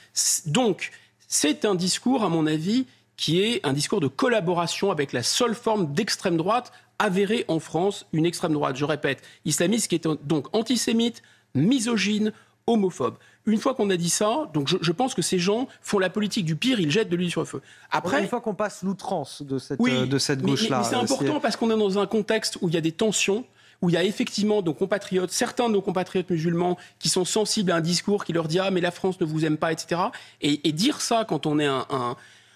Donc, 0.47 0.93
c'est 1.29 1.65
un 1.65 1.75
discours, 1.75 2.25
à 2.25 2.29
mon 2.29 2.47
avis, 2.47 2.87
qui 3.17 3.41
est 3.43 3.65
un 3.67 3.73
discours 3.73 4.01
de 4.01 4.09
collaboration 4.09 4.91
avec 4.91 5.13
la 5.13 5.23
seule 5.23 5.55
forme 5.55 5.93
d'extrême 5.93 6.37
droite 6.37 6.73
avérée 6.99 7.45
en 7.49 7.61
France, 7.61 8.07
une 8.13 8.27
extrême 8.27 8.53
droite, 8.53 8.77
je 8.77 8.85
répète, 8.85 9.23
islamiste, 9.45 9.89
qui 9.89 9.97
est 9.97 10.09
donc 10.25 10.47
antisémite, 10.55 11.23
misogyne, 11.55 12.33
homophobe. 12.67 13.17
Une 13.47 13.59
fois 13.59 13.75
qu'on 13.75 13.91
a 13.91 13.97
dit 13.97 14.11
ça, 14.11 14.51
donc 14.55 14.69
je, 14.69 14.93
pense 14.93 15.15
que 15.15 15.23
ces 15.23 15.39
gens 15.39 15.69
font 15.81 16.01
la 16.01 16.11
politique 16.11 16.45
du 16.45 16.57
pire, 16.57 16.81
ils 16.81 16.91
jettent 16.91 17.09
de 17.09 17.17
l'huile 17.17 17.31
sur 17.31 17.41
le 17.41 17.47
feu. 17.47 17.63
Après, 17.93 18.21
une 18.21 18.29
fois 18.29 18.41
qu'on 18.41 18.55
passe 18.55 18.83
l'outrance 18.83 19.43
de 19.43 19.59
cette, 19.59 19.81
euh, 19.81 20.07
de 20.07 20.19
cette 20.19 20.43
gauche-là. 20.43 20.79
Mais, 20.79 20.85
c'est 20.85 20.97
important 20.97 21.39
parce 21.39 21.57
qu'on 21.57 21.71
est 21.71 21.79
dans 21.79 21.99
un 21.99 22.07
contexte 22.07 22.59
où 22.61 22.69
il 22.69 22.75
y 22.75 22.79
a 22.79 22.81
des 22.81 22.93
tensions, 22.93 23.45
où 23.83 23.91
il 23.91 23.93
y 23.93 23.97
a 23.97 24.05
effectivement 24.05 24.63
nos 24.63 24.75
compatriotes, 24.75 25.31
certains 25.31 25.69
de 25.69 25.75
nos 25.75 25.83
compatriotes 25.83 26.31
musulmans 26.31 26.77
qui 26.99 27.09
sont 27.09 27.25
sensibles 27.25 27.71
à 27.73 27.77
un 27.77 27.81
discours 27.81 28.25
qui 28.25 28.33
leur 28.33 28.49
dit 28.49 28.59
ah 28.59 28.71
mais 28.71 28.81
la 28.81 28.91
France 28.91 29.21
ne 29.21 29.27
vous 29.27 29.45
aime 29.45 29.57
pas, 29.57 29.73
etc. 29.73 30.01
Et, 30.41 30.73
dire 30.73 31.01
ça 31.01 31.25
quand 31.27 31.47
on 31.47 31.59
est 31.59 31.67
un, 31.67 31.87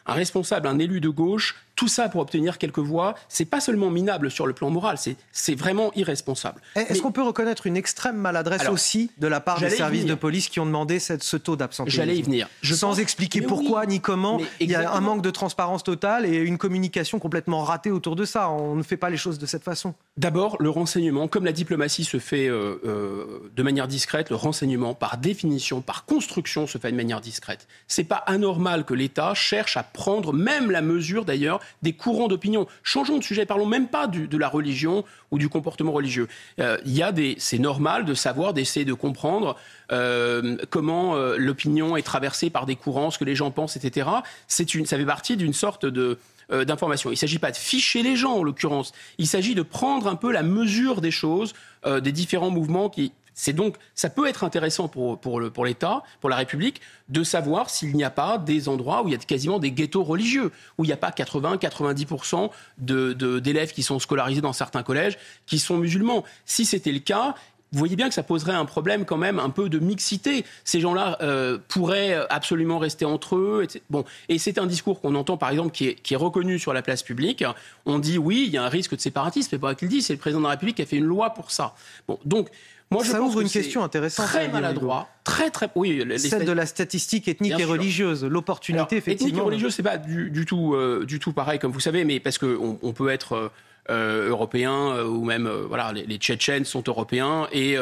un 0.06 0.12
responsable, 0.12 0.66
un 0.66 0.78
élu 0.78 1.00
de 1.00 1.08
gauche, 1.08 1.56
tout 1.80 1.88
ça 1.88 2.10
pour 2.10 2.20
obtenir 2.20 2.58
quelques 2.58 2.78
voix, 2.78 3.14
c'est 3.30 3.46
pas 3.46 3.58
seulement 3.58 3.88
minable 3.88 4.30
sur 4.30 4.46
le 4.46 4.52
plan 4.52 4.68
moral, 4.68 4.98
c'est 5.32 5.54
vraiment 5.54 5.90
irresponsable. 5.94 6.60
Est-ce 6.76 7.00
qu'on 7.00 7.10
peut 7.10 7.22
reconnaître 7.22 7.66
une 7.66 7.74
extrême 7.74 8.18
maladresse 8.18 8.68
aussi 8.68 9.10
de 9.16 9.26
la 9.26 9.40
part 9.40 9.58
des 9.58 9.70
services 9.70 10.04
de 10.04 10.14
police 10.14 10.50
qui 10.50 10.60
ont 10.60 10.66
demandé 10.66 10.98
cette, 10.98 11.22
ce 11.22 11.38
taux 11.38 11.56
d'absentéisme? 11.56 11.96
J'allais 11.96 12.18
y 12.18 12.22
venir. 12.22 12.48
Sans 12.62 13.00
expliquer 13.00 13.40
pourquoi 13.40 13.86
ni 13.86 13.98
comment, 13.98 14.42
il 14.60 14.70
y 14.70 14.74
a 14.74 14.92
un 14.92 15.00
manque 15.00 15.22
de 15.22 15.30
transparence 15.30 15.82
totale 15.82 16.26
et 16.26 16.36
une 16.36 16.58
communication 16.58 17.18
complètement 17.18 17.64
ratée 17.64 17.90
autour 17.90 18.14
de 18.14 18.26
ça. 18.26 18.50
On 18.50 18.74
ne 18.74 18.82
fait 18.82 18.98
pas 18.98 19.08
les 19.08 19.16
choses 19.16 19.38
de 19.38 19.46
cette 19.46 19.64
façon. 19.64 19.94
D'abord, 20.18 20.58
le 20.60 20.68
renseignement, 20.68 21.28
comme 21.28 21.46
la 21.46 21.52
diplomatie 21.52 22.04
se 22.04 22.18
fait 22.18 22.46
euh, 22.46 22.78
euh, 22.84 23.50
de 23.56 23.62
manière 23.62 23.88
discrète, 23.88 24.28
le 24.28 24.36
renseignement, 24.36 24.92
par 24.92 25.16
définition, 25.16 25.80
par 25.80 26.04
construction, 26.04 26.66
se 26.66 26.76
fait 26.76 26.90
de 26.90 26.96
manière 26.96 27.22
discrète. 27.22 27.66
C'est 27.88 28.04
pas 28.04 28.22
anormal 28.26 28.84
que 28.84 28.92
l'État 28.92 29.32
cherche 29.32 29.78
à 29.78 29.82
prendre 29.82 30.34
même 30.34 30.70
la 30.70 30.82
mesure, 30.82 31.24
d'ailleurs, 31.24 31.60
des 31.82 31.92
courants 31.92 32.28
d'opinion. 32.28 32.66
Changeons 32.82 33.18
de 33.18 33.24
sujet, 33.24 33.46
parlons 33.46 33.66
même 33.66 33.88
pas 33.88 34.06
de 34.06 34.36
la 34.36 34.48
religion 34.48 35.04
ou 35.30 35.38
du 35.38 35.48
comportement 35.48 35.92
religieux. 35.92 36.28
Euh, 36.58 36.78
y 36.84 37.02
a 37.02 37.12
des, 37.12 37.36
c'est 37.38 37.58
normal 37.58 38.04
de 38.04 38.14
savoir, 38.14 38.52
d'essayer 38.52 38.84
de 38.84 38.92
comprendre 38.92 39.56
euh, 39.92 40.56
comment 40.70 41.14
euh, 41.14 41.36
l'opinion 41.36 41.96
est 41.96 42.02
traversée 42.02 42.50
par 42.50 42.66
des 42.66 42.76
courants, 42.76 43.10
ce 43.10 43.18
que 43.18 43.24
les 43.24 43.34
gens 43.34 43.50
pensent, 43.50 43.76
etc. 43.76 44.08
C'est 44.48 44.74
une, 44.74 44.86
ça 44.86 44.96
fait 44.96 45.06
partie 45.06 45.36
d'une 45.36 45.54
sorte 45.54 45.86
de 45.86 46.18
d'information. 46.66 47.10
Il 47.10 47.12
ne 47.12 47.18
s'agit 47.18 47.38
pas 47.38 47.52
de 47.52 47.56
ficher 47.56 48.02
les 48.02 48.16
gens, 48.16 48.38
en 48.38 48.42
l'occurrence. 48.42 48.90
Il 49.18 49.28
s'agit 49.28 49.54
de 49.54 49.62
prendre 49.62 50.08
un 50.08 50.16
peu 50.16 50.32
la 50.32 50.42
mesure 50.42 51.00
des 51.00 51.12
choses, 51.12 51.52
des 51.86 52.10
différents 52.10 52.50
mouvements 52.50 52.88
qui, 52.88 53.12
c'est 53.34 53.52
donc, 53.52 53.76
ça 53.94 54.10
peut 54.10 54.26
être 54.26 54.44
intéressant 54.44 54.88
pour, 54.88 55.18
pour, 55.18 55.40
pour 55.52 55.64
l'État, 55.64 56.02
pour 56.20 56.30
la 56.30 56.36
République, 56.36 56.80
de 57.08 57.22
savoir 57.24 57.70
s'il 57.70 57.94
n'y 57.94 58.04
a 58.04 58.10
pas 58.10 58.38
des 58.38 58.68
endroits 58.68 59.02
où 59.02 59.08
il 59.08 59.12
y 59.12 59.14
a 59.14 59.18
quasiment 59.18 59.58
des 59.58 59.72
ghettos 59.72 60.04
religieux, 60.04 60.52
où 60.78 60.84
il 60.84 60.88
n'y 60.88 60.92
a 60.92 60.96
pas 60.96 61.10
80-90% 61.10 62.50
d'élèves 62.78 63.16
de, 63.16 63.38
d'élèves 63.38 63.72
qui 63.72 63.82
sont 63.82 63.98
scolarisés 63.98 64.40
dans 64.40 64.52
certains 64.52 64.82
collèges 64.82 65.18
qui 65.46 65.58
sont 65.58 65.78
musulmans. 65.78 66.24
Si 66.44 66.64
c'était 66.64 66.92
le 66.92 67.00
cas, 67.00 67.34
vous 67.72 67.78
voyez 67.78 67.96
bien 67.96 68.08
que 68.08 68.14
ça 68.14 68.22
poserait 68.22 68.54
un 68.54 68.64
problème 68.64 69.04
quand 69.04 69.16
même 69.16 69.38
un 69.38 69.50
peu 69.50 69.68
de 69.68 69.78
mixité. 69.78 70.44
Ces 70.64 70.80
gens-là 70.80 71.18
euh, 71.22 71.58
pourraient 71.68 72.26
absolument 72.28 72.78
rester 72.78 73.04
entre 73.04 73.36
eux. 73.36 73.66
Bon, 73.90 74.04
et 74.28 74.38
c'est 74.38 74.58
un 74.58 74.66
discours 74.66 75.00
qu'on 75.00 75.14
entend 75.14 75.36
par 75.36 75.50
exemple 75.50 75.70
qui 75.70 75.88
est, 75.88 75.94
qui 75.94 76.14
est, 76.14 76.16
reconnu 76.16 76.58
sur 76.58 76.72
la 76.72 76.82
place 76.82 77.02
publique. 77.02 77.44
On 77.86 77.98
dit 77.98 78.18
oui, 78.18 78.44
il 78.46 78.52
y 78.52 78.58
a 78.58 78.64
un 78.64 78.68
risque 78.68 78.96
de 78.96 79.00
séparatisme, 79.00 79.50
mais 79.52 79.58
pas 79.58 79.74
qu'il 79.74 79.88
dit, 79.88 80.02
c'est 80.02 80.12
le 80.12 80.18
président 80.18 80.40
de 80.40 80.44
la 80.44 80.50
République 80.50 80.76
qui 80.76 80.82
a 80.82 80.86
fait 80.86 80.96
une 80.96 81.04
loi 81.04 81.30
pour 81.30 81.52
ça. 81.52 81.74
Bon, 82.08 82.18
donc 82.24 82.48
moi, 82.90 83.04
je 83.04 83.10
ça 83.12 83.22
ouvre 83.22 83.40
une 83.40 83.48
question 83.48 83.84
intéressante. 83.84 84.26
Très 84.26 84.48
maladroit, 84.48 85.08
très 85.22 85.50
très. 85.50 85.68
Oui, 85.76 86.04
celle 86.18 86.44
de 86.44 86.52
la 86.52 86.66
statistique 86.66 87.28
ethnique 87.28 87.58
et 87.58 87.64
religieuse, 87.64 88.24
l'opportunité 88.24 88.96
effectivement. 88.96 89.28
Ethnique 89.28 89.40
et 89.40 89.44
religieuse, 89.44 89.74
c'est 89.74 89.84
pas 89.84 89.96
du, 89.96 90.44
tout 90.44 90.74
euh, 90.74 91.04
du 91.06 91.20
tout 91.20 91.32
pareil 91.32 91.60
comme 91.60 91.70
vous 91.70 91.80
savez, 91.80 92.04
mais 92.04 92.18
parce 92.18 92.38
qu'on 92.38 92.78
on 92.82 92.92
peut 92.92 93.10
être 93.10 93.34
euh, 93.34 93.48
euh, 93.90 94.28
européen 94.28 95.04
ou 95.04 95.24
même 95.24 95.48
voilà, 95.48 95.92
les, 95.92 96.16
Tchétchènes 96.16 96.64
sont 96.64 96.82
européens 96.86 97.46
et, 97.52 97.76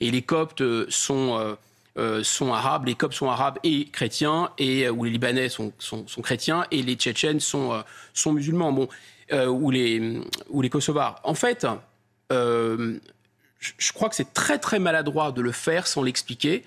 et 0.00 0.10
les 0.10 0.22
Coptes 0.22 0.62
sont 0.88 1.56
sont 2.22 2.52
arabes, 2.52 2.86
les 2.86 2.94
Coptes 2.94 3.14
sont 3.14 3.28
arabes 3.28 3.58
et 3.64 3.86
chrétiens, 3.86 4.50
et 4.58 4.88
ou 4.88 5.04
les 5.04 5.10
Libanais 5.10 5.48
sont, 5.48 5.72
sont, 5.78 6.06
sont 6.06 6.22
chrétiens 6.22 6.66
et 6.70 6.82
les 6.82 6.94
Tchétchènes 6.94 7.40
sont 7.40 7.82
sont 8.14 8.32
musulmans, 8.32 8.72
bon, 8.72 8.88
ou 9.32 9.70
les 9.72 10.20
ou 10.48 10.62
les 10.62 10.70
Kosovars. 10.70 11.20
En 11.24 11.34
fait 11.34 11.66
je 13.78 13.92
crois 13.92 14.08
que 14.08 14.16
c'est 14.16 14.32
très 14.32 14.58
très 14.58 14.78
maladroit 14.78 15.32
de 15.32 15.40
le 15.40 15.52
faire 15.52 15.86
sans 15.86 16.02
l'expliquer. 16.02 16.64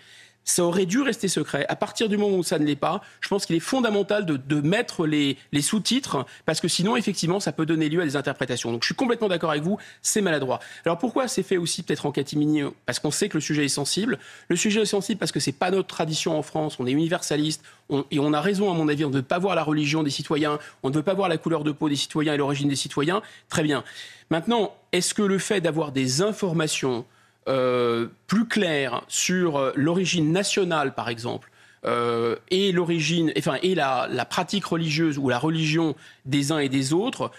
Ça 0.47 0.63
aurait 0.63 0.85
dû 0.85 1.01
rester 1.01 1.27
secret. 1.27 1.65
À 1.69 1.75
partir 1.75 2.07
du 2.07 2.17
moment 2.17 2.37
où 2.37 2.43
ça 2.43 2.59
ne 2.59 2.65
l'est 2.65 2.75
pas, 2.75 3.01
je 3.19 3.27
pense 3.29 3.47
qu'il 3.47 3.55
est 3.55 3.59
fondamental 3.59 4.27
de, 4.27 4.61
mettre 4.61 5.07
les, 5.07 5.37
sous-titres, 5.59 6.23
parce 6.45 6.61
que 6.61 6.67
sinon, 6.67 6.95
effectivement, 6.95 7.39
ça 7.39 7.51
peut 7.51 7.65
donner 7.65 7.89
lieu 7.89 7.99
à 7.99 8.05
des 8.05 8.15
interprétations. 8.15 8.71
Donc 8.71 8.83
je 8.83 8.87
suis 8.87 8.95
complètement 8.95 9.27
d'accord 9.27 9.49
avec 9.49 9.63
vous, 9.63 9.79
c'est 10.03 10.21
maladroit. 10.21 10.59
Alors 10.85 10.99
pourquoi 10.99 11.27
c'est 11.27 11.41
fait 11.41 11.57
aussi 11.57 11.81
peut-être 11.81 12.05
en 12.05 12.11
catimini? 12.11 12.61
Parce 12.85 12.99
qu'on 12.99 13.09
sait 13.09 13.27
que 13.27 13.37
le 13.37 13.41
sujet 13.41 13.65
est 13.65 13.69
sensible. 13.69 14.19
Le 14.47 14.55
sujet 14.55 14.81
est 14.81 14.85
sensible 14.85 15.17
parce 15.17 15.31
que 15.31 15.39
c'est 15.39 15.51
pas 15.51 15.71
notre 15.71 15.87
tradition 15.87 16.37
en 16.37 16.43
France, 16.43 16.77
on 16.79 16.85
est 16.85 16.91
universaliste, 16.91 17.63
et 18.11 18.19
on 18.19 18.31
a 18.31 18.41
raison, 18.41 18.71
à 18.71 18.75
mon 18.75 18.87
avis, 18.87 19.03
on 19.03 19.09
ne 19.09 19.15
veut 19.15 19.23
pas 19.23 19.39
voir 19.39 19.55
la 19.55 19.63
religion 19.63 20.03
des 20.03 20.11
citoyens, 20.11 20.59
on 20.83 20.89
ne 20.91 20.95
veut 20.95 21.03
pas 21.03 21.15
voir 21.15 21.27
la 21.27 21.37
couleur 21.37 21.63
de 21.63 21.71
peau 21.71 21.89
des 21.89 21.95
citoyens 21.95 22.35
et 22.35 22.37
l'origine 22.37 22.69
des 22.69 22.75
citoyens. 22.75 23.23
Très 23.49 23.63
bien. 23.63 23.83
Maintenant, 24.29 24.75
est-ce 24.95 25.13
que 25.13 25.21
le 25.21 25.37
fait 25.39 25.59
d'avoir 25.59 25.91
des 25.91 26.21
informations 26.21 27.05
euh, 27.47 28.07
plus 28.27 28.47
clair 28.47 29.03
sur 29.07 29.57
euh, 29.57 29.71
l'origine 29.75 30.31
nationale, 30.31 30.95
par 30.95 31.09
exemple, 31.09 31.51
euh, 31.85 32.37
et 32.49 32.71
l'origine, 32.71 33.31
enfin, 33.37 33.57
et 33.61 33.75
la, 33.75 34.07
pratique 34.29 34.65
religieuse 34.65 35.17
ou 35.17 35.29
la 35.29 35.37
religion 35.37 35.95
des 36.25 36.51
uns 36.51 36.59
et 36.59 36.69
des 36.69 36.93
autres, 36.93 37.29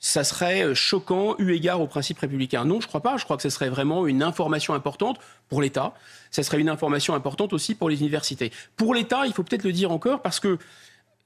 ça 0.00 0.24
serait 0.24 0.74
choquant 0.74 1.36
eu 1.38 1.52
égard 1.52 1.80
au 1.80 1.86
principe 1.86 2.18
républicain? 2.18 2.64
Non, 2.66 2.80
je 2.80 2.86
ne 2.86 2.88
crois 2.88 3.00
pas. 3.00 3.16
Je 3.16 3.24
crois 3.24 3.36
que 3.36 3.42
ce 3.42 3.48
serait 3.48 3.70
vraiment 3.70 4.06
une 4.06 4.22
information 4.22 4.74
importante 4.74 5.18
pour 5.48 5.62
l'État. 5.62 5.94
Ce 6.30 6.42
serait 6.42 6.60
une 6.60 6.68
information 6.68 7.14
importante 7.14 7.54
aussi 7.54 7.74
pour 7.74 7.88
les 7.88 8.00
universités. 8.00 8.52
Pour 8.76 8.94
l'État, 8.94 9.24
il 9.24 9.32
faut 9.32 9.44
peut-être 9.44 9.64
le 9.64 9.72
dire 9.72 9.92
encore 9.92 10.20
parce 10.20 10.40
que 10.40 10.58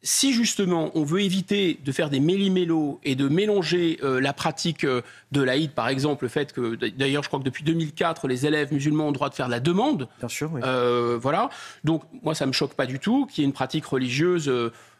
si 0.03 0.32
justement 0.32 0.92
on 0.94 1.03
veut 1.03 1.22
éviter 1.22 1.80
de 1.84 1.90
faire 1.90 2.09
des 2.09 2.20
méli-mélos 2.20 3.01
et 3.03 3.16
de 3.16 3.28
mélanger 3.28 3.99
euh, 4.03 4.20
la 4.20 4.32
pratique 4.32 4.84
euh, 4.84 5.03
de 5.32 5.42
l'Aïd, 5.42 5.72
par 5.72 5.88
exemple, 5.88 6.24
le 6.24 6.28
fait 6.28 6.53
que, 6.53 6.76
d'ailleurs, 6.76 7.24
je 7.24 7.28
crois 7.28 7.40
que 7.40 7.44
depuis 7.44 7.64
2004, 7.64 8.28
les 8.28 8.46
élèves 8.46 8.72
musulmans 8.72 9.05
ont 9.05 9.09
le 9.09 9.14
droit 9.14 9.28
de 9.28 9.34
faire 9.34 9.49
la 9.49 9.59
demande. 9.59 10.09
Bien 10.20 10.28
sûr, 10.28 10.51
oui. 10.53 10.61
Euh, 10.64 11.18
voilà. 11.20 11.51
Donc, 11.82 12.05
moi, 12.22 12.34
ça 12.34 12.44
ne 12.44 12.49
me 12.49 12.53
choque 12.53 12.74
pas 12.74 12.86
du 12.86 13.01
tout 13.01 13.26
qu'il 13.26 13.42
y 13.42 13.44
ait 13.44 13.49
une 13.49 13.53
pratique 13.53 13.86
religieuse 13.86 14.51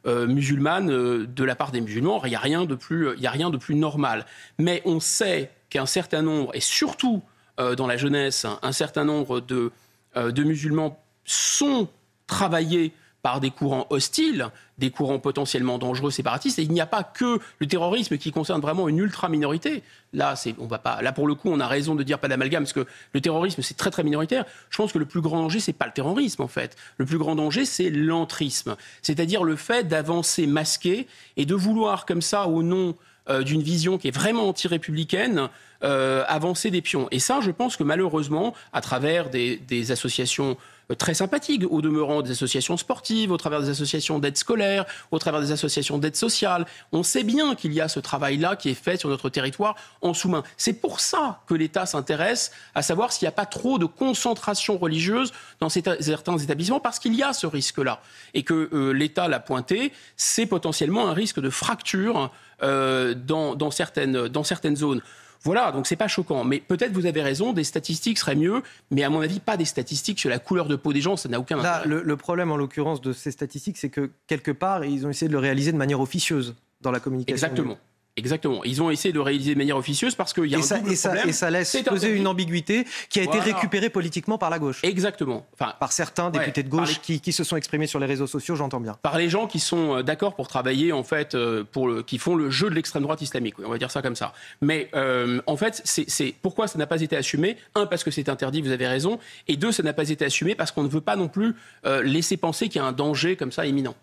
musulmane 0.07 1.27
de 1.27 1.45
la 1.45 1.55
part 1.55 1.71
des 1.71 1.83
musulmans. 1.83 2.23
Il 2.25 2.31
n'y 2.31 2.37
a, 2.37 2.41
rien 2.41 2.65
de 2.65 2.75
plus, 2.75 3.09
il 3.19 3.27
a 3.27 3.31
rien 3.31 3.51
de 3.51 3.59
plus 3.59 3.75
normal. 3.75 4.25
Mais 4.59 4.81
on 4.87 5.01
sait 5.01 5.51
qu'un 5.69 5.85
certain 5.85 6.23
nombre, 6.23 6.51
et 6.55 6.61
surtout 6.61 7.23
dans 7.59 7.87
la 7.87 7.99
jeunesse, 7.99 8.47
un 8.63 8.73
certain 8.73 9.05
nombre 9.05 9.41
de, 9.41 9.71
de 10.17 10.43
musulmans 10.45 10.99
sont 11.25 11.89
travaillés 12.27 12.95
par 13.29 13.41
des 13.41 13.51
courants 13.51 13.87
hostiles, 13.91 14.49
des 14.79 14.91
courants 14.91 15.19
potentiellement 15.19 15.77
dangereux 15.77 16.11
séparatistes. 16.11 16.59
Et 16.59 16.63
il 16.63 16.73
n'y 16.73 16.81
a 16.81 16.87
pas 16.87 17.03
que 17.03 17.39
le 17.59 17.67
terrorisme 17.67 18.17
qui 18.17 18.33
concerne 18.33 18.63
vraiment 18.63 18.89
une 18.89 18.97
ultra 18.97 19.29
minorité. 19.29 19.83
Là, 20.15 20.33
on 20.59 20.67
va 20.67 20.79
pas, 20.79 21.03
là 21.03 21.13
pour 21.13 21.27
le 21.27 21.35
coup, 21.35 21.51
on 21.51 21.61
a 21.61 21.67
raison 21.67 21.95
de 21.95 22.03
dire 22.03 22.21
pas 22.21 22.29
d'amalgame 22.29 22.63
parce 22.63 22.73
que 22.73 22.87
le 23.13 23.21
terrorisme 23.21 23.61
c'est 23.61 23.77
très 23.77 23.91
très 23.91 24.03
minoritaire. 24.03 24.47
Je 24.71 24.79
pense 24.79 24.93
que 24.93 24.99
le 24.99 25.05
plus 25.05 25.21
grand 25.21 25.43
danger 25.43 25.61
c'est 25.61 25.75
pas 25.75 25.85
le 25.85 25.93
terrorisme 25.93 26.41
en 26.41 26.49
fait. 26.49 26.75
Le 26.97 27.05
plus 27.05 27.19
grand 27.19 27.35
danger 27.35 27.67
c'est 27.67 27.91
l'entrisme, 27.91 28.77
c'est-à-dire 29.03 29.45
le 29.45 29.57
fait 29.57 29.87
d'avancer 29.87 30.47
masqué 30.47 31.07
et 31.37 31.45
de 31.45 31.55
vouloir 31.55 32.07
comme 32.07 32.23
ça 32.23 32.49
au 32.49 32.63
nom 32.63 32.95
euh, 33.29 33.43
d'une 33.43 33.61
vision 33.61 33.99
qui 33.99 34.09
est 34.09 34.17
vraiment 34.17 34.49
anti-républicaine, 34.49 35.51
euh, 35.85 36.25
avancer 36.29 36.71
des 36.71 36.81
pions. 36.81 37.09
Et 37.11 37.19
ça, 37.19 37.41
je 37.43 37.51
pense 37.51 37.77
que 37.77 37.85
malheureusement, 37.85 38.55
à 38.73 38.81
travers 38.81 39.29
des, 39.29 39.93
associations 39.93 40.57
très 40.97 41.15
sympathiques, 41.15 41.65
au 41.69 41.83
demeurant 41.83 42.23
des 42.23 42.31
associations 42.31 42.77
sportives, 42.77 43.31
au 43.31 43.37
travers 43.37 43.61
des 43.61 43.69
associations 43.69 44.19
d'aide 44.19 44.37
scolaire, 44.37 44.87
au 45.11 45.19
travers 45.19 45.41
des 45.41 45.53
associations 45.53 45.99
d'aide 45.99 46.17
sociale. 46.17 46.67
On 46.93 47.03
sait 47.03 47.25
bien 47.25 47.55
qu'il 47.55 47.73
y 47.73 47.81
a 47.81 47.89
ce 47.89 48.01
travail-là 48.01 48.57
qui 48.57 48.71
est 48.71 48.75
fait 48.75 48.97
sur 48.97 49.09
notre 49.09 49.29
territoire 49.29 49.77
en 50.01 50.15
sous-main. 50.15 50.43
C'est 50.57 50.75
pour 50.75 51.01
ça 51.01 51.41
que 51.47 51.55
l'État 51.55 51.87
s'intéresse 51.87 52.53
à 52.75 52.83
savoir 52.83 53.13
s'il 53.13 53.27
n'y 53.27 53.29
a 53.29 53.33
pas 53.33 53.47
trop 53.47 53.79
de 53.79 53.87
concentration 53.87 54.79
religieuse 54.79 55.33
dans 55.61 55.69
certains 55.69 56.39
établissements, 56.39 56.81
parce 56.81 56.99
qu'il 56.99 57.15
y 57.15 57.23
a 57.23 57.33
ce 57.33 57.47
risque-là. 57.47 58.01
Et 58.35 58.43
que 58.43 58.71
euh, 58.73 58.93
l'État 58.93 59.29
l'a 59.29 59.41
pointé, 59.41 59.93
c'est 60.17 60.47
potentiellement 60.47 61.09
un 61.09 61.13
risque 61.13 61.41
de 61.41 61.51
fracture 61.51 62.31
euh, 62.63 63.15
dans 63.15 63.71
certaines 63.71 64.77
zones. 64.77 65.03
Voilà, 65.45 65.73
donc 65.73 65.87
c'est 65.87 65.97
pas 65.97 66.09
choquant. 66.09 66.45
Mais 66.45 66.59
peut-être 66.61 66.93
vous 66.93 67.07
avez 67.07 67.23
raison, 67.23 67.53
des 67.53 67.65
statistiques 67.65 68.19
seraient 68.19 68.35
mieux, 68.35 68.63
mais 68.91 69.05
à 69.05 69.11
mon 69.11 69.21
avis, 69.21 69.41
pas 69.41 69.57
des 69.57 69.65
statistiques 69.65 70.19
sur 70.19 70.31
la 70.31 70.39
couleur 70.39 70.67
de 70.67 70.77
peau 70.77 70.93
des 70.93 71.01
gens, 71.01 71.17
ça 71.17 71.29
n'a 71.29 71.39
aucun 71.39 71.57
Là, 71.57 71.81
intérêt. 71.81 71.89
Le, 71.89 72.03
le 72.03 72.17
problème, 72.17 72.51
en 72.51 72.57
l'occurrence, 72.57 73.01
de 73.01 73.13
ces 73.13 73.31
statistiques, 73.31 73.77
c'est 73.79 73.89
que 73.91 74.11
quelque 74.27 74.51
part, 74.51 74.85
ils 74.85 75.07
ont 75.07 75.11
essayé 75.11 75.29
de 75.29 75.33
le 75.33 75.39
réaliser 75.39 75.73
de 75.73 75.77
manière 75.77 76.01
officieuse 76.01 76.55
dans 76.81 76.91
la 76.91 77.01
communication. 77.01 77.35
Exactement. 77.35 77.79
Exactement. 78.19 78.63
Ils 78.65 78.83
ont 78.83 78.91
essayé 78.91 79.13
de 79.13 79.19
réaliser 79.21 79.55
de 79.55 79.59
manière 79.59 79.77
officieuse 79.77 80.15
parce 80.15 80.33
qu'il 80.33 80.47
y 80.47 80.55
a 80.55 80.59
et 80.59 80.61
un 80.61 80.65
ça, 80.65 80.79
double 80.79 80.93
et 80.93 80.97
ça, 80.97 81.09
problème. 81.11 81.29
Et 81.31 81.33
ça 81.33 81.51
laisse 81.51 81.77
poser 81.87 82.11
une 82.11 82.27
ambiguïté 82.27 82.85
qui 83.09 83.21
a 83.21 83.23
été 83.23 83.39
récupérée 83.39 83.89
politiquement 83.91 84.39
par 84.39 84.51
la 84.51 84.59
gauche. 84.59 84.81
Exactement. 84.83 85.47
Enfin, 85.55 85.75
par 85.79 85.93
certains 85.93 86.27
ouais, 86.27 86.39
députés 86.41 86.63
de 86.63 86.69
gauche 86.69 86.89
les- 86.95 86.95
qui, 86.97 87.21
qui 87.21 87.33
se 87.33 87.45
sont 87.45 87.57
exprimés 87.57 87.87
sur 87.87 88.01
les 88.01 88.07
réseaux 88.07 88.27
sociaux, 88.27 88.57
j'entends 88.57 88.81
bien. 88.81 88.97
par 89.03 89.17
les 89.19 89.29
gens 89.31 89.47
qui 89.47 89.61
sont 89.61 89.97
euh, 89.99 90.03
d'accord 90.03 90.35
pour 90.35 90.49
travailler 90.49 90.93
en 90.93 91.05
fait 91.05 91.35
euh, 91.35 91.65
pour 91.71 91.89
le, 91.89 92.03
qui 92.03 92.19
font 92.19 92.35
le 92.35 92.51
jeu 92.51 92.69
de 92.69 92.75
l'extrême 92.75 93.03
droite 93.05 93.23
islamique 93.23 93.59
oui, 93.59 93.65
on 93.67 93.71
va 93.71 93.79
dire 93.79 93.91
ça 93.91 94.03
comme 94.03 94.17
ça 94.17 94.33
mais 94.61 94.89
euh, 94.95 95.41
en 95.47 95.57
fait 95.57 95.81
c'est 95.85 96.09
c'est- 96.11 96.35
pourquoi 96.43 96.67
ça 96.67 96.79
n'a 96.79 96.87
pas 96.87 97.01
été 97.01 97.17
assumé? 97.17 97.57
Un 97.75 97.87
parce 97.87 98.03
que 98.05 98.11
c'est 98.11 98.29
interdit 98.29 98.61
vous 98.63 98.71
avez 98.73 98.87
raison 98.89 99.19
et 99.47 99.57
deux 99.57 99.71
ça 99.73 99.83
n'a 99.83 99.93
pas 99.93 100.09
été 100.11 100.25
assumé 100.25 100.55
parce 100.55 100.73
qu'on 100.73 100.83
ne 100.83 100.89
veut 100.89 101.01
pas 101.01 101.17
non 101.17 101.29
plus 101.29 101.55
euh, 101.87 102.03
laisser 102.03 102.37
penser 102.37 102.69
qu'il 102.69 102.81
y 102.81 102.85
a 102.85 102.87
un 102.87 102.93
danger 102.93 103.37
comme 103.37 103.53
ça 103.53 103.65
imminent 103.67 103.95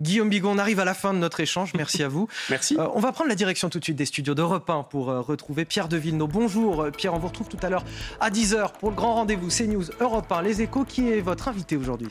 Guillaume 0.00 0.28
Bigon, 0.28 0.52
on 0.52 0.58
arrive 0.58 0.80
à 0.80 0.84
la 0.84 0.94
fin 0.94 1.14
de 1.14 1.18
notre 1.18 1.40
échange. 1.40 1.72
Merci 1.74 2.02
à 2.02 2.08
vous. 2.08 2.28
Merci. 2.50 2.76
Euh, 2.78 2.86
on 2.94 3.00
va 3.00 3.12
prendre 3.12 3.28
la 3.28 3.36
direction 3.36 3.68
tout 3.70 3.78
de 3.78 3.84
suite 3.84 3.96
des 3.96 4.06
studios 4.06 4.34
d'Europe 4.34 4.68
1 4.68 4.84
pour 4.84 5.10
euh, 5.10 5.20
retrouver 5.20 5.64
Pierre 5.64 5.88
de 5.88 5.96
Villeneuve. 5.96 6.28
Bonjour 6.28 6.82
euh, 6.82 6.90
Pierre, 6.90 7.14
on 7.14 7.18
vous 7.18 7.28
retrouve 7.28 7.48
tout 7.48 7.58
à 7.62 7.70
l'heure 7.70 7.84
à 8.20 8.30
10h 8.30 8.72
pour 8.80 8.90
le 8.90 8.96
grand 8.96 9.14
rendez-vous 9.14 9.48
CNews 9.48 9.84
Europe 10.00 10.30
1, 10.30 10.42
Les 10.42 10.62
Échos. 10.62 10.84
Qui 10.84 11.10
est 11.10 11.20
votre 11.20 11.48
invité 11.48 11.76
aujourd'hui? 11.76 12.08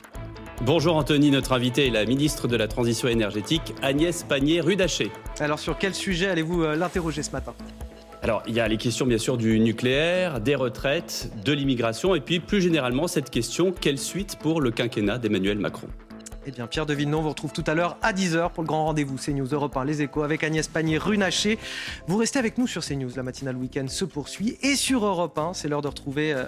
Bonjour 0.61 0.95
Anthony, 0.95 1.29
notre 1.29 1.51
invité 1.51 1.88
est 1.88 1.89
la 1.89 2.05
ministre 2.05 2.47
de 2.47 2.55
la 2.55 2.69
Transition 2.69 3.09
énergétique 3.09 3.73
Agnès 3.81 4.23
Pannier-Rudaché. 4.23 5.11
Alors 5.41 5.59
sur 5.59 5.77
quel 5.77 5.93
sujet 5.93 6.27
allez-vous 6.27 6.63
euh, 6.63 6.75
l'interroger 6.77 7.21
ce 7.21 7.31
matin? 7.31 7.53
Alors, 8.21 8.41
il 8.47 8.53
y 8.53 8.61
a 8.61 8.67
les 8.69 8.77
questions 8.77 9.05
bien 9.05 9.17
sûr 9.17 9.36
du 9.36 9.59
nucléaire, 9.59 10.39
des 10.39 10.55
retraites, 10.55 11.29
de 11.43 11.51
l'immigration 11.51 12.15
et 12.15 12.21
puis 12.21 12.39
plus 12.39 12.61
généralement 12.61 13.09
cette 13.09 13.29
question 13.29 13.73
quelle 13.73 13.97
suite 13.97 14.38
pour 14.39 14.61
le 14.61 14.71
quinquennat 14.71 15.17
d'Emmanuel 15.17 15.57
Macron? 15.57 15.89
Eh 16.45 16.51
bien, 16.51 16.67
Pierre 16.67 16.85
de 16.85 16.93
on 16.93 17.21
vous 17.21 17.29
retrouve 17.29 17.53
tout 17.53 17.63
à 17.67 17.73
l'heure 17.73 17.97
à 18.01 18.11
10h 18.11 18.51
pour 18.51 18.63
le 18.63 18.67
grand 18.67 18.85
rendez-vous 18.85 19.15
CNews 19.15 19.47
Europe 19.47 19.77
1, 19.77 19.85
Les 19.85 20.01
Échos 20.01 20.23
avec 20.23 20.43
Agnès 20.43 20.67
Pannier-Runacher. 20.67 21.57
Vous 22.07 22.17
restez 22.17 22.37
avec 22.37 22.57
nous 22.57 22.67
sur 22.67 22.83
CNews, 22.83 23.11
la 23.15 23.23
matinale 23.23 23.55
week-end 23.55 23.87
se 23.87 24.03
poursuit. 24.03 24.57
Et 24.61 24.75
sur 24.75 25.05
Europe 25.05 25.37
1, 25.37 25.53
c'est 25.53 25.69
l'heure 25.69 25.81
de 25.81 25.87
retrouver 25.87 26.33
euh, 26.33 26.45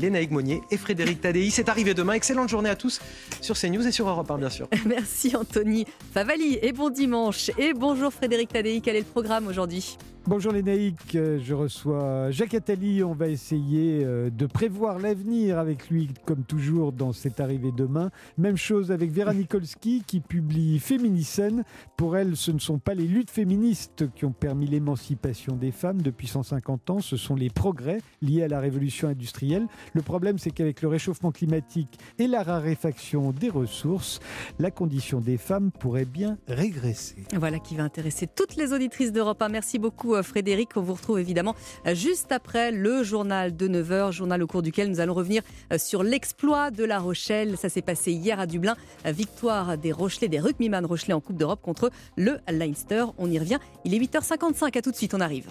Léna 0.00 0.18
Monnier 0.30 0.60
et 0.72 0.76
Frédéric 0.76 1.20
Tadei. 1.20 1.50
C'est 1.50 1.68
arrivé 1.68 1.94
demain. 1.94 2.14
Excellente 2.14 2.48
journée 2.48 2.70
à 2.70 2.76
tous 2.76 3.00
sur 3.40 3.56
CNews 3.56 3.86
et 3.86 3.92
sur 3.92 4.08
Europe 4.08 4.30
1, 4.30 4.38
bien 4.38 4.50
sûr. 4.50 4.68
Merci 4.86 5.36
Anthony 5.36 5.86
Favali 6.12 6.58
et 6.60 6.72
bon 6.72 6.90
dimanche. 6.90 7.50
Et 7.58 7.74
bonjour 7.74 8.12
Frédéric 8.12 8.52
Tadei. 8.52 8.80
Quel 8.80 8.96
est 8.96 9.00
le 9.00 9.04
programme 9.04 9.46
aujourd'hui? 9.46 9.96
Bonjour 10.28 10.50
les 10.50 10.64
naïcs, 10.64 11.12
je 11.12 11.54
reçois 11.54 12.32
Jacques 12.32 12.54
Attali. 12.54 13.04
On 13.04 13.12
va 13.12 13.28
essayer 13.28 14.02
euh, 14.04 14.28
de 14.28 14.46
prévoir 14.46 14.98
l'avenir 14.98 15.56
avec 15.56 15.88
lui, 15.88 16.10
comme 16.24 16.42
toujours, 16.42 16.90
dans 16.90 17.12
cette 17.12 17.38
arrivée 17.38 17.70
demain. 17.70 18.10
Même 18.36 18.56
chose 18.56 18.90
avec 18.90 19.12
Vera 19.12 19.32
Nikolski 19.34 20.02
qui 20.04 20.18
publie 20.18 20.80
Féminicène. 20.80 21.62
Pour 21.96 22.16
elle, 22.16 22.36
ce 22.36 22.50
ne 22.50 22.58
sont 22.58 22.78
pas 22.78 22.94
les 22.94 23.06
luttes 23.06 23.30
féministes 23.30 24.12
qui 24.16 24.24
ont 24.24 24.32
permis 24.32 24.66
l'émancipation 24.66 25.54
des 25.54 25.70
femmes 25.70 26.02
depuis 26.02 26.26
150 26.26 26.90
ans, 26.90 27.00
ce 27.00 27.16
sont 27.16 27.36
les 27.36 27.48
progrès 27.48 28.00
liés 28.20 28.42
à 28.42 28.48
la 28.48 28.58
révolution 28.58 29.06
industrielle. 29.06 29.68
Le 29.94 30.02
problème, 30.02 30.38
c'est 30.38 30.50
qu'avec 30.50 30.82
le 30.82 30.88
réchauffement 30.88 31.30
climatique 31.30 32.00
et 32.18 32.26
la 32.26 32.42
raréfaction 32.42 33.30
des 33.30 33.48
ressources, 33.48 34.18
la 34.58 34.72
condition 34.72 35.20
des 35.20 35.36
femmes 35.36 35.70
pourrait 35.70 36.04
bien 36.04 36.36
régresser. 36.48 37.14
Voilà 37.32 37.60
qui 37.60 37.76
va 37.76 37.84
intéresser 37.84 38.26
toutes 38.26 38.56
les 38.56 38.72
auditrices 38.72 39.12
d'Europe 39.12 39.40
1. 39.40 39.50
Merci 39.50 39.78
beaucoup 39.78 40.15
euh, 40.16 40.22
Frédéric. 40.22 40.70
On 40.76 40.82
vous 40.82 40.94
retrouve 40.94 41.18
évidemment 41.18 41.54
euh, 41.86 41.94
juste 41.94 42.32
après 42.32 42.72
le 42.72 43.02
journal 43.02 43.56
de 43.56 43.68
9h, 43.68 44.12
journal 44.12 44.42
au 44.42 44.46
cours 44.46 44.62
duquel 44.62 44.90
nous 44.90 45.00
allons 45.00 45.14
revenir 45.14 45.42
euh, 45.72 45.78
sur 45.78 46.02
l'exploit 46.02 46.70
de 46.70 46.84
La 46.84 46.98
Rochelle. 46.98 47.56
Ça 47.56 47.68
s'est 47.68 47.82
passé 47.82 48.12
hier 48.12 48.40
à 48.40 48.46
Dublin. 48.46 48.76
Victoire 49.04 49.78
des 49.78 49.92
Rochelais, 49.92 50.28
des 50.28 50.40
rugbyman 50.40 50.84
Rochelais 50.84 51.14
en 51.14 51.20
Coupe 51.20 51.36
d'Europe 51.36 51.60
contre 51.62 51.90
le 52.16 52.38
Leinster. 52.50 53.04
On 53.18 53.30
y 53.30 53.38
revient. 53.38 53.58
Il 53.84 53.94
est 53.94 53.98
8h55. 53.98 54.76
À 54.76 54.82
tout 54.82 54.90
de 54.90 54.96
suite, 54.96 55.14
on 55.14 55.20
arrive. 55.20 55.46